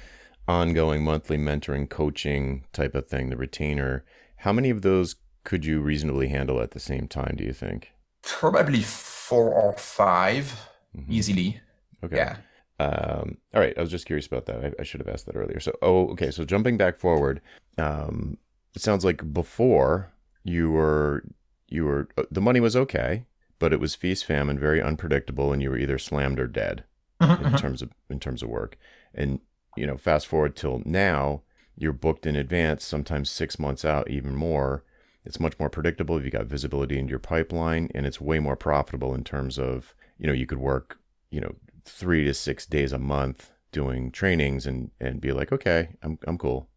ongoing 0.47 1.03
monthly 1.03 1.38
mentoring 1.38 1.89
coaching 1.89 2.65
type 2.73 2.95
of 2.95 3.07
thing, 3.07 3.29
the 3.29 3.38
retainer. 3.38 4.03
How 4.38 4.53
many 4.53 4.69
of 4.69 4.81
those 4.81 5.15
could 5.43 5.65
you 5.65 5.79
reasonably 5.81 6.27
handle 6.27 6.62
at 6.62 6.71
the 6.71 6.79
same 6.79 7.07
time, 7.07 7.36
do 7.38 7.43
you 7.43 7.53
think? 7.53 7.93
Probably 8.21 8.81
four 8.81 9.53
or 9.53 9.73
5 9.73 10.69
mm-hmm. 10.95 11.12
easily. 11.12 11.62
Okay. 12.03 12.17
Yeah. 12.17 12.38
Um, 12.79 13.38
all 13.53 13.62
right. 13.62 13.73
I 13.77 13.81
was 13.81 13.89
just 13.89 14.05
curious 14.05 14.27
about 14.27 14.45
that. 14.45 14.63
I, 14.63 14.71
I, 14.81 14.83
should 14.83 14.99
have 14.99 15.07
asked 15.07 15.25
that 15.25 15.36
earlier. 15.36 15.60
So, 15.60 15.71
oh, 15.81 16.10
okay. 16.10 16.31
So 16.31 16.45
jumping 16.45 16.77
back 16.77 16.99
forward, 16.99 17.41
um, 17.77 18.38
it 18.75 18.81
sounds 18.81 19.03
like 19.03 19.33
before 19.33 20.12
you 20.43 20.69
were, 20.71 21.23
you 21.69 21.86
were, 21.86 22.10
uh, 22.17 22.23
the 22.29 22.41
money 22.41 22.60
was 22.60 22.75
okay, 22.75 23.25
but 23.60 23.74
it 23.74 23.80
was 23.80 23.96
feast 23.96 24.26
famine, 24.26 24.60
very 24.60 24.82
unpredictable, 24.82 25.52
and 25.52 25.62
you 25.62 25.70
were 25.70 25.78
either 25.78 25.98
slammed 25.98 26.39
or 26.39 26.48
dead 26.48 26.84
mm-hmm, 27.22 27.32
in 27.43 27.50
mm-hmm. 27.50 27.56
terms 27.56 27.82
of, 27.82 27.91
in 28.10 28.20
terms 28.20 28.43
of 28.43 28.50
work. 28.50 28.78
And, 29.13 29.39
you 29.76 29.86
know, 29.86 29.98
fast 29.98 30.28
forward 30.28 30.56
till 30.56 30.82
now, 30.86 31.41
you're 31.76 31.93
booked 31.93 32.26
in 32.26 32.36
advance, 32.36 32.84
sometimes 32.84 33.30
six 33.30 33.60
months 33.60 33.86
out, 33.86 34.10
even 34.10 34.36
more 34.36 34.84
it's 35.28 35.41
much 35.41 35.60
more 35.60 35.70
predictable. 35.70 36.17
if 36.17 36.24
You've 36.24 36.32
got 36.32 36.46
visibility 36.46 36.98
into 36.98 37.10
your 37.10 37.20
pipeline, 37.20 37.91
and 37.93 38.06
it's 38.06 38.22
way 38.22 38.39
more 38.39 38.56
profitable 38.56 39.13
in 39.13 39.26
terms 39.26 39.60
of 39.60 39.93
you 40.17 40.26
know 40.26 40.34
you 40.34 40.48
could 40.48 40.58
work 40.58 41.00
you 41.30 41.41
know 41.41 41.56
three 41.84 42.24
to 42.24 42.34
six 42.34 42.65
days 42.65 42.93
a 42.93 42.98
month 42.98 43.52
doing 43.74 44.10
trainings 44.10 44.65
and 44.65 44.91
and 45.02 45.20
be 45.20 45.34
like, 45.34 45.52
okay, 45.52 45.89
I'm 46.02 46.17
I'm 46.26 46.38
cool. 46.38 46.70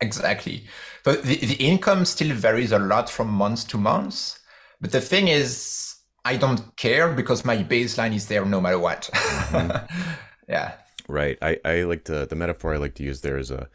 Exactly. 0.00 0.64
But 1.04 1.24
the, 1.24 1.36
the 1.36 1.62
income 1.62 2.06
still 2.06 2.34
varies 2.34 2.72
a 2.72 2.78
lot 2.78 3.10
from 3.10 3.28
month 3.28 3.68
to 3.68 3.76
month. 3.76 4.38
But 4.80 4.92
the 4.92 5.00
thing 5.02 5.28
is, 5.28 5.96
I 6.24 6.36
don't 6.36 6.76
care 6.76 7.12
because 7.12 7.44
my 7.44 7.58
baseline 7.58 8.14
is 8.14 8.26
there 8.26 8.44
no 8.44 8.60
matter 8.60 8.78
what. 8.78 9.10
Mm-hmm. 9.12 9.94
yeah. 10.48 10.74
Right. 11.08 11.38
I, 11.42 11.58
I 11.64 11.82
like 11.82 12.04
to 12.04 12.26
the 12.26 12.36
metaphor 12.36 12.74
I 12.74 12.78
like 12.78 12.94
to 12.96 13.02
use 13.02 13.20
there 13.20 13.38
is 13.38 13.50
a 13.50 13.68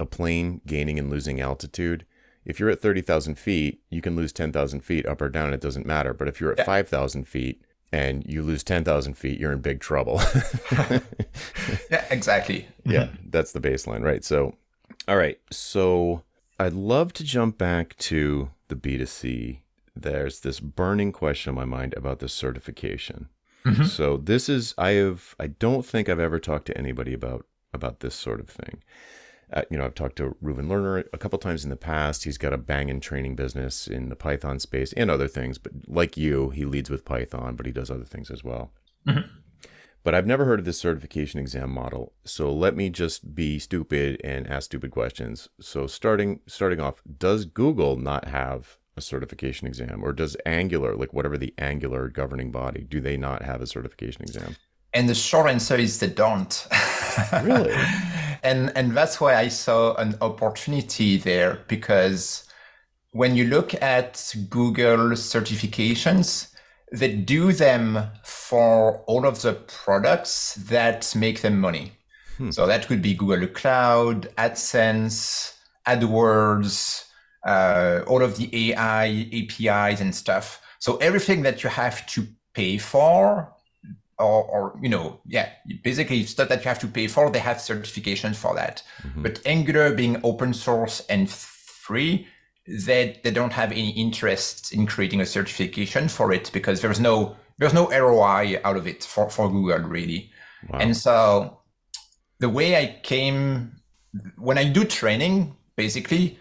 a 0.00 0.06
plane 0.06 0.60
gaining 0.66 0.98
and 0.98 1.10
losing 1.10 1.40
altitude 1.40 2.04
if 2.48 2.58
you're 2.58 2.70
at 2.70 2.80
30,000 2.80 3.38
feet, 3.38 3.82
you 3.90 4.00
can 4.00 4.16
lose 4.16 4.32
10,000 4.32 4.80
feet 4.80 5.06
up 5.06 5.20
or 5.20 5.28
down. 5.28 5.52
It 5.52 5.60
doesn't 5.60 5.86
matter. 5.86 6.14
But 6.14 6.28
if 6.28 6.40
you're 6.40 6.52
at 6.52 6.58
yeah. 6.58 6.64
5,000 6.64 7.28
feet 7.28 7.62
and 7.92 8.24
you 8.26 8.42
lose 8.42 8.64
10,000 8.64 9.14
feet, 9.14 9.38
you're 9.38 9.52
in 9.52 9.60
big 9.60 9.80
trouble. 9.80 10.20
yeah, 11.90 12.04
exactly. 12.10 12.66
Yeah, 12.84 13.10
that's 13.28 13.52
the 13.52 13.60
baseline, 13.60 14.02
right? 14.02 14.24
So, 14.24 14.54
all 15.06 15.18
right. 15.18 15.38
So 15.50 16.22
I'd 16.58 16.72
love 16.72 17.12
to 17.14 17.24
jump 17.24 17.58
back 17.58 17.96
to 17.98 18.50
the 18.68 18.76
B2C. 18.76 19.58
There's 20.00 20.40
this 20.40 20.60
burning 20.60 21.12
question 21.12 21.50
in 21.50 21.56
my 21.56 21.64
mind 21.64 21.94
about 21.96 22.20
the 22.20 22.28
certification. 22.28 23.28
Mm-hmm. 23.64 23.84
So 23.84 24.16
this 24.16 24.48
is 24.48 24.74
I 24.78 24.90
have 24.90 25.34
I 25.38 25.48
don't 25.48 25.84
think 25.84 26.08
I've 26.08 26.20
ever 26.20 26.38
talked 26.38 26.66
to 26.66 26.78
anybody 26.78 27.12
about 27.12 27.46
about 27.74 28.00
this 28.00 28.14
sort 28.14 28.40
of 28.40 28.48
thing. 28.48 28.82
Uh, 29.52 29.62
you 29.70 29.78
know, 29.78 29.84
I've 29.84 29.94
talked 29.94 30.16
to 30.16 30.36
Reuven 30.42 30.66
Lerner 30.66 31.04
a 31.12 31.18
couple 31.18 31.38
times 31.38 31.64
in 31.64 31.70
the 31.70 31.76
past. 31.76 32.24
He's 32.24 32.36
got 32.36 32.52
a 32.52 32.58
banging 32.58 33.00
training 33.00 33.34
business 33.34 33.86
in 33.86 34.10
the 34.10 34.16
Python 34.16 34.58
space 34.58 34.92
and 34.92 35.10
other 35.10 35.28
things. 35.28 35.56
But 35.56 35.72
like 35.86 36.16
you, 36.18 36.50
he 36.50 36.66
leads 36.66 36.90
with 36.90 37.06
Python, 37.06 37.56
but 37.56 37.64
he 37.64 37.72
does 37.72 37.90
other 37.90 38.04
things 38.04 38.30
as 38.30 38.44
well. 38.44 38.72
Mm-hmm. 39.06 39.26
But 40.04 40.14
I've 40.14 40.26
never 40.26 40.44
heard 40.44 40.60
of 40.60 40.64
this 40.64 40.78
certification 40.78 41.40
exam 41.40 41.70
model. 41.70 42.12
So 42.24 42.52
let 42.52 42.76
me 42.76 42.90
just 42.90 43.34
be 43.34 43.58
stupid 43.58 44.20
and 44.22 44.46
ask 44.46 44.66
stupid 44.66 44.90
questions. 44.90 45.48
So 45.60 45.86
starting 45.86 46.40
starting 46.46 46.80
off, 46.80 47.02
does 47.18 47.44
Google 47.46 47.96
not 47.96 48.28
have 48.28 48.78
a 48.98 49.00
certification 49.00 49.66
exam, 49.66 50.02
or 50.04 50.12
does 50.12 50.36
Angular, 50.44 50.94
like 50.94 51.14
whatever 51.14 51.38
the 51.38 51.54
Angular 51.56 52.08
governing 52.08 52.50
body, 52.50 52.82
do 52.82 53.00
they 53.00 53.16
not 53.16 53.42
have 53.42 53.62
a 53.62 53.66
certification 53.66 54.22
exam? 54.22 54.56
And 54.92 55.08
the 55.08 55.14
short 55.14 55.50
answer 55.50 55.76
is 55.76 56.00
they 56.00 56.08
don't. 56.08 56.66
really? 57.42 57.72
and 58.42 58.72
and 58.76 58.96
that's 58.96 59.20
why 59.20 59.34
I 59.36 59.48
saw 59.48 59.94
an 59.94 60.16
opportunity 60.20 61.16
there 61.16 61.60
because 61.68 62.44
when 63.12 63.36
you 63.36 63.46
look 63.46 63.74
at 63.82 64.34
Google 64.48 65.10
certifications, 65.10 66.54
they 66.92 67.14
do 67.14 67.52
them 67.52 68.10
for 68.24 69.02
all 69.06 69.26
of 69.26 69.42
the 69.42 69.54
products 69.54 70.54
that 70.54 71.14
make 71.14 71.42
them 71.42 71.60
money. 71.60 71.92
Hmm. 72.36 72.50
So 72.50 72.66
that 72.66 72.86
could 72.86 73.02
be 73.02 73.14
Google 73.14 73.48
Cloud, 73.48 74.34
AdSense, 74.36 75.54
AdWords, 75.86 77.07
uh, 77.48 78.04
all 78.06 78.22
of 78.22 78.36
the 78.36 78.48
AI 78.70 79.28
APIs 79.32 80.00
and 80.00 80.14
stuff. 80.14 80.60
So 80.78 80.96
everything 80.98 81.42
that 81.42 81.62
you 81.62 81.70
have 81.70 82.06
to 82.14 82.26
pay 82.52 82.78
for 82.78 83.52
or, 84.18 84.42
or 84.44 84.78
you 84.82 84.88
know, 84.88 85.20
yeah, 85.26 85.48
basically 85.82 86.24
stuff 86.24 86.48
that 86.48 86.64
you 86.64 86.68
have 86.68 86.80
to 86.80 86.88
pay 86.88 87.06
for. 87.06 87.30
They 87.30 87.38
have 87.38 87.58
certifications 87.58 88.36
for 88.36 88.54
that. 88.54 88.82
Mm-hmm. 89.02 89.22
But 89.22 89.40
Angular 89.46 89.94
being 89.94 90.20
open 90.24 90.52
source 90.52 91.06
and 91.08 91.30
free, 91.30 92.26
they 92.66 93.20
they 93.22 93.30
don't 93.30 93.52
have 93.52 93.72
any 93.72 93.90
interest 93.90 94.72
in 94.72 94.86
creating 94.86 95.20
a 95.20 95.26
certification 95.26 96.08
for 96.08 96.32
it 96.32 96.50
because 96.52 96.80
there's 96.82 97.00
no 97.00 97.36
there's 97.58 97.74
no 97.74 97.88
ROI 97.90 98.60
out 98.64 98.76
of 98.76 98.86
it 98.86 99.04
for, 99.04 99.30
for 99.30 99.48
Google 99.50 99.88
really. 99.88 100.30
Wow. 100.68 100.78
And 100.80 100.96
so 100.96 101.60
the 102.40 102.48
way 102.48 102.76
I 102.76 103.00
came 103.02 103.72
when 104.36 104.58
I 104.58 104.64
do 104.64 104.84
training, 104.84 105.56
basically, 105.76 106.38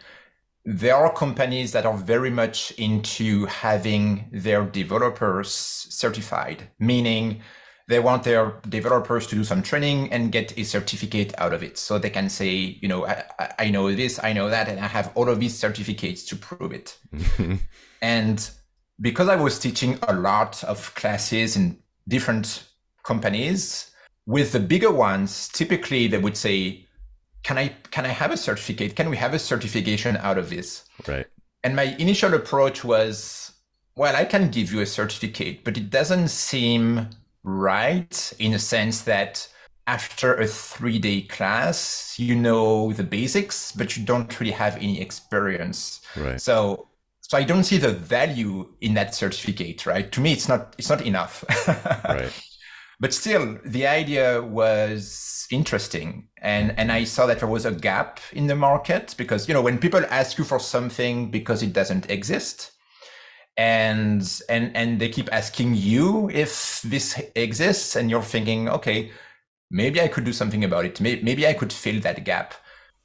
there 0.69 0.97
are 0.97 1.13
companies 1.13 1.71
that 1.71 1.85
are 1.85 1.95
very 1.95 2.29
much 2.29 2.71
into 2.71 3.45
having 3.45 4.27
their 4.33 4.65
developers 4.65 5.49
certified, 5.49 6.69
meaning 6.77 7.41
they 7.87 8.01
want 8.01 8.23
their 8.23 8.59
developers 8.67 9.27
to 9.27 9.35
do 9.35 9.45
some 9.45 9.63
training 9.63 10.11
and 10.11 10.29
get 10.29 10.57
a 10.57 10.65
certificate 10.65 11.33
out 11.37 11.53
of 11.53 11.63
it. 11.63 11.77
So 11.77 11.97
they 11.97 12.09
can 12.09 12.27
say, 12.27 12.49
you 12.81 12.89
know, 12.89 13.07
I, 13.07 13.53
I 13.57 13.69
know 13.69 13.95
this, 13.95 14.19
I 14.21 14.33
know 14.33 14.49
that, 14.49 14.67
and 14.67 14.77
I 14.81 14.87
have 14.87 15.09
all 15.15 15.29
of 15.29 15.39
these 15.39 15.57
certificates 15.57 16.25
to 16.25 16.35
prove 16.35 16.73
it. 16.73 16.97
and 18.01 18.49
because 18.99 19.29
I 19.29 19.37
was 19.37 19.59
teaching 19.59 19.97
a 20.05 20.13
lot 20.13 20.65
of 20.65 20.93
classes 20.95 21.55
in 21.55 21.77
different 22.09 22.65
companies, 23.03 23.89
with 24.25 24.51
the 24.51 24.59
bigger 24.59 24.91
ones, 24.91 25.47
typically 25.47 26.07
they 26.07 26.17
would 26.17 26.35
say, 26.35 26.86
can 27.47 27.57
I 27.57 27.69
can 27.91 28.05
I 28.05 28.09
have 28.09 28.31
a 28.31 28.35
certificate? 28.35 28.97
Can 28.97 29.09
we 29.09 29.15
have 29.15 29.33
a 29.33 29.39
certification 29.39 30.17
out 30.17 30.37
of 30.37 30.49
this? 30.49 30.83
Right. 31.07 31.27
And 31.63 31.77
my 31.77 31.95
initial 31.97 32.33
approach 32.33 32.83
was, 32.83 33.53
well, 33.95 34.13
I 34.17 34.25
can 34.25 34.51
give 34.51 34.73
you 34.73 34.81
a 34.81 34.85
certificate, 34.85 35.63
but 35.63 35.77
it 35.77 35.89
doesn't 35.89 36.27
seem 36.27 37.07
right 37.43 38.33
in 38.37 38.53
a 38.53 38.59
sense 38.59 39.03
that 39.03 39.47
after 39.87 40.35
a 40.35 40.45
three 40.45 40.99
day 40.99 41.21
class, 41.21 42.19
you 42.19 42.35
know 42.35 42.91
the 42.91 43.05
basics, 43.05 43.71
but 43.71 43.95
you 43.95 44.03
don't 44.03 44.37
really 44.41 44.51
have 44.51 44.75
any 44.75 44.99
experience. 44.99 46.01
Right. 46.17 46.41
So 46.41 46.89
so 47.21 47.37
I 47.37 47.45
don't 47.45 47.63
see 47.63 47.77
the 47.77 47.93
value 47.93 48.73
in 48.81 48.93
that 48.95 49.15
certificate, 49.15 49.85
right? 49.85 50.11
To 50.11 50.19
me, 50.19 50.33
it's 50.33 50.49
not 50.49 50.75
it's 50.77 50.89
not 50.89 51.01
enough. 51.01 51.45
right 52.03 52.33
but 52.99 53.13
still 53.13 53.57
the 53.65 53.85
idea 53.87 54.41
was 54.41 55.47
interesting. 55.51 56.27
And 56.41 56.77
and 56.77 56.91
i 56.91 57.03
saw 57.03 57.25
that 57.25 57.39
there 57.39 57.47
was 57.47 57.65
a 57.65 57.71
gap 57.71 58.19
in 58.31 58.47
the 58.47 58.55
market 58.55 59.15
because 59.17 59.47
you 59.47 59.53
know 59.53 59.61
when 59.61 59.79
people 59.79 60.03
ask 60.09 60.37
you 60.37 60.43
for 60.43 60.59
something 60.59 61.31
because 61.31 61.63
it 61.63 61.73
doesn't 61.73 62.09
exist 62.09 62.71
and 63.57 64.41
and 64.49 64.75
and 64.77 65.01
they 65.01 65.09
keep 65.09 65.33
asking 65.33 65.73
you 65.73 66.29
if 66.29 66.81
this 66.83 67.19
exists 67.35 67.95
and 67.95 68.11
you're 68.11 68.21
thinking 68.21 68.69
okay 68.69 69.11
maybe 69.71 69.99
i 69.99 70.07
could 70.07 70.23
do 70.23 70.33
something 70.33 70.63
about 70.63 70.85
it. 70.85 71.01
Maybe 71.01 71.47
i 71.47 71.53
could 71.53 71.73
fill 71.73 71.99
that 72.01 72.23
gap. 72.23 72.53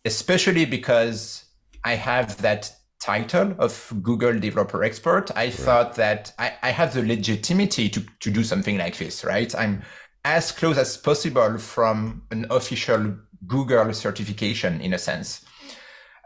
Especially 0.05 0.65
because 0.65 1.45
i 1.85 1.95
have 1.95 2.41
that 2.43 2.71
title 3.03 3.55
of 3.59 3.93
Google 4.01 4.39
Developer 4.39 4.85
Expert, 4.85 5.31
I 5.35 5.47
right. 5.47 5.53
thought 5.53 5.97
that 5.97 6.33
I, 6.39 6.53
I 6.63 6.71
have 6.71 6.95
the 6.95 7.03
legitimacy 7.03 7.89
to, 7.91 8.03
to 8.21 8.31
do 8.31 8.45
something 8.45 8.79
like 8.79 8.97
this, 8.97 9.25
right? 9.25 9.53
I'm 9.57 9.83
as 10.25 10.53
close 10.53 10.79
as 10.79 10.97
possible 10.97 11.59
from 11.59 12.23
an 12.31 12.47
official 12.49 13.17
Google 13.47 13.93
certification 13.93 14.81
in 14.81 14.95
a 14.95 14.99
sense. 14.99 15.45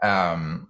Um, 0.03 0.67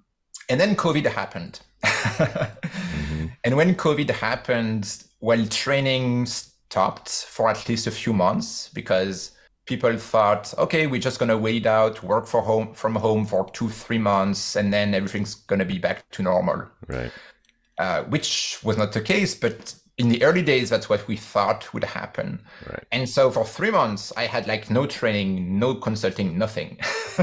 and 0.50 0.62
then 0.62 0.78
COVID 0.78 1.06
happened. 1.08 1.60
mm-hmm. 1.84 3.26
And 3.44 3.56
when 3.56 3.76
COVID 3.76 4.10
happened, 4.10 5.04
well, 5.22 5.46
training 5.46 6.26
stopped 6.26 7.10
for 7.10 7.50
at 7.50 7.68
least 7.70 7.88
a 7.88 7.92
few 7.92 8.14
months 8.14 8.70
because 8.74 9.32
people 9.68 9.96
thought, 9.98 10.54
okay, 10.58 10.88
we're 10.88 11.02
just 11.02 11.20
going 11.20 11.30
to 11.30 11.38
wait 11.38 11.66
out, 11.66 12.02
work 12.02 12.26
for 12.26 12.42
home 12.42 12.74
from 12.74 12.96
home 12.96 13.26
for 13.26 13.50
two, 13.52 13.70
three 13.70 13.98
months, 13.98 14.56
and 14.56 14.74
then 14.74 14.94
everything's 14.94 15.36
going 15.36 15.60
to 15.60 15.66
be 15.66 15.78
back 15.78 16.10
to 16.12 16.24
normal. 16.24 16.64
Right. 16.88 17.12
Uh, 17.78 18.04
which 18.06 18.60
was 18.64 18.78
not 18.78 18.94
the 18.94 19.02
case, 19.02 19.36
but 19.36 19.76
in 19.98 20.10
the 20.10 20.24
early 20.24 20.42
days, 20.42 20.70
that's 20.70 20.90
what 20.90 21.08
we 21.08 21.16
thought 21.18 21.72
would 21.74 21.84
happen. 21.84 22.42
Right. 22.68 22.84
And 22.92 23.08
so 23.08 23.30
for 23.30 23.46
three 23.46 23.72
months, 23.72 24.14
I 24.16 24.26
had 24.26 24.48
like 24.48 24.70
no 24.70 24.88
training, 24.88 25.60
no 25.60 25.76
consulting, 25.76 26.38
nothing. 26.38 26.80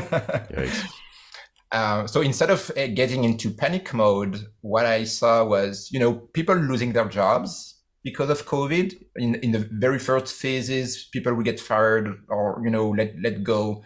uh, 1.73 2.07
so 2.07 2.21
instead 2.21 2.51
of 2.51 2.71
uh, 2.77 2.89
getting 2.89 3.25
into 3.25 3.51
panic 3.51 3.95
mode, 3.95 4.39
what 4.61 4.87
I 4.87 5.05
saw 5.05 5.45
was, 5.45 5.89
you 5.91 5.99
know, 5.99 6.15
people 6.15 6.55
losing 6.57 6.93
their 6.93 7.09
jobs 7.09 7.74
because 8.05 8.31
of 8.31 8.47
COVID. 8.47 9.03
In 9.17 9.35
in 9.37 9.51
the 9.53 9.67
very 9.73 9.99
first 9.99 10.37
phases, 10.37 11.09
people 11.13 11.35
would 11.35 11.45
get 11.45 11.59
fired 11.59 12.23
or 12.29 12.61
you 12.63 12.71
know 12.71 12.91
let 12.91 13.15
let 13.21 13.43
go 13.43 13.83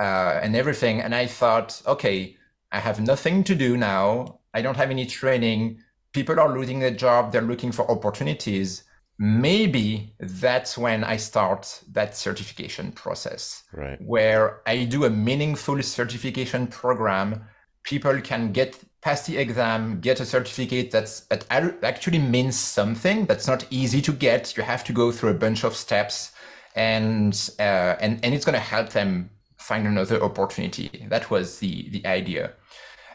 uh, 0.00 0.40
and 0.42 0.56
everything. 0.56 1.00
And 1.00 1.14
I 1.14 1.26
thought, 1.26 1.80
okay, 1.86 2.36
I 2.72 2.80
have 2.80 3.00
nothing 3.00 3.44
to 3.44 3.54
do 3.54 3.76
now. 3.76 4.40
I 4.54 4.62
don't 4.62 4.76
have 4.76 4.90
any 4.90 5.06
training. 5.06 5.80
People 6.12 6.40
are 6.40 6.56
losing 6.58 6.80
their 6.80 6.94
job. 6.94 7.30
They're 7.30 7.42
looking 7.42 7.72
for 7.72 7.88
opportunities. 7.90 8.84
Maybe 9.18 10.14
that's 10.20 10.78
when 10.78 11.02
I 11.02 11.16
start 11.16 11.82
that 11.92 12.16
certification 12.16 12.92
process, 12.92 13.64
right. 13.72 13.98
where 14.00 14.62
I 14.66 14.84
do 14.84 15.04
a 15.04 15.10
meaningful 15.10 15.82
certification 15.82 16.68
program. 16.68 17.44
People 17.82 18.20
can 18.20 18.52
get 18.52 18.78
pass 19.00 19.26
the 19.26 19.38
exam, 19.38 20.00
get 20.00 20.20
a 20.20 20.26
certificate 20.26 20.90
that's 20.90 21.20
that 21.20 21.46
actually 21.82 22.18
means 22.18 22.56
something. 22.56 23.26
That's 23.26 23.46
not 23.46 23.66
easy 23.70 24.00
to 24.02 24.12
get. 24.12 24.56
You 24.56 24.62
have 24.62 24.84
to 24.84 24.92
go 24.92 25.12
through 25.12 25.30
a 25.30 25.34
bunch 25.34 25.64
of 25.64 25.74
steps, 25.74 26.32
and 26.74 27.34
uh, 27.58 27.96
and 28.00 28.20
and 28.24 28.34
it's 28.34 28.44
going 28.44 28.54
to 28.54 28.60
help 28.60 28.90
them 28.90 29.30
find 29.56 29.86
another 29.86 30.22
opportunity. 30.22 31.06
That 31.08 31.30
was 31.30 31.58
the 31.58 31.88
the 31.90 32.06
idea. 32.06 32.52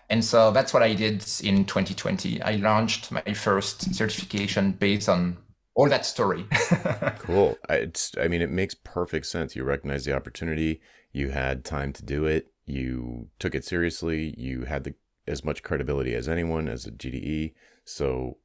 And 0.09 0.23
so 0.23 0.51
that's 0.51 0.73
what 0.73 0.83
I 0.83 0.93
did 0.93 1.25
in 1.41 1.65
2020. 1.65 2.41
I 2.41 2.57
launched 2.57 3.11
my 3.11 3.33
first 3.33 3.95
certification 3.95 4.73
based 4.73 5.09
on 5.09 5.37
all 5.75 5.89
that 5.89 6.05
story. 6.05 6.45
cool. 7.19 7.57
It's, 7.69 8.11
I 8.19 8.27
mean, 8.27 8.41
it 8.41 8.51
makes 8.51 8.75
perfect 8.75 9.25
sense. 9.25 9.55
You 9.55 9.63
recognize 9.63 10.05
the 10.05 10.13
opportunity. 10.13 10.81
You 11.13 11.29
had 11.29 11.65
time 11.65 11.93
to 11.93 12.05
do 12.05 12.25
it. 12.25 12.51
You 12.65 13.29
took 13.39 13.55
it 13.55 13.65
seriously. 13.65 14.35
You 14.37 14.65
had 14.65 14.83
the 14.83 14.93
as 15.27 15.43
much 15.43 15.63
credibility 15.63 16.13
as 16.13 16.27
anyone 16.27 16.67
as 16.67 16.85
a 16.85 16.91
GDE. 16.91 17.53
So 17.85 18.37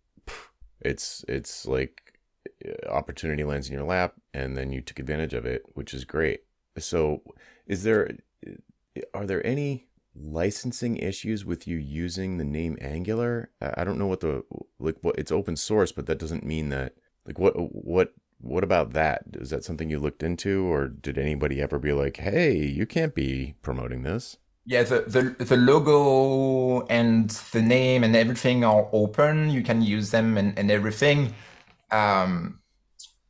it's 0.81 1.25
it's 1.29 1.67
like 1.67 2.19
uh, 2.67 2.89
opportunity 2.89 3.45
lands 3.45 3.69
in 3.69 3.75
your 3.75 3.85
lap, 3.85 4.15
and 4.33 4.57
then 4.57 4.73
you 4.73 4.81
took 4.81 4.99
advantage 4.99 5.35
of 5.35 5.47
it, 5.47 5.63
which 5.75 5.93
is 5.95 6.05
great. 6.05 6.43
So, 6.79 7.23
is 7.67 7.83
there 7.83 8.17
are 9.15 9.27
there 9.27 9.45
any 9.47 9.87
licensing 10.15 10.97
issues 10.97 11.45
with 11.45 11.69
you 11.69 11.77
using 11.77 12.39
the 12.39 12.45
name 12.45 12.77
Angular? 12.81 13.51
I 13.61 13.85
don't 13.85 13.99
know 13.99 14.07
what 14.07 14.21
the 14.21 14.45
like 14.79 14.97
what 15.01 15.19
it's 15.19 15.33
open 15.33 15.57
source, 15.57 15.93
but 15.93 16.07
that 16.07 16.19
doesn't 16.19 16.45
mean 16.45 16.69
that 16.71 16.95
like 17.27 17.39
what 17.39 17.55
what 17.57 18.15
what 18.41 18.63
about 18.65 18.93
that? 18.93 19.25
Is 19.35 19.51
that 19.51 19.65
something 19.65 19.91
you 19.91 19.99
looked 19.99 20.23
into, 20.23 20.65
or 20.65 20.87
did 20.87 21.19
anybody 21.19 21.61
ever 21.61 21.79
be 21.79 21.93
like, 21.93 22.19
"Hey, 22.19 22.57
you 22.57 22.87
can't 22.87 23.15
be 23.15 23.55
promoting 23.63 24.03
this"? 24.03 24.37
Yeah 24.69 24.83
the, 24.83 25.01
the 25.07 25.45
the 25.45 25.57
logo 25.57 26.87
and 26.89 27.31
the 27.53 27.63
name 27.63 28.05
and 28.05 28.15
everything 28.15 28.65
are 28.65 28.87
open. 28.93 29.49
You 29.51 29.63
can 29.63 29.81
use 29.81 30.11
them 30.11 30.37
and, 30.37 30.57
and 30.59 30.71
everything. 30.71 31.35
Um, 31.91 32.61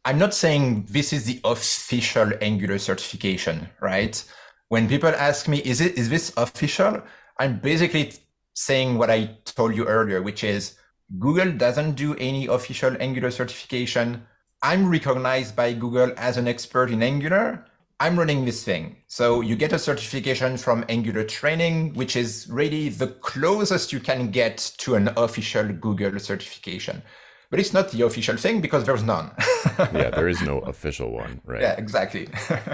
i'm 0.04 0.18
not 0.18 0.34
saying 0.34 0.86
this 0.90 1.12
is 1.12 1.24
the 1.26 1.40
official 1.44 2.32
angular 2.40 2.78
certification 2.78 3.68
right? 3.80 4.16
When 4.68 4.88
people 4.88 5.10
ask 5.10 5.46
me 5.48 5.58
is 5.58 5.80
it 5.80 5.96
is 5.96 6.10
this 6.10 6.32
official? 6.36 7.02
I'm 7.38 7.60
basically 7.60 8.12
saying 8.54 8.98
what 8.98 9.10
i 9.10 9.18
told 9.44 9.76
you 9.76 9.84
earlier 9.86 10.20
which 10.20 10.42
is 10.42 10.74
google 11.20 11.52
doesn't 11.52 11.92
do 11.94 12.16
any 12.16 12.46
official 12.46 12.96
angular 12.98 13.30
certification. 13.30 14.26
I'm 14.60 14.90
recognized 14.90 15.54
by 15.54 15.72
google 15.72 16.12
as 16.16 16.36
an 16.36 16.48
expert 16.48 16.90
in 16.90 17.00
angular 17.02 17.67
I'm 18.00 18.16
running 18.16 18.44
this 18.44 18.62
thing. 18.62 18.96
So 19.08 19.40
you 19.40 19.56
get 19.56 19.72
a 19.72 19.78
certification 19.78 20.56
from 20.56 20.84
Angular 20.88 21.24
Training, 21.24 21.94
which 21.94 22.14
is 22.14 22.46
really 22.48 22.90
the 22.90 23.08
closest 23.08 23.92
you 23.92 23.98
can 23.98 24.30
get 24.30 24.58
to 24.78 24.94
an 24.94 25.10
official 25.16 25.66
Google 25.72 26.18
certification. 26.20 27.02
But 27.50 27.58
it's 27.58 27.72
not 27.72 27.90
the 27.90 28.02
official 28.02 28.36
thing 28.36 28.60
because 28.60 28.84
there's 28.84 29.02
none. 29.02 29.32
yeah, 29.78 30.10
there 30.10 30.28
is 30.28 30.40
no 30.42 30.58
official 30.72 31.10
one, 31.10 31.40
right? 31.44 31.60
Yeah, 31.60 31.72
exactly. 31.72 32.28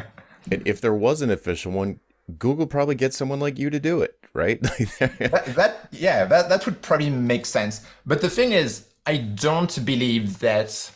if 0.51 0.81
there 0.81 0.95
was 0.95 1.23
an 1.23 1.31
official 1.31 1.73
one, 1.73 2.01
Google 2.39 2.67
probably 2.67 2.95
gets 2.95 3.17
someone 3.17 3.41
like 3.41 3.59
you 3.59 3.71
to 3.71 3.81
do 3.81 4.03
it, 4.03 4.19
right? 4.35 4.61
that, 4.63 5.45
that, 5.57 5.89
yeah, 5.91 6.25
that, 6.27 6.49
that 6.51 6.67
would 6.67 6.83
probably 6.83 7.11
make 7.11 7.47
sense. 7.47 7.87
But 8.05 8.21
the 8.21 8.31
thing 8.31 8.53
is, 8.53 8.87
I 9.07 9.19
don't 9.19 9.85
believe 9.87 10.41
that 10.41 10.91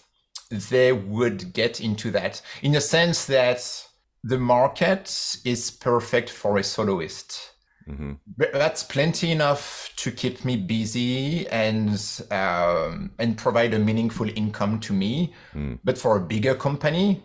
they 0.51 0.93
would 0.93 1.53
get 1.53 1.81
into 1.81 2.11
that 2.11 2.43
in 2.63 2.73
the 2.73 2.81
sense 2.81 3.27
that 3.27 3.88
the 4.25 4.39
market 4.39 5.37
is 5.45 5.71
perfect 5.71 6.31
for 6.31 6.59
a 6.59 6.65
soloist. 6.65 7.53
Mm-hmm. 7.89 8.13
That's 8.53 8.83
plenty 8.83 9.33
enough 9.33 9.93
to 9.97 10.11
keep 10.11 10.45
me 10.45 10.57
busy 10.57 11.49
and 11.49 11.91
um, 12.31 13.13
and 13.19 13.39
provide 13.39 13.73
a 13.73 13.79
meaningful 13.79 14.29
income 14.29 14.79
to 14.81 14.93
me. 14.93 15.33
Mm. 15.55 15.79
But 15.83 15.97
for 15.97 16.17
a 16.17 16.21
bigger 16.21 16.55
company, 16.55 17.23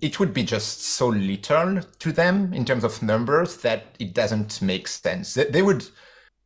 it 0.00 0.20
would 0.20 0.32
be 0.32 0.42
just 0.44 0.82
so 0.82 1.08
little 1.08 1.80
to 1.80 2.12
them 2.12 2.52
in 2.52 2.64
terms 2.64 2.84
of 2.84 3.02
numbers 3.02 3.56
that 3.58 3.96
it 3.98 4.14
doesn't 4.14 4.62
make 4.62 4.86
sense. 4.86 5.34
They, 5.34 5.62
would 5.62 5.86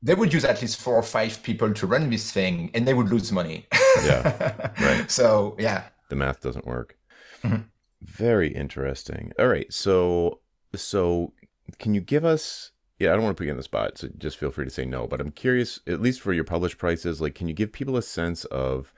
they 0.03 0.15
would 0.15 0.33
use 0.33 0.45
at 0.45 0.63
least 0.63 0.81
four 0.81 0.95
or 0.95 1.03
five 1.03 1.43
people 1.43 1.73
to 1.75 1.87
run 1.87 2.09
this 2.09 2.33
thing 2.33 2.71
and 2.73 2.87
they 2.87 2.95
would 2.95 3.09
lose 3.09 3.33
money. 3.33 3.67
Yeah. 4.05 4.71
Right. 4.81 5.11
so 5.11 5.57
yeah. 5.59 5.85
The 6.09 6.17
math 6.17 6.41
doesn't 6.41 6.67
work. 6.67 6.97
Mhm. 7.43 7.65
Very 8.07 8.55
interesting. 8.55 9.33
All 9.39 9.49
right. 9.49 9.73
So 9.73 10.41
so 10.75 11.33
can 11.79 11.95
you 11.95 12.01
give 12.01 12.25
us 12.25 12.71
yeah, 12.99 13.11
I 13.11 13.15
don't 13.15 13.25
want 13.25 13.37
to 13.37 13.41
put 13.41 13.45
you 13.45 13.51
on 13.51 13.59
the 13.59 13.63
spot, 13.63 13.99
so 13.99 14.09
just 14.17 14.39
feel 14.39 14.51
free 14.51 14.65
to 14.65 14.71
say 14.71 14.87
no. 14.87 15.07
But 15.07 15.21
I'm 15.21 15.31
curious, 15.31 15.81
at 15.87 16.01
least 16.01 16.23
for 16.23 16.33
your 16.33 16.45
published 16.45 16.79
prices, 16.79 17.21
like 17.21 17.35
can 17.35 17.47
you 17.49 17.53
give 17.55 17.73
people 17.73 17.97
a 17.97 18.03
sense 18.03 18.45
of 18.47 18.93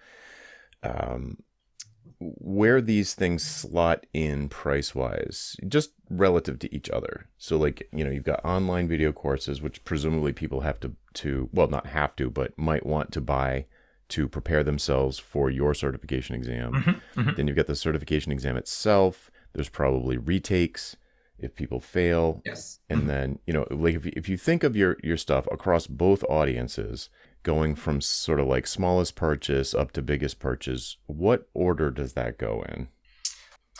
um 0.82 1.38
where 2.20 2.80
these 2.80 3.14
things 3.14 3.44
slot 3.44 4.04
in 4.12 4.48
price 4.48 4.94
wise, 4.94 5.56
just 5.68 5.92
relative 6.10 6.58
to 6.58 6.74
each 6.74 6.90
other. 6.90 7.26
So 7.38 7.56
like, 7.56 7.88
you 7.92 8.02
know, 8.04 8.10
you've 8.10 8.24
got 8.24 8.44
online 8.44 8.88
video 8.88 9.12
courses, 9.12 9.62
which 9.62 9.84
presumably 9.84 10.32
people 10.32 10.60
have 10.60 10.80
to 10.80 10.94
to 11.14 11.48
well 11.52 11.68
not 11.68 11.86
have 11.86 12.14
to, 12.16 12.30
but 12.30 12.58
might 12.58 12.86
want 12.86 13.12
to 13.12 13.20
buy 13.20 13.66
to 14.08 14.28
prepare 14.28 14.64
themselves 14.64 15.18
for 15.18 15.50
your 15.50 15.74
certification 15.74 16.34
exam. 16.34 16.72
Mm-hmm, 16.72 17.20
mm-hmm. 17.20 17.34
Then 17.36 17.46
you've 17.46 17.56
got 17.56 17.66
the 17.66 17.76
certification 17.76 18.32
exam 18.32 18.56
itself. 18.56 19.30
There's 19.52 19.68
probably 19.68 20.16
retakes 20.16 20.96
if 21.38 21.54
people 21.54 21.80
fail. 21.80 22.42
Yes. 22.44 22.80
And 22.88 23.00
mm-hmm. 23.00 23.08
then, 23.08 23.38
you 23.46 23.52
know, 23.52 23.66
like 23.70 23.94
if 23.94 24.06
you, 24.06 24.12
if 24.16 24.28
you 24.28 24.36
think 24.36 24.64
of 24.64 24.76
your 24.76 24.96
your 25.02 25.16
stuff 25.16 25.46
across 25.52 25.86
both 25.86 26.24
audiences, 26.24 27.10
going 27.42 27.74
from 27.74 28.00
sort 28.00 28.40
of 28.40 28.46
like 28.46 28.66
smallest 28.66 29.14
purchase 29.14 29.74
up 29.74 29.92
to 29.92 30.02
biggest 30.02 30.38
purchase, 30.38 30.96
what 31.06 31.48
order 31.54 31.90
does 31.90 32.14
that 32.14 32.38
go 32.38 32.64
in? 32.68 32.88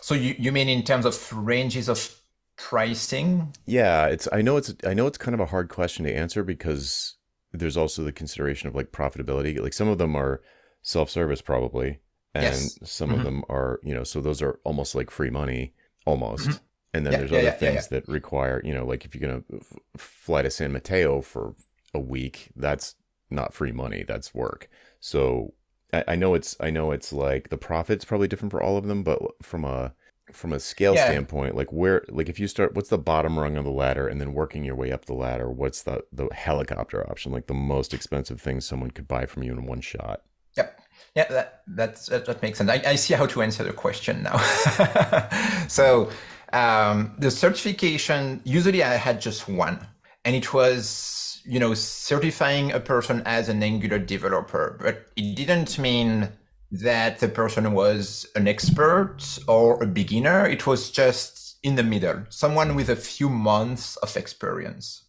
So 0.01 0.15
you, 0.15 0.35
you 0.39 0.53
mean 0.53 0.69
in 0.69 0.85
terms 0.85 1.05
of 1.05 1.33
ranges 1.33 1.89
of 1.89 2.21
pricing? 2.57 3.55
Yeah, 3.67 4.07
it's 4.07 4.29
I 4.33 4.43
know 4.43 4.57
it's 4.57 4.75
I 4.87 4.95
know 4.95 5.07
it's 5.07 5.19
kind 5.19 5.35
of 5.35 5.41
a 5.41 5.47
hard 5.47 5.69
question 5.69 6.05
to 6.05 6.15
answer 6.15 6.43
because 6.43 7.18
there's 7.53 7.77
also 7.77 8.03
the 8.05 8.13
consideration 8.13 8.69
of 8.69 8.75
like 8.75 8.93
profitability. 8.93 9.59
Like 9.61 9.73
some 9.73 9.89
of 9.89 9.99
them 9.99 10.17
are 10.17 10.43
self-service 10.83 11.43
probably 11.43 12.01
and 12.35 12.45
Yes. 12.45 12.79
some 12.85 13.13
of 13.13 13.21
Mhm. 13.21 13.25
them 13.25 13.45
are, 13.49 13.81
you 13.83 13.95
know, 13.95 14.05
so 14.05 14.21
those 14.21 14.43
are 14.43 14.61
almost 14.65 14.95
like 14.95 15.11
free 15.11 15.31
money 15.31 15.75
almost. 16.07 16.49
Mhm. 16.51 16.61
And 16.95 17.07
then 17.07 17.13
Yeah, 17.13 17.19
there's 17.19 17.33
yeah, 17.33 17.39
other 17.39 17.51
yeah, 17.51 17.59
things 17.59 17.89
that 17.89 18.09
require, 18.09 18.61
you 18.65 18.73
know, 18.75 18.85
like 18.87 19.05
if 19.05 19.15
you're 19.15 19.29
going 19.29 19.45
to 19.51 19.61
fly 19.97 20.43
to 20.43 20.51
San 20.51 20.73
Mateo 20.73 21.21
for 21.21 21.55
a 21.95 22.01
week, 22.01 22.51
that's 22.57 22.95
not 23.31 23.53
free 23.55 23.73
money, 23.73 24.05
that's 24.07 24.35
work. 24.35 24.69
So 25.01 25.55
I, 25.93 26.05
I 26.09 26.17
know 26.17 26.35
it's 26.35 26.57
I 26.61 26.71
know 26.71 26.93
it's 26.93 27.13
like 27.13 27.49
the 27.51 27.59
profit's 27.59 28.05
probably 28.05 28.29
different 28.29 28.53
for 28.53 28.63
all 28.63 28.77
of 28.77 28.87
them, 28.87 29.03
but 29.03 29.21
from 29.43 29.65
a 29.65 29.95
from 30.33 30.53
a 30.53 30.61
scale 30.61 30.95
Yeah. 30.95 31.07
standpoint, 31.07 31.55
like 31.55 31.73
where 31.73 32.05
like 32.09 32.29
if 32.29 32.39
you 32.39 32.47
start 32.49 32.75
what's 32.75 32.91
the 32.91 32.99
bottom 32.99 33.39
rung 33.39 33.57
of 33.57 33.65
the 33.65 33.71
ladder 33.71 34.09
and 34.09 34.21
then 34.21 34.33
working 34.35 34.65
your 34.65 34.75
way 34.77 34.93
up 34.93 35.07
the 35.07 35.15
ladder, 35.15 35.51
what's 35.51 35.83
the 35.83 36.05
the 36.13 36.29
helicopter 36.33 37.09
option, 37.11 37.33
like 37.33 37.47
the 37.47 37.55
most 37.55 37.95
expensive 37.95 38.41
thing 38.41 38.61
someone 38.61 38.91
could 38.91 39.09
buy 39.09 39.27
from 39.27 39.43
you 39.43 39.53
in 39.53 39.67
one 39.67 39.81
shot? 39.81 40.23
Yep. 40.57 40.81
Yeah, 41.15 41.27
that 41.31 41.63
that's, 41.67 42.07
that, 42.07 42.27
that 42.27 42.43
makes 42.43 42.59
sense. 42.59 42.71
I, 42.71 42.83
I 42.87 42.95
see 42.97 43.15
how 43.15 43.27
to 43.27 43.43
answer 43.43 43.65
the 43.65 43.73
question 43.73 44.23
now. 44.23 44.39
so 45.69 46.11
um, 46.53 47.15
the 47.19 47.31
certification, 47.31 48.41
usually 48.45 48.83
I 48.83 48.95
had 48.95 49.21
just 49.21 49.49
one, 49.49 49.87
and 50.25 50.35
it 50.37 50.53
was, 50.53 51.41
you 51.45 51.59
know, 51.59 51.75
certifying 51.75 52.73
a 52.73 52.81
person 52.81 53.23
as 53.25 53.49
an 53.49 53.63
Angular 53.63 53.99
developer, 53.99 54.77
but 54.81 55.07
it 55.17 55.35
didn't 55.35 55.79
mean 55.79 56.29
that 56.71 57.21
the 57.21 57.29
person 57.29 57.73
was 57.73 58.27
an 58.35 58.47
expert 58.47 59.39
or 59.47 59.83
a 59.83 59.87
beginner. 59.87 60.47
It 60.47 60.67
was 60.67 60.91
just 60.91 61.59
in 61.63 61.77
the 61.77 61.83
middle, 61.83 62.25
someone 62.29 62.75
with 62.75 62.89
a 62.89 62.97
few 62.97 63.29
months 63.29 63.97
of 63.97 64.17
experience. 64.17 65.05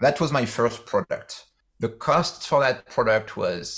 That 0.00 0.20
was 0.20 0.32
my 0.32 0.44
first 0.44 0.86
product. 0.86 1.46
The 1.80 1.88
cost 1.88 2.46
for 2.46 2.60
that 2.60 2.86
product 2.86 3.36
was 3.36 3.68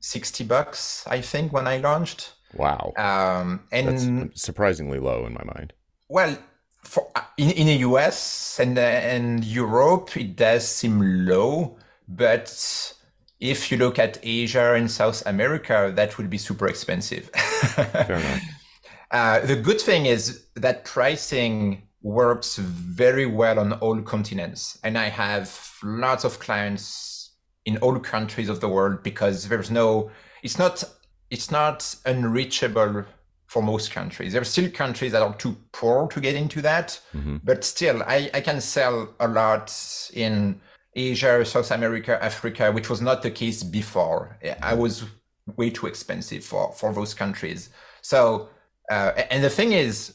60 0.00 0.44
bucks, 0.44 1.04
I 1.06 1.20
think, 1.20 1.52
when 1.52 1.66
I 1.66 1.78
launched. 1.78 2.32
Wow. 2.54 2.92
Um, 2.96 3.64
That's 3.70 4.04
and 4.04 4.30
surprisingly 4.38 5.00
low 5.00 5.26
in 5.26 5.34
my 5.34 5.44
mind. 5.44 5.72
well, 6.08 6.38
for, 6.82 7.10
in, 7.36 7.50
in 7.50 7.66
the 7.66 7.76
US 7.88 8.60
and, 8.60 8.78
uh, 8.78 8.80
and 8.80 9.44
Europe, 9.44 10.16
it 10.16 10.36
does 10.36 10.66
seem 10.68 11.26
low, 11.26 11.76
but 12.08 12.94
if 13.40 13.70
you 13.70 13.76
look 13.78 13.98
at 13.98 14.18
Asia 14.22 14.74
and 14.74 14.90
South 14.90 15.22
America, 15.26 15.92
that 15.94 16.16
would 16.18 16.30
be 16.30 16.38
super 16.38 16.66
expensive. 16.66 17.30
Uh, 19.12 19.38
the 19.46 19.54
good 19.54 19.80
thing 19.80 20.06
is 20.06 20.46
that 20.56 20.84
pricing 20.84 21.82
works 22.02 22.56
very 22.56 23.24
well 23.24 23.58
on 23.60 23.72
all 23.74 24.02
continents. 24.02 24.78
And 24.82 24.98
I 24.98 25.08
have 25.10 25.70
lots 25.82 26.24
of 26.24 26.40
clients 26.40 27.30
in 27.64 27.76
all 27.78 28.00
countries 28.00 28.48
of 28.48 28.60
the 28.60 28.68
world 28.68 29.04
because 29.04 29.48
there's 29.48 29.70
no, 29.70 30.10
it's 30.42 30.58
not, 30.58 30.82
it's 31.30 31.52
not 31.52 31.94
unreachable 32.04 33.04
for 33.46 33.62
most 33.62 33.92
countries. 33.92 34.32
There 34.32 34.42
are 34.42 34.44
still 34.44 34.70
countries 34.70 35.12
that 35.12 35.22
are 35.22 35.34
too 35.36 35.56
poor 35.72 36.08
to 36.08 36.20
get 36.20 36.34
into 36.34 36.60
that, 36.62 37.00
Mhm. 37.14 37.40
but 37.44 37.62
still, 37.64 38.02
I, 38.02 38.28
I 38.34 38.40
can 38.40 38.60
sell 38.60 39.14
a 39.20 39.28
lot 39.28 39.72
in 40.14 40.60
Asia, 40.96 41.44
South 41.44 41.70
America, 41.70 42.18
Africa, 42.24 42.72
which 42.72 42.88
was 42.88 43.00
not 43.00 43.22
the 43.22 43.30
case 43.30 43.62
before. 43.62 44.38
I 44.62 44.74
was 44.74 45.04
way 45.56 45.70
too 45.70 45.86
expensive 45.86 46.44
for, 46.44 46.72
for 46.72 46.92
those 46.92 47.14
countries. 47.14 47.68
So, 48.00 48.48
uh, 48.90 49.12
and 49.30 49.44
the 49.44 49.50
thing 49.50 49.72
is, 49.72 50.14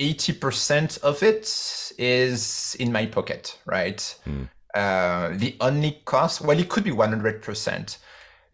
80% 0.00 1.02
of 1.02 1.22
it 1.22 1.92
is 1.98 2.74
in 2.80 2.90
my 2.90 3.06
pocket, 3.06 3.58
right? 3.66 4.00
Hmm. 4.24 4.44
Uh, 4.74 5.30
the 5.34 5.56
only 5.60 6.00
cost, 6.06 6.40
well, 6.40 6.58
it 6.58 6.68
could 6.70 6.84
be 6.84 6.90
100%. 6.90 7.98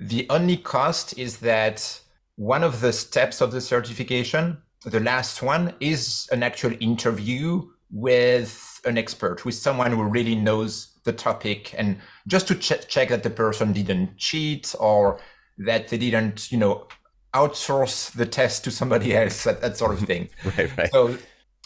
The 0.01 0.27
only 0.29 0.57
cost 0.57 1.17
is 1.17 1.39
that 1.39 2.01
one 2.35 2.65
of 2.65 2.81
the 2.81 2.93
steps 2.93 3.41
of 3.41 3.53
the 3.53 3.61
certification, 3.61 4.59
the 4.85 5.01
last 5.01 5.41
one, 5.43 5.75
is 5.79 6.29
an 6.33 6.43
actual 6.43 6.73
interview 6.81 7.63
with 7.91 8.81
an 8.85 8.99
expert, 8.99 9.45
with 9.45 9.55
someone 9.55 9.93
who 9.93 10.03
really 10.03 10.35
knows 10.35 10.96
the 11.07 11.13
topic, 11.15 11.75
and 11.79 11.97
just 12.27 12.47
to 12.49 12.55
ch- 12.55 12.87
check 12.87 13.09
that 13.09 13.23
the 13.23 13.31
person 13.31 13.73
didn't 13.73 14.19
cheat 14.19 14.75
or 14.79 15.19
that 15.59 15.89
they 15.89 15.97
didn't, 15.97 16.53
you 16.53 16.59
know, 16.59 16.87
outsource 17.33 18.13
the 18.13 18.27
test 18.27 18.65
to 18.65 18.71
somebody 18.71 19.17
else, 19.17 19.45
that, 19.45 19.63
that 19.63 19.77
sort 19.79 19.93
of 19.93 20.01
thing. 20.01 20.29
Right, 20.59 20.77
right. 20.77 20.91
So, 20.93 21.17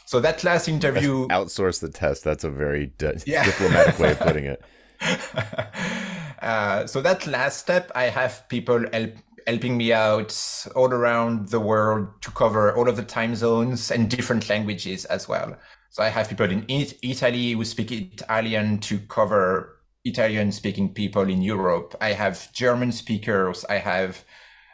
so 0.07 0.21
that 0.21 0.43
last 0.45 0.69
interview, 0.69 1.27
Outsource 1.29 1.81
the 1.81 1.89
test. 1.89 2.25
That's 2.25 2.45
a 2.45 2.51
very 2.51 2.93
Yeah. 3.27 3.45
diplomatic 3.45 3.99
way 3.99 4.13
of 4.13 4.21
putting 4.21 4.45
it. 4.45 4.63
uh, 6.43 6.87
so 6.87 7.01
that 7.01 7.27
last 7.27 7.59
step, 7.59 7.91
I 7.95 8.05
have 8.05 8.49
people 8.49 8.85
help, 8.93 9.13
helping 9.47 9.77
me 9.77 9.93
out 9.93 10.37
all 10.75 10.93
around 10.93 11.49
the 11.49 11.61
world 11.61 12.09
to 12.23 12.31
cover 12.31 12.77
all 12.77 12.89
of 12.89 12.97
the 12.97 13.03
time 13.05 13.35
zones 13.35 13.91
and 13.91 14.11
different 14.11 14.49
languages 14.49 15.05
as 15.07 15.29
well. 15.29 15.57
So 15.91 16.03
I 16.03 16.09
have 16.09 16.29
people 16.29 16.51
in 16.51 16.65
it- 16.69 16.99
Italy 17.03 17.53
who 17.53 17.65
speak 17.65 17.91
Italian 17.93 18.79
to 18.79 18.99
cover 19.01 19.77
Italian 20.05 20.53
speaking 20.53 20.95
people 20.95 21.29
in 21.29 21.43
Europe. 21.43 21.95
I 22.01 22.13
have 22.13 22.53
German 22.53 22.93
speakers. 22.93 23.65
I 23.69 23.79
have 23.79 24.25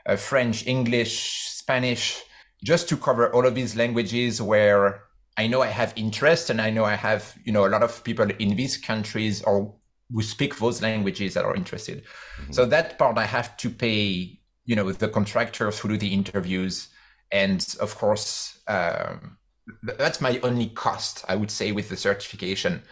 uh, 0.07 0.16
French, 0.16 0.66
English, 0.66 1.48
Spanish, 1.48 2.22
just 2.62 2.88
to 2.90 2.96
cover 2.96 3.33
all 3.35 3.46
of 3.46 3.55
these 3.55 3.74
languages 3.76 4.40
where 4.40 5.02
I 5.37 5.46
know 5.46 5.62
I 5.62 5.68
have 5.68 5.92
interest 5.96 6.50
and 6.50 6.61
I 6.61 6.70
know 6.70 6.85
I 6.85 6.94
have, 6.94 7.35
you 7.44 7.52
know, 7.52 7.66
a 7.66 7.68
lot 7.68 7.83
of 7.83 8.05
people 8.05 8.29
in 8.38 8.57
these 8.57 8.76
countries 8.76 9.42
or 9.42 9.74
who 10.11 10.22
speak 10.22 10.57
those 10.59 10.81
languages 10.81 11.35
that 11.35 11.44
are 11.44 11.57
interested. 11.57 12.05
So 12.50 12.64
that 12.66 12.98
part 12.98 13.18
I 13.18 13.26
have 13.26 13.57
to 13.59 13.70
pay, 13.70 14.38
you 14.64 14.76
know, 14.76 14.92
the 14.92 15.09
contractors 15.09 15.79
who 15.79 15.88
do 15.88 15.96
the 15.96 16.12
interviews. 16.12 16.88
And 17.33 17.66
of 17.81 17.96
course, 17.96 18.61
um, 18.68 19.38
that's 19.83 20.20
my 20.20 20.38
only 20.42 20.68
cost, 20.68 21.24
I 21.29 21.37
would 21.37 21.50
say, 21.50 21.72
with 21.72 21.88
the 21.88 21.96
certification. 21.96 22.83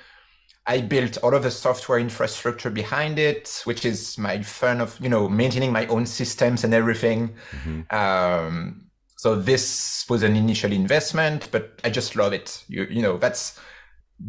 I 0.67 0.81
built 0.81 1.19
all 1.23 1.35
of 1.35 1.43
the 1.43 1.51
software 1.51 1.99
infrastructure 1.99 2.71
behind 2.71 3.19
it, 3.19 3.61
which 3.65 3.85
is 3.85 4.17
my 4.17 4.43
fun 4.43 4.81
of, 4.81 4.99
you 5.01 5.09
know, 5.11 5.29
maintaining 5.29 5.73
my 5.73 5.87
own 5.87 6.07
systems 6.07 6.65
and 6.65 6.73
everything. 6.73 7.35
Mhm. 7.53 7.93
Um, 7.93 8.87
so 9.17 9.35
this 9.37 10.07
was 10.09 10.23
an 10.23 10.37
initial 10.37 10.73
investment, 10.73 11.49
but 11.51 11.81
I 11.85 11.91
just 11.91 12.17
love 12.17 12.33
it. 12.33 12.65
You, 12.69 12.87
you 12.91 13.03
know, 13.03 13.19
that's 13.19 13.59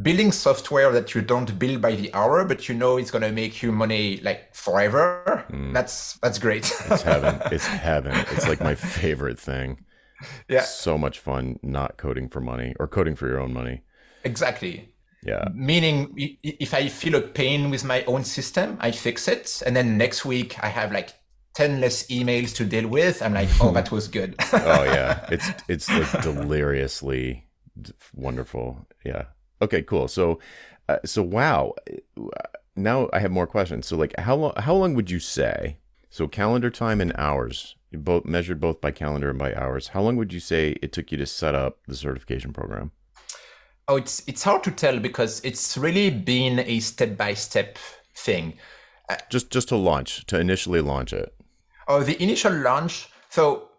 building 0.01 0.31
software 0.31 0.91
that 0.91 1.15
you 1.15 1.21
don't 1.21 1.57
build 1.57 1.81
by 1.81 1.95
the 1.95 2.13
hour, 2.13 2.43
but 2.45 2.67
you 2.67 2.75
know 2.75 2.97
it's 2.97 3.11
going 3.11 3.21
to 3.21 3.31
make 3.31 3.61
you 3.63 3.71
money 3.71 4.17
like 4.17 4.53
forever. 4.53 5.45
Mm. 5.51 5.73
That's 5.73 6.13
that's 6.21 6.39
great. 6.39 6.65
It's 6.89 7.03
heaven. 7.03 7.41
It's 7.51 7.67
heaven. 7.67 8.15
It's 8.31 8.47
like 8.47 8.61
my 8.61 8.75
favorite 8.75 9.39
thing. 9.39 9.85
Yeah, 10.49 10.61
So 10.61 10.97
much 10.97 11.19
fun 11.19 11.59
not 11.61 11.97
coding 11.97 12.29
for 12.29 12.41
money 12.41 12.73
or 12.79 12.87
coding 12.87 13.15
for 13.15 13.27
your 13.27 13.39
own 13.39 13.53
money. 13.53 13.81
exactly. 14.23 14.91
Yeah. 15.23 15.45
Meaning, 15.55 16.13
if 16.43 16.73
I 16.73 16.87
feel 16.87 17.15
a 17.15 17.21
pain 17.21 17.71
with 17.71 17.83
my 17.83 18.03
own 18.05 18.23
system, 18.23 18.77
I 18.79 18.91
fix 18.91 19.27
it, 19.27 19.63
and 19.65 19.75
then 19.75 19.97
next 19.97 20.23
week 20.23 20.55
I 20.63 20.67
have 20.67 20.91
like 20.91 21.13
10 21.55 21.81
less 21.81 22.05
emails 22.07 22.53
to 22.57 22.65
deal 22.65 22.87
with. 22.87 23.23
I'm 23.23 23.33
like, 23.33 23.49
oh, 23.59 23.71
that 23.71 23.91
was 23.91 24.07
good. 24.07 24.35
oh 24.53 24.83
yeah, 24.83 25.25
it's 25.31 25.49
it's 25.67 25.89
like 25.89 26.21
deliriously 26.21 27.47
wonderful. 28.13 28.87
Yeah. 29.03 29.25
Okay, 29.63 29.81
cool. 29.81 30.07
So, 30.07 30.39
uh, 30.87 30.99
so 31.05 31.23
wow. 31.23 31.73
Now 32.75 33.09
I 33.13 33.19
have 33.19 33.31
more 33.31 33.47
questions. 33.47 33.87
So, 33.87 33.95
like, 33.97 34.13
how 34.19 34.35
long? 34.35 34.53
How 34.57 34.75
long 34.75 34.93
would 34.95 35.09
you 35.09 35.19
say? 35.19 35.77
So, 36.15 36.29
calendar 36.29 36.69
time 36.69 37.01
and 37.01 37.11
hours, 37.17 37.75
both 37.91 38.23
measured 38.23 38.61
both 38.61 38.79
by 38.79 38.91
calendar 38.91 39.29
and 39.31 39.37
by 39.37 39.53
hours. 39.53 39.89
How 39.89 40.01
long 40.01 40.15
would 40.15 40.31
you 40.31 40.39
say 40.39 40.77
it 40.81 40.93
took 40.93 41.11
you 41.11 41.17
to 41.17 41.25
set 41.25 41.55
up 41.55 41.79
the 41.89 41.95
certification 41.97 42.53
program? 42.53 42.91
Oh, 43.89 43.97
it's 43.97 44.23
it's 44.25 44.43
hard 44.43 44.63
to 44.63 44.71
tell 44.71 44.97
because 44.99 45.41
it's 45.43 45.77
really 45.77 46.09
been 46.09 46.59
a 46.59 46.79
step 46.79 47.17
by 47.17 47.33
step 47.33 47.77
thing. 48.15 48.53
Just 49.29 49.51
just 49.51 49.67
to 49.67 49.75
launch, 49.75 50.25
to 50.27 50.39
initially 50.39 50.79
launch 50.79 51.11
it. 51.11 51.35
Oh, 51.89 52.01
the 52.01 52.15
initial 52.23 52.53
launch. 52.53 53.09
So 53.27 53.71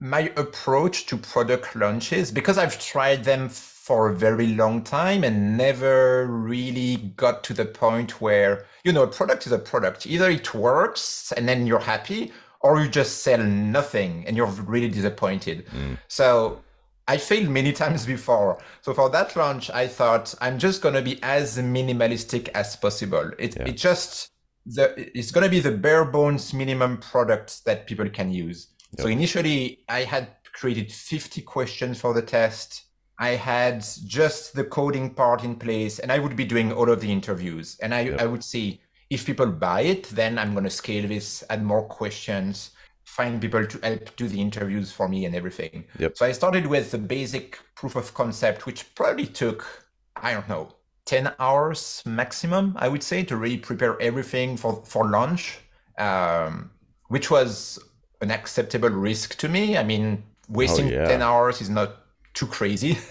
my 0.00 0.32
approach 0.38 1.04
to 1.08 1.18
product 1.18 1.76
launches, 1.76 2.32
because 2.32 2.56
I've 2.56 2.80
tried 2.80 3.24
them 3.24 3.50
for 3.82 4.10
a 4.10 4.14
very 4.14 4.46
long 4.46 4.80
time 4.80 5.24
and 5.24 5.56
never 5.56 6.24
really 6.28 6.96
got 7.16 7.42
to 7.42 7.52
the 7.52 7.64
point 7.64 8.20
where, 8.20 8.64
you 8.84 8.92
know, 8.92 9.02
a 9.02 9.08
product 9.08 9.44
is 9.44 9.50
a 9.50 9.58
product. 9.58 10.06
Either 10.06 10.30
it 10.30 10.54
works 10.54 11.32
and 11.32 11.48
then 11.48 11.66
you're 11.66 11.80
happy, 11.80 12.30
or 12.60 12.80
you 12.80 12.88
just 12.88 13.24
sell 13.24 13.42
nothing 13.42 14.24
and 14.24 14.36
you're 14.36 14.46
really 14.46 14.88
disappointed. 14.88 15.66
Mm. 15.66 15.98
So 16.06 16.60
I 17.08 17.16
failed 17.16 17.48
many 17.48 17.72
times 17.82 18.06
before. 18.06 18.62
So 18.82 18.94
for 18.94 19.10
that 19.10 19.34
launch, 19.34 19.68
I 19.68 19.88
thought 19.88 20.32
I'm 20.40 20.60
just 20.60 20.80
going 20.80 20.94
to 20.94 21.02
be 21.02 21.20
as 21.20 21.58
minimalistic 21.58 22.50
as 22.50 22.76
possible. 22.76 23.32
It, 23.36 23.56
yeah. 23.56 23.64
it 23.64 23.72
just 23.72 24.28
the 24.64 24.94
it's 25.18 25.32
going 25.32 25.42
to 25.42 25.50
be 25.50 25.58
the 25.58 25.72
bare 25.72 26.04
bones 26.04 26.54
minimum 26.54 26.98
products 26.98 27.58
that 27.62 27.88
people 27.88 28.08
can 28.10 28.30
use. 28.30 28.68
Yep. 28.92 29.02
So 29.02 29.08
initially, 29.08 29.80
I 29.88 30.04
had 30.04 30.28
created 30.52 30.92
50 30.92 31.42
questions 31.42 32.00
for 32.00 32.14
the 32.14 32.22
test. 32.22 32.84
I 33.18 33.30
had 33.30 33.84
just 34.06 34.54
the 34.54 34.64
coding 34.64 35.10
part 35.10 35.44
in 35.44 35.56
place, 35.56 35.98
and 35.98 36.10
I 36.10 36.18
would 36.18 36.36
be 36.36 36.44
doing 36.44 36.72
all 36.72 36.90
of 36.90 37.00
the 37.00 37.12
interviews. 37.12 37.78
And 37.80 37.94
I, 37.94 38.00
yep. 38.02 38.20
I 38.20 38.26
would 38.26 38.42
see 38.42 38.80
if 39.10 39.26
people 39.26 39.46
buy 39.46 39.82
it, 39.82 40.04
then 40.08 40.38
I'm 40.38 40.52
going 40.52 40.64
to 40.64 40.70
scale 40.70 41.06
this, 41.06 41.44
add 41.50 41.62
more 41.62 41.84
questions, 41.84 42.70
find 43.04 43.40
people 43.40 43.66
to 43.66 43.78
help 43.82 44.16
do 44.16 44.26
the 44.26 44.40
interviews 44.40 44.90
for 44.90 45.06
me 45.06 45.26
and 45.26 45.34
everything. 45.34 45.84
Yep. 45.98 46.16
So 46.16 46.26
I 46.26 46.32
started 46.32 46.66
with 46.66 46.90
the 46.90 46.98
basic 46.98 47.58
proof 47.74 47.94
of 47.94 48.14
concept, 48.14 48.64
which 48.64 48.94
probably 48.94 49.26
took, 49.26 49.86
I 50.16 50.32
don't 50.32 50.48
know, 50.48 50.74
10 51.04 51.34
hours 51.38 52.02
maximum, 52.06 52.74
I 52.78 52.88
would 52.88 53.02
say, 53.02 53.22
to 53.24 53.36
really 53.36 53.58
prepare 53.58 54.00
everything 54.00 54.56
for, 54.56 54.82
for 54.86 55.10
launch, 55.10 55.58
um, 55.98 56.70
which 57.08 57.30
was 57.30 57.78
an 58.22 58.30
acceptable 58.30 58.88
risk 58.88 59.36
to 59.38 59.48
me. 59.48 59.76
I 59.76 59.82
mean, 59.82 60.22
wasting 60.48 60.86
oh, 60.86 60.92
yeah. 60.92 61.04
10 61.04 61.20
hours 61.20 61.60
is 61.60 61.68
not 61.68 62.01
too 62.34 62.46
crazy. 62.46 62.98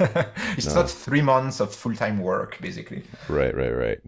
it's 0.58 0.68
no. 0.68 0.76
not 0.76 0.90
three 0.90 1.22
months 1.22 1.60
of 1.60 1.74
full 1.74 1.96
time 1.96 2.20
work, 2.20 2.58
basically. 2.62 3.04
Right, 3.30 3.56
right, 3.56 3.76
right. 3.76 4.00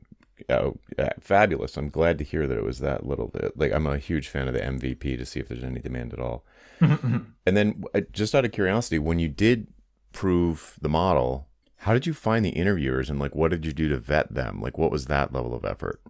Oh, 0.49 0.77
yeah, 0.97 1.13
fabulous. 1.21 1.77
I'm 1.77 1.89
glad 1.89 2.17
to 2.17 2.23
hear 2.23 2.47
that 2.47 2.57
it 2.57 2.63
was 2.63 2.79
that 2.79 3.05
little 3.05 3.27
bit. 3.27 3.57
Like, 3.57 3.71
I'm 3.71 3.87
a 3.87 3.97
huge 3.97 4.27
fan 4.27 4.47
of 4.47 4.53
the 4.53 4.59
MVP 4.59 5.17
to 5.17 5.25
see 5.25 5.39
if 5.39 5.47
there's 5.47 5.63
any 5.63 5.79
demand 5.79 6.13
at 6.13 6.19
all. 6.19 6.43
and 6.81 7.33
then, 7.45 7.83
uh, 7.93 8.01
just 8.11 8.35
out 8.35 8.43
of 8.43 8.51
curiosity, 8.51 8.99
when 8.99 9.19
you 9.19 9.29
did 9.29 9.67
prove 10.11 10.77
the 10.81 10.89
model, 10.89 11.47
how 11.77 11.93
did 11.93 12.05
you 12.05 12.13
find 12.13 12.45
the 12.45 12.51
interviewers 12.51 13.09
and 13.09 13.19
like 13.19 13.35
what 13.35 13.51
did 13.51 13.65
you 13.65 13.73
do 13.73 13.89
to 13.89 13.97
vet 13.97 14.33
them? 14.33 14.61
Like 14.61 14.77
what 14.77 14.91
was 14.91 15.05
that 15.07 15.33
level 15.33 15.53
of 15.53 15.65
effort? 15.65 16.01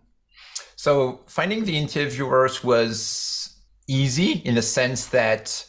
So 0.75 1.21
finding 1.25 1.65
the 1.65 1.77
interviewers 1.77 2.63
was 2.63 3.57
easy 3.87 4.33
in 4.45 4.55
the 4.55 4.61
sense 4.61 5.07
that 5.07 5.65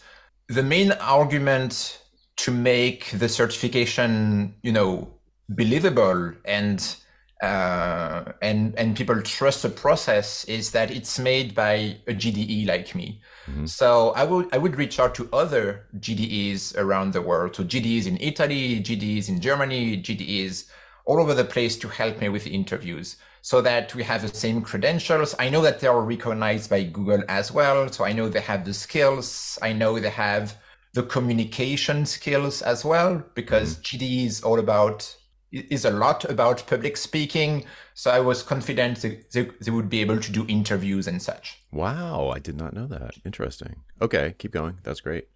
the 0.48 0.62
main 0.62 0.92
argument 0.92 2.02
to 2.36 2.50
make 2.50 3.10
the 3.10 3.28
certification, 3.28 4.54
you 4.62 4.72
know, 4.72 5.14
believable 5.48 6.32
and 6.44 6.96
uh, 7.42 8.32
and 8.40 8.74
and 8.78 8.96
people 8.96 9.20
trust 9.20 9.62
the 9.62 9.68
process 9.68 10.44
is 10.44 10.70
that 10.70 10.90
it's 10.90 11.18
made 11.18 11.54
by 11.54 11.96
a 12.06 12.14
GDE 12.14 12.66
like 12.66 12.94
me. 12.94 13.20
Mm-hmm. 13.46 13.66
So 13.66 14.10
I 14.10 14.24
would 14.24 14.48
I 14.54 14.58
would 14.58 14.76
reach 14.76 14.98
out 14.98 15.14
to 15.16 15.28
other 15.32 15.86
GDEs 15.98 16.76
around 16.78 17.12
the 17.12 17.20
world, 17.20 17.56
so 17.56 17.64
GDEs 17.64 18.06
in 18.06 18.16
Italy, 18.20 18.80
GDEs 18.80 19.28
in 19.28 19.40
Germany, 19.40 20.00
GDEs 20.00 20.64
all 21.04 21.20
over 21.20 21.34
the 21.34 21.44
place 21.44 21.76
to 21.78 21.88
help 21.88 22.18
me 22.20 22.30
with 22.30 22.46
interviews, 22.46 23.16
so 23.42 23.60
that 23.60 23.94
we 23.94 24.04
have 24.04 24.22
the 24.22 24.34
same 24.34 24.62
credentials. 24.62 25.34
I 25.38 25.50
know 25.50 25.60
that 25.62 25.80
they 25.80 25.88
are 25.88 26.00
recognized 26.00 26.70
by 26.70 26.84
Google 26.84 27.22
as 27.28 27.52
well, 27.52 27.90
so 27.90 28.04
I 28.04 28.12
know 28.12 28.28
they 28.28 28.40
have 28.40 28.64
the 28.64 28.72
skills. 28.72 29.58
I 29.60 29.74
know 29.74 30.00
they 30.00 30.08
have 30.08 30.56
the 30.94 31.02
communication 31.02 32.06
skills 32.06 32.62
as 32.62 32.84
well, 32.84 33.22
because 33.34 33.76
mm-hmm. 33.76 33.96
GDE 33.96 34.26
is 34.26 34.42
all 34.42 34.58
about 34.58 35.16
is 35.52 35.84
a 35.84 35.90
lot 35.90 36.24
about 36.24 36.66
public 36.66 36.96
speaking. 36.96 37.64
So 37.94 38.10
I 38.10 38.20
was 38.20 38.42
confident 38.42 39.02
they, 39.02 39.20
they 39.32 39.70
would 39.70 39.88
be 39.88 40.00
able 40.00 40.18
to 40.18 40.32
do 40.32 40.44
interviews 40.48 41.06
and 41.06 41.22
such. 41.22 41.62
Wow, 41.70 42.30
I 42.30 42.38
did 42.40 42.56
not 42.56 42.72
know 42.72 42.86
that. 42.88 43.14
Interesting. 43.24 43.76
Okay, 44.02 44.34
keep 44.38 44.52
going. 44.52 44.78
That's 44.82 45.00
great. 45.00 45.28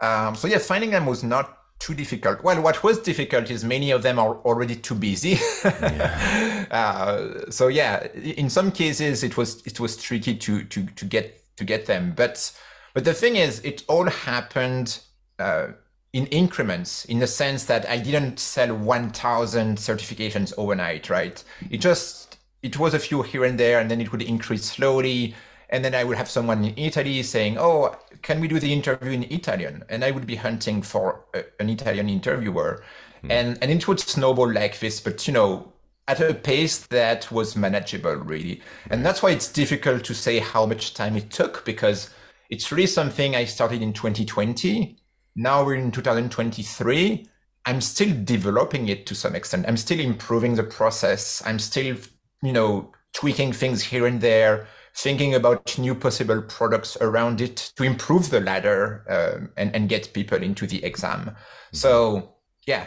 Um, 0.00 0.34
so 0.34 0.46
yeah, 0.46 0.58
finding 0.58 0.90
them 0.90 1.06
was 1.06 1.24
not 1.24 1.56
too 1.78 1.94
difficult. 1.94 2.44
Well, 2.44 2.60
what 2.62 2.82
was 2.84 3.00
difficult 3.00 3.50
is 3.50 3.64
many 3.64 3.90
of 3.90 4.02
them 4.02 4.18
are 4.18 4.36
already 4.42 4.76
too 4.76 4.94
busy. 4.94 5.38
yeah. 5.64 6.66
uh, 6.70 7.50
so 7.50 7.68
yeah, 7.68 8.06
in 8.14 8.50
some 8.50 8.70
cases 8.70 9.24
it 9.24 9.36
was 9.36 9.62
it 9.66 9.80
was 9.80 9.96
tricky 9.96 10.36
to 10.36 10.64
to 10.64 10.86
to 10.86 11.04
get 11.04 11.56
to 11.56 11.64
get 11.64 11.86
them. 11.86 12.12
But 12.16 12.52
but 12.94 13.04
the 13.04 13.14
thing 13.14 13.36
is, 13.36 13.60
it 13.60 13.84
all 13.88 14.06
happened. 14.06 15.00
Uh, 15.38 15.68
in 16.12 16.26
increments 16.26 17.04
in 17.04 17.20
the 17.20 17.26
sense 17.26 17.64
that 17.66 17.88
I 17.88 17.98
didn't 17.98 18.40
sell 18.40 18.74
1000 18.74 19.78
certifications 19.78 20.52
overnight, 20.58 21.08
right? 21.08 21.42
It 21.70 21.78
just, 21.78 22.38
it 22.62 22.78
was 22.78 22.94
a 22.94 22.98
few 22.98 23.22
here 23.22 23.44
and 23.44 23.58
there, 23.58 23.78
and 23.78 23.90
then 23.90 24.00
it 24.00 24.10
would 24.10 24.22
increase 24.22 24.64
slowly. 24.64 25.34
And 25.68 25.84
then 25.84 25.94
I 25.94 26.02
would 26.02 26.16
have 26.16 26.28
someone 26.28 26.64
in 26.64 26.74
Italy 26.76 27.22
saying, 27.22 27.58
Oh, 27.58 27.96
can 28.22 28.40
we 28.40 28.48
do 28.48 28.58
the 28.58 28.72
interview 28.72 29.12
in 29.12 29.22
Italian? 29.32 29.84
And 29.88 30.04
I 30.04 30.10
would 30.10 30.26
be 30.26 30.34
hunting 30.34 30.82
for 30.82 31.24
a, 31.32 31.44
an 31.60 31.70
Italian 31.70 32.08
interviewer. 32.08 32.82
Mm. 33.22 33.30
And, 33.30 33.58
and 33.62 33.70
it 33.70 33.86
would 33.86 34.00
snowball 34.00 34.52
like 34.52 34.80
this, 34.80 35.00
but 35.00 35.28
you 35.28 35.32
know, 35.32 35.72
at 36.08 36.20
a 36.20 36.34
pace 36.34 36.78
that 36.86 37.30
was 37.30 37.54
manageable, 37.54 38.16
really. 38.16 38.62
And 38.90 39.06
that's 39.06 39.22
why 39.22 39.30
it's 39.30 39.50
difficult 39.50 40.02
to 40.04 40.14
say 40.14 40.40
how 40.40 40.66
much 40.66 40.92
time 40.92 41.16
it 41.16 41.30
took 41.30 41.64
because 41.64 42.10
it's 42.50 42.70
really 42.70 42.86
something 42.86 43.34
I 43.34 43.44
started 43.44 43.82
in 43.82 43.92
2020 43.92 44.98
now 45.36 45.64
we're 45.64 45.74
in 45.74 45.90
2023 45.90 47.26
i'm 47.66 47.80
still 47.80 48.12
developing 48.24 48.88
it 48.88 49.06
to 49.06 49.14
some 49.14 49.34
extent. 49.34 49.66
I'm 49.68 49.76
still 49.76 50.00
improving 50.00 50.54
the 50.54 50.62
process. 50.62 51.42
I'm 51.44 51.58
still 51.58 51.96
you 52.42 52.52
know 52.52 52.92
tweaking 53.12 53.52
things 53.52 53.82
here 53.82 54.06
and 54.06 54.20
there 54.20 54.66
thinking 54.96 55.34
about 55.34 55.78
new 55.78 55.94
possible 55.94 56.42
products 56.42 56.96
around 57.00 57.40
it 57.40 57.72
to 57.76 57.84
improve 57.84 58.30
the 58.30 58.40
ladder 58.40 59.04
um, 59.08 59.50
and, 59.56 59.74
and 59.74 59.88
get 59.88 60.12
people 60.12 60.42
into 60.42 60.66
the 60.66 60.82
exam. 60.84 61.20
Mm-hmm. 61.20 61.76
so 61.76 62.34
yeah 62.66 62.86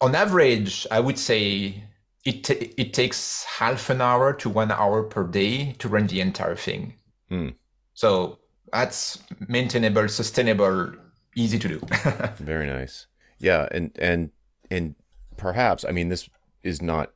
on 0.00 0.14
average 0.14 0.86
i 0.90 1.00
would 1.00 1.18
say 1.18 1.82
it, 2.24 2.44
t- 2.44 2.72
it 2.76 2.94
takes 2.94 3.44
half 3.44 3.90
an 3.90 4.00
hour 4.00 4.32
to 4.34 4.48
one 4.48 4.70
hour 4.70 5.02
per 5.02 5.24
day 5.24 5.72
to 5.80 5.88
run 5.88 6.06
the 6.06 6.20
entire 6.20 6.54
thing. 6.54 6.94
Mm. 7.30 7.54
so 7.94 8.38
that's 8.72 9.22
maintainable 9.48 10.08
sustainable 10.08 10.92
easy 11.34 11.58
to 11.58 11.68
do. 11.68 11.80
Very 12.38 12.66
nice. 12.66 13.06
Yeah, 13.38 13.68
and 13.70 13.90
and 13.98 14.30
and 14.70 14.94
perhaps 15.36 15.84
I 15.84 15.92
mean 15.92 16.08
this 16.08 16.28
is 16.62 16.80
not 16.80 17.12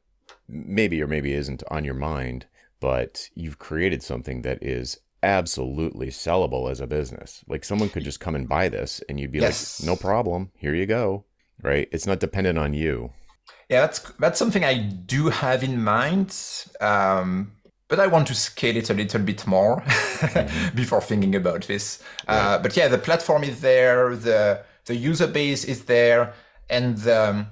maybe 0.48 1.02
or 1.02 1.06
maybe 1.06 1.32
isn't 1.32 1.62
on 1.70 1.84
your 1.84 1.94
mind, 1.94 2.46
but 2.80 3.30
you've 3.34 3.58
created 3.58 4.02
something 4.02 4.42
that 4.42 4.62
is 4.62 4.98
absolutely 5.22 6.08
sellable 6.08 6.70
as 6.70 6.80
a 6.80 6.86
business. 6.86 7.44
Like 7.48 7.64
someone 7.64 7.88
could 7.88 8.04
just 8.04 8.20
come 8.20 8.34
and 8.34 8.48
buy 8.48 8.68
this 8.68 9.02
and 9.08 9.18
you'd 9.18 9.32
be 9.32 9.38
yes. 9.38 9.80
like, 9.80 9.86
"No 9.86 9.96
problem. 9.96 10.50
Here 10.56 10.74
you 10.74 10.86
go." 10.86 11.24
Right? 11.62 11.88
It's 11.90 12.06
not 12.06 12.20
dependent 12.20 12.58
on 12.58 12.74
you. 12.74 13.12
Yeah, 13.68 13.80
that's 13.80 13.98
that's 14.18 14.38
something 14.38 14.64
I 14.64 14.78
do 14.78 15.28
have 15.28 15.62
in 15.62 15.82
mind. 15.82 16.36
Um, 16.80 17.52
but 17.88 18.00
I 18.00 18.06
want 18.06 18.26
to 18.28 18.34
scale 18.34 18.76
it 18.76 18.90
a 18.90 18.94
little 18.94 19.20
bit 19.20 19.46
more 19.46 19.80
mm-hmm. 19.86 20.76
before 20.76 21.00
thinking 21.00 21.34
about 21.34 21.66
this. 21.66 22.02
Uh, 22.26 22.32
right. 22.32 22.38
Uh, 22.38 22.58
but 22.58 22.76
yeah, 22.76 22.88
the 22.88 22.98
platform 22.98 23.44
is 23.44 23.60
there, 23.60 24.16
the 24.16 24.62
the 24.86 24.94
user 24.94 25.26
base 25.26 25.64
is 25.64 25.84
there, 25.84 26.34
and 26.70 27.06
um, 27.08 27.48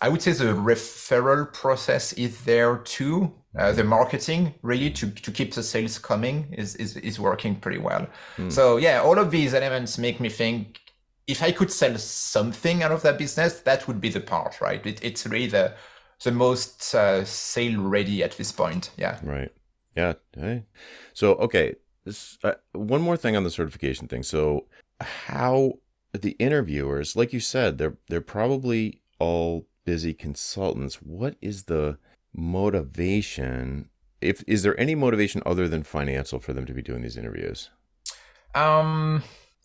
I 0.00 0.08
would 0.08 0.20
say 0.20 0.32
the 0.32 0.44
referral 0.54 1.52
process 1.52 2.12
is 2.14 2.44
there 2.44 2.78
too. 2.78 3.32
Uh, 3.56 3.70
the 3.70 3.84
marketing 3.84 4.54
really 4.62 4.90
to, 4.90 5.10
to 5.10 5.30
keep 5.30 5.52
the 5.52 5.62
sales 5.62 5.98
coming 5.98 6.54
is, 6.56 6.74
is, 6.76 6.96
is 6.96 7.20
working 7.20 7.54
pretty 7.54 7.76
well. 7.76 8.06
Mm. 8.38 8.50
So 8.50 8.78
yeah, 8.78 9.02
all 9.02 9.18
of 9.18 9.30
these 9.30 9.52
elements 9.52 9.98
make 9.98 10.20
me 10.20 10.30
think 10.30 10.80
if 11.26 11.42
I 11.42 11.52
could 11.52 11.70
sell 11.70 11.98
something 11.98 12.82
out 12.82 12.92
of 12.92 13.02
that 13.02 13.18
business, 13.18 13.60
that 13.60 13.86
would 13.86 14.00
be 14.00 14.08
the 14.08 14.20
part, 14.20 14.60
right? 14.62 14.84
It, 14.86 15.04
it's 15.04 15.26
really 15.26 15.48
the 15.48 15.74
the 16.24 16.32
most 16.32 16.94
uh, 16.94 17.24
sale 17.24 17.80
ready 17.80 18.22
at 18.22 18.36
this 18.36 18.52
point. 18.52 18.90
Yeah. 18.96 19.18
Right. 19.22 19.52
Yeah. 19.96 20.14
So 21.12 21.34
okay. 21.34 21.74
this, 22.04 22.38
uh, 22.42 22.54
one 22.72 23.02
more 23.02 23.16
thing 23.16 23.36
on 23.36 23.44
the 23.44 23.50
certification 23.50 24.08
thing. 24.08 24.22
So, 24.22 24.66
how 25.00 25.78
the 26.12 26.32
interviewers, 26.32 27.16
like 27.16 27.32
you 27.32 27.40
said, 27.40 27.78
they're 27.78 27.96
they're 28.08 28.20
probably 28.20 29.00
all 29.18 29.66
busy 29.84 30.14
consultants. 30.14 30.96
What 30.96 31.36
is 31.40 31.64
the 31.64 31.98
motivation? 32.34 33.88
If 34.20 34.44
is 34.46 34.62
there 34.62 34.78
any 34.78 34.94
motivation 34.94 35.42
other 35.44 35.68
than 35.68 35.82
financial 35.82 36.38
for 36.38 36.52
them 36.52 36.66
to 36.66 36.74
be 36.74 36.82
doing 36.82 37.02
these 37.02 37.16
interviews? 37.16 37.70
Um, 38.54 39.22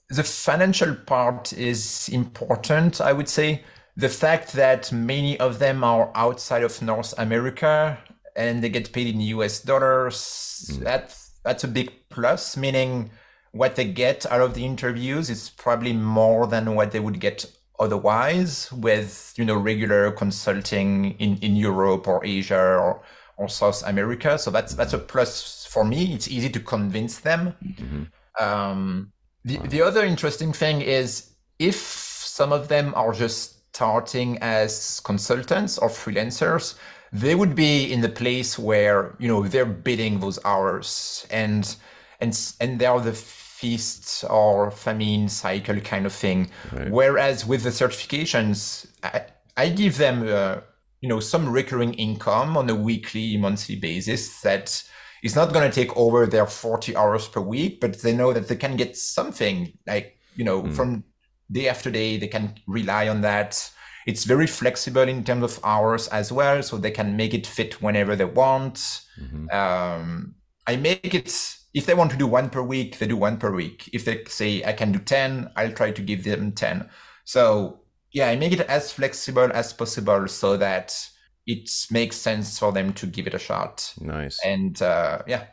the 0.09 0.23
financial 0.23 0.95
part 0.95 1.53
is 1.53 2.09
important, 2.09 3.01
I 3.01 3.13
would 3.13 3.30
say. 3.30 3.63
The 3.95 4.09
fact 4.09 4.53
that 4.53 4.91
many 4.91 5.39
of 5.39 5.59
them 5.59 5.84
are 5.84 6.11
outside 6.13 6.63
of 6.63 6.82
North 6.82 7.13
America 7.17 7.97
and 8.38 8.63
they 8.63 8.69
get 8.69 8.93
paid 8.93 9.07
in 9.13 9.19
US 9.19 9.59
dollars, 9.59 10.69
mm. 10.71 10.83
that's 10.83 11.31
that's 11.43 11.63
a 11.63 11.67
big 11.67 11.91
plus, 12.09 12.55
meaning 12.55 13.09
what 13.51 13.75
they 13.75 13.85
get 13.85 14.25
out 14.27 14.41
of 14.41 14.53
the 14.53 14.63
interviews 14.63 15.29
is 15.29 15.49
probably 15.49 15.93
more 15.93 16.47
than 16.47 16.75
what 16.75 16.91
they 16.91 16.99
would 16.99 17.19
get 17.19 17.45
otherwise 17.79 18.71
with 18.71 19.33
you 19.38 19.45
know 19.45 19.57
regular 19.57 20.11
consulting 20.11 21.11
in, 21.19 21.38
in 21.39 21.55
Europe 21.55 22.07
or 22.07 22.23
Asia 22.25 22.59
or, 22.59 23.01
or 23.38 23.49
South 23.49 23.83
America. 23.88 24.38
So 24.38 24.51
that's 24.51 24.73
that's 24.75 24.93
a 24.93 24.99
plus 24.99 25.65
for 25.69 25.83
me. 25.83 26.13
It's 26.13 26.27
easy 26.27 26.49
to 26.49 26.59
convince 26.59 27.19
them. 27.19 27.55
Mm-hmm. 27.63 28.03
Um, 28.43 29.11
the, 29.43 29.57
the 29.67 29.81
other 29.81 30.05
interesting 30.05 30.53
thing 30.53 30.81
is 30.81 31.31
if 31.59 31.75
some 31.75 32.51
of 32.51 32.67
them 32.67 32.93
are 32.95 33.13
just 33.13 33.73
starting 33.73 34.38
as 34.39 34.99
consultants 35.01 35.77
or 35.77 35.89
freelancers, 35.89 36.75
they 37.12 37.36
would 37.36 37.55
be 37.55 37.91
in 37.91 38.01
the 38.01 38.10
place 38.10 38.60
where 38.60 39.16
you 39.20 39.28
know 39.28 39.47
they're 39.47 39.66
bidding 39.66 40.20
those 40.20 40.39
hours 40.43 41.26
and 41.32 41.76
and 42.20 42.38
and 42.60 42.80
they 42.80 42.86
are 42.86 42.99
the 42.99 43.14
feast 43.58 44.24
or 44.30 44.70
famine 44.70 45.28
cycle 45.28 45.80
kind 45.80 46.05
of 46.05 46.14
thing. 46.14 46.49
Right. 46.72 46.91
Whereas 46.91 47.45
with 47.45 47.64
the 47.64 47.72
certifications, 47.72 48.86
I, 49.01 49.26
I 49.55 49.70
give 49.70 49.97
them, 49.97 50.28
uh, 50.28 50.62
you 51.01 51.10
know, 51.10 51.20
some 51.20 51.49
recurring 51.49 51.95
income 51.95 52.55
on 52.55 52.70
a 52.70 52.76
weekly, 52.76 53.36
monthly 53.36 53.76
basis 53.76 54.41
that 54.41 54.84
is 55.24 55.36
not 55.36 55.53
going 55.53 55.70
to 55.70 55.74
take 55.74 55.95
over 55.97 56.28
their 56.28 56.45
40 56.45 56.95
hours 56.95 57.28
per 57.28 57.41
week, 57.41 57.82
but 57.82 57.99
they 58.03 58.16
know 58.16 58.32
that 58.32 58.47
they 58.47 58.55
can 58.55 58.78
get 58.78 58.95
something 58.95 59.74
like, 59.88 60.20
you 60.36 60.43
know, 60.43 60.62
mm. 60.62 60.74
from 60.76 61.03
day 61.51 61.68
after 61.68 61.89
day, 61.89 62.18
they 62.18 62.28
can 62.28 62.53
rely 62.68 63.08
on 63.08 63.22
that. 63.22 63.72
It's 64.08 64.24
very 64.24 64.47
flexible 64.47 65.03
in 65.03 65.24
terms 65.24 65.43
of 65.43 65.60
hours 65.64 66.08
as 66.08 66.32
well, 66.32 66.64
so 66.64 66.78
they 66.78 66.91
can 66.91 67.16
make 67.16 67.34
it 67.34 67.45
fit 67.45 67.82
whenever 67.82 68.16
they 68.16 68.26
want. 68.26 68.76
Mm-hmm. 69.22 69.49
Um, 69.49 70.36
I 70.66 70.78
make 70.78 71.14
it 71.14 71.58
if 71.74 71.86
they 71.86 71.93
want 71.93 72.10
to 72.12 72.18
do 72.18 72.26
one 72.26 72.49
per 72.49 72.62
week, 72.64 72.97
they 72.97 73.05
do 73.05 73.18
one 73.18 73.38
per 73.38 73.51
week. 73.51 73.89
If 73.93 74.05
they 74.05 74.24
say 74.26 74.64
I 74.64 74.74
can 74.74 74.91
do 74.91 74.99
10, 74.99 75.51
I'll 75.55 75.74
try 75.74 75.91
to 75.91 76.01
give 76.01 76.24
them 76.24 76.53
10. 76.53 76.89
So 77.26 77.82
yeah, 78.12 78.30
I 78.30 78.36
make 78.36 78.53
it 78.53 78.62
as 78.62 78.91
flexible 78.91 79.51
as 79.53 79.74
possible 79.74 80.28
so 80.28 80.58
that 80.58 80.97
it 81.45 81.70
makes 81.91 82.16
sense 82.16 82.58
for 82.58 82.72
them 82.72 82.93
to 82.93 83.05
give 83.05 83.28
it 83.28 83.34
a 83.34 83.39
shot. 83.39 83.93
Nice. 83.99 84.39
And 84.43 84.82
uh, 84.82 85.22
yeah. 85.28 85.45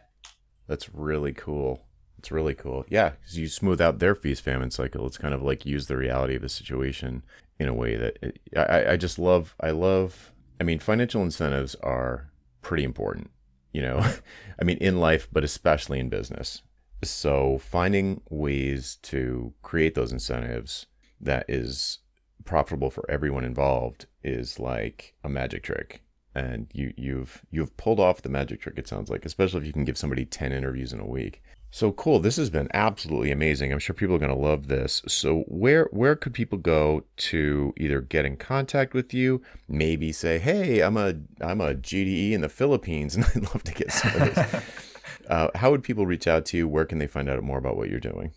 That's 0.66 0.94
really 0.94 1.32
cool. 1.32 1.82
It's 2.18 2.32
really 2.32 2.54
cool. 2.54 2.86
Yeah, 2.88 3.10
because 3.10 3.36
you 3.36 3.48
smooth 3.48 3.82
out 3.82 3.98
their 3.98 4.14
feast 4.14 4.42
famine 4.42 4.70
cycle. 4.70 5.06
It's 5.06 5.18
kind 5.18 5.34
of 5.34 5.42
like 5.42 5.66
use 5.66 5.88
the 5.88 5.96
reality 5.96 6.36
of 6.36 6.42
the 6.42 6.48
situation 6.48 7.22
in 7.58 7.68
a 7.68 7.74
way 7.74 7.96
that 7.96 8.18
it, 8.22 8.40
I, 8.56 8.92
I 8.92 8.96
just 8.96 9.18
love. 9.18 9.54
I 9.60 9.70
love. 9.70 10.32
I 10.60 10.64
mean, 10.64 10.78
financial 10.78 11.22
incentives 11.22 11.74
are 11.76 12.30
pretty 12.62 12.84
important 12.84 13.30
you 13.74 13.82
know, 13.82 13.98
I 14.60 14.64
mean, 14.64 14.78
in 14.78 14.98
life, 14.98 15.28
but 15.30 15.44
especially 15.44 16.00
in 16.00 16.08
business. 16.08 16.62
So 17.02 17.58
finding 17.58 18.22
ways 18.30 18.96
to 19.02 19.52
create 19.60 19.94
those 19.94 20.12
incentives 20.12 20.86
that 21.20 21.44
is 21.48 21.98
profitable 22.46 22.90
for 22.90 23.04
everyone 23.10 23.44
involved 23.44 24.06
is 24.22 24.58
like 24.58 25.14
a 25.22 25.28
magic 25.28 25.64
trick. 25.64 26.00
And 26.34 26.68
you, 26.72 26.94
you've 26.96 27.44
you've 27.50 27.76
pulled 27.76 28.00
off 28.00 28.22
the 28.22 28.28
magic 28.28 28.60
trick. 28.60 28.76
It 28.76 28.88
sounds 28.88 29.08
like, 29.08 29.24
especially 29.24 29.60
if 29.60 29.66
you 29.66 29.72
can 29.72 29.84
give 29.84 29.98
somebody 29.98 30.24
ten 30.24 30.52
interviews 30.52 30.92
in 30.92 30.98
a 30.98 31.06
week. 31.06 31.42
So 31.74 31.90
cool. 31.90 32.20
This 32.20 32.36
has 32.36 32.50
been 32.50 32.68
absolutely 32.72 33.32
amazing. 33.32 33.72
I'm 33.72 33.80
sure 33.80 33.94
people 33.94 34.14
are 34.14 34.20
going 34.20 34.30
to 34.30 34.38
love 34.38 34.68
this. 34.68 35.02
So 35.08 35.40
where 35.48 35.88
where 35.90 36.14
could 36.14 36.32
people 36.32 36.56
go 36.56 37.02
to 37.16 37.74
either 37.76 38.00
get 38.00 38.24
in 38.24 38.36
contact 38.36 38.94
with 38.94 39.12
you, 39.12 39.42
maybe 39.66 40.12
say, 40.12 40.38
"Hey, 40.38 40.82
I'm 40.82 40.96
a 40.96 41.14
I'm 41.40 41.60
a 41.60 41.74
GDE 41.74 42.30
in 42.30 42.42
the 42.42 42.48
Philippines 42.48 43.16
and 43.16 43.24
I'd 43.24 43.42
love 43.42 43.64
to 43.64 43.74
get 43.74 43.90
some 43.90 44.14
of 44.14 44.20
this." 44.32 44.62
uh, 45.28 45.48
how 45.56 45.72
would 45.72 45.82
people 45.82 46.06
reach 46.06 46.28
out 46.28 46.46
to 46.46 46.56
you? 46.56 46.68
Where 46.68 46.84
can 46.84 46.98
they 46.98 47.08
find 47.08 47.28
out 47.28 47.42
more 47.42 47.58
about 47.58 47.76
what 47.76 47.90
you're 47.90 47.98
doing? 47.98 48.30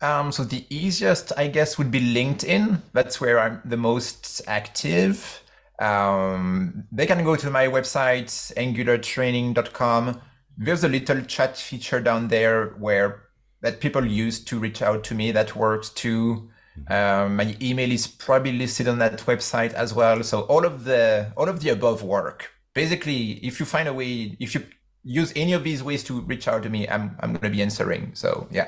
Um, 0.00 0.32
so 0.32 0.42
the 0.42 0.66
easiest, 0.68 1.30
I 1.36 1.46
guess, 1.46 1.78
would 1.78 1.92
be 1.92 2.00
LinkedIn. 2.00 2.82
That's 2.92 3.20
where 3.20 3.38
I'm 3.38 3.62
the 3.64 3.76
most 3.76 4.42
active. 4.48 5.44
Um, 5.78 6.88
they 6.90 7.06
can 7.06 7.22
go 7.22 7.36
to 7.36 7.50
my 7.50 7.68
website, 7.68 8.52
angulartraining.com 8.56 10.20
there's 10.56 10.84
a 10.84 10.88
little 10.88 11.22
chat 11.22 11.56
feature 11.56 12.00
down 12.00 12.28
there 12.28 12.66
where 12.78 13.24
that 13.60 13.80
people 13.80 14.04
use 14.04 14.42
to 14.44 14.58
reach 14.58 14.82
out 14.82 15.04
to 15.04 15.14
me 15.14 15.32
that 15.32 15.56
works 15.56 15.90
too. 15.90 16.50
Um, 16.88 17.36
my 17.36 17.56
email 17.62 17.90
is 17.90 18.06
probably 18.06 18.52
listed 18.52 18.88
on 18.88 18.98
that 18.98 19.18
website 19.20 19.72
as 19.72 19.94
well. 19.94 20.22
So 20.22 20.42
all 20.42 20.64
of 20.64 20.84
the 20.84 21.32
all 21.36 21.48
of 21.48 21.60
the 21.60 21.70
above 21.70 22.02
work. 22.02 22.50
Basically 22.74 23.32
if 23.46 23.60
you 23.60 23.66
find 23.66 23.88
a 23.88 23.94
way 23.94 24.36
if 24.38 24.54
you 24.54 24.66
use 25.02 25.32
any 25.36 25.52
of 25.52 25.64
these 25.64 25.82
ways 25.82 26.02
to 26.04 26.20
reach 26.22 26.48
out 26.48 26.62
to 26.62 26.70
me 26.70 26.88
i'm, 26.88 27.16
I'm 27.20 27.30
going 27.30 27.42
to 27.42 27.50
be 27.50 27.62
answering. 27.62 28.10
So 28.14 28.48
yeah. 28.50 28.66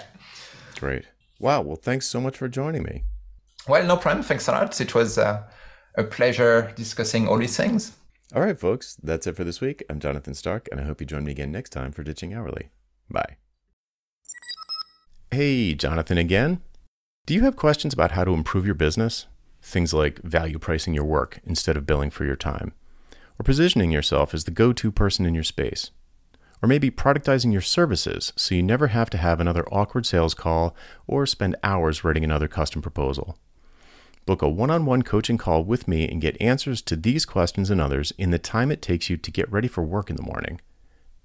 Great. 0.78 1.04
Wow. 1.40 1.62
Well 1.62 1.76
thanks 1.76 2.06
so 2.06 2.20
much 2.20 2.36
for 2.36 2.48
joining 2.48 2.82
me. 2.84 3.04
Well 3.68 3.84
no 3.84 3.96
problem. 3.96 4.24
Thanks 4.24 4.48
a 4.48 4.52
lot. 4.52 4.80
It 4.80 4.94
was 4.94 5.18
uh, 5.18 5.42
a 5.96 6.04
pleasure 6.04 6.72
discussing 6.76 7.28
all 7.28 7.38
these 7.38 7.56
things 7.56 7.92
all 8.34 8.42
right, 8.42 8.58
folks, 8.58 8.96
that's 9.02 9.26
it 9.28 9.36
for 9.36 9.44
this 9.44 9.60
week. 9.60 9.84
I'm 9.88 10.00
Jonathan 10.00 10.34
Stark, 10.34 10.68
and 10.72 10.80
I 10.80 10.84
hope 10.84 11.00
you 11.00 11.06
join 11.06 11.24
me 11.24 11.30
again 11.30 11.52
next 11.52 11.70
time 11.70 11.92
for 11.92 12.02
Ditching 12.02 12.34
Hourly. 12.34 12.70
Bye. 13.08 13.36
Hey, 15.30 15.74
Jonathan 15.74 16.18
again. 16.18 16.60
Do 17.26 17.34
you 17.34 17.42
have 17.42 17.54
questions 17.54 17.94
about 17.94 18.12
how 18.12 18.24
to 18.24 18.32
improve 18.32 18.66
your 18.66 18.74
business? 18.74 19.26
Things 19.62 19.94
like 19.94 20.20
value 20.22 20.58
pricing 20.58 20.92
your 20.92 21.04
work 21.04 21.40
instead 21.44 21.76
of 21.76 21.86
billing 21.86 22.10
for 22.10 22.24
your 22.24 22.36
time, 22.36 22.72
or 23.38 23.44
positioning 23.44 23.92
yourself 23.92 24.34
as 24.34 24.44
the 24.44 24.50
go 24.50 24.72
to 24.72 24.90
person 24.90 25.24
in 25.24 25.34
your 25.34 25.44
space, 25.44 25.92
or 26.60 26.68
maybe 26.68 26.90
productizing 26.90 27.52
your 27.52 27.62
services 27.62 28.32
so 28.34 28.56
you 28.56 28.62
never 28.62 28.88
have 28.88 29.10
to 29.10 29.18
have 29.18 29.40
another 29.40 29.68
awkward 29.68 30.04
sales 30.04 30.34
call 30.34 30.74
or 31.06 31.26
spend 31.26 31.54
hours 31.62 32.02
writing 32.02 32.24
another 32.24 32.48
custom 32.48 32.82
proposal. 32.82 33.38
Book 34.26 34.42
a 34.42 34.48
one 34.48 34.72
on 34.72 34.84
one 34.84 35.02
coaching 35.02 35.38
call 35.38 35.62
with 35.62 35.86
me 35.86 36.08
and 36.08 36.20
get 36.20 36.40
answers 36.42 36.82
to 36.82 36.96
these 36.96 37.24
questions 37.24 37.70
and 37.70 37.80
others 37.80 38.12
in 38.18 38.30
the 38.30 38.40
time 38.40 38.72
it 38.72 38.82
takes 38.82 39.08
you 39.08 39.16
to 39.16 39.30
get 39.30 39.50
ready 39.52 39.68
for 39.68 39.84
work 39.84 40.10
in 40.10 40.16
the 40.16 40.22
morning. 40.22 40.60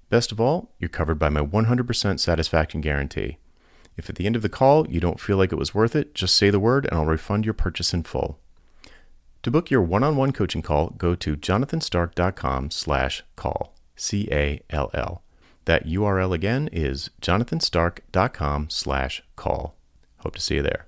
Best 0.08 0.30
of 0.30 0.40
all, 0.40 0.70
you're 0.78 0.88
covered 0.88 1.18
by 1.18 1.28
my 1.28 1.40
100% 1.40 2.20
satisfaction 2.20 2.80
guarantee. 2.80 3.38
If 3.96 4.08
at 4.08 4.14
the 4.14 4.24
end 4.24 4.36
of 4.36 4.42
the 4.42 4.48
call 4.48 4.88
you 4.88 5.00
don't 5.00 5.18
feel 5.18 5.36
like 5.36 5.50
it 5.50 5.58
was 5.58 5.74
worth 5.74 5.96
it, 5.96 6.14
just 6.14 6.36
say 6.36 6.48
the 6.48 6.60
word 6.60 6.86
and 6.86 6.94
I'll 6.94 7.04
refund 7.04 7.44
your 7.44 7.54
purchase 7.54 7.92
in 7.92 8.04
full. 8.04 8.38
To 9.42 9.50
book 9.50 9.68
your 9.68 9.82
one-on-one 9.82 10.30
coaching 10.30 10.62
call, 10.62 10.90
go 10.90 11.16
to 11.16 11.36
jonathanstark.com 11.36 12.70
slash 12.70 13.24
call, 13.34 13.74
C-A-L-L. 13.96 15.22
That 15.64 15.86
URL 15.86 16.32
again 16.32 16.68
is 16.72 17.10
jonathanstark.com 17.20 18.70
slash 18.70 19.22
call. 19.34 19.74
Hope 20.18 20.36
to 20.36 20.40
see 20.40 20.54
you 20.56 20.62
there. 20.62 20.86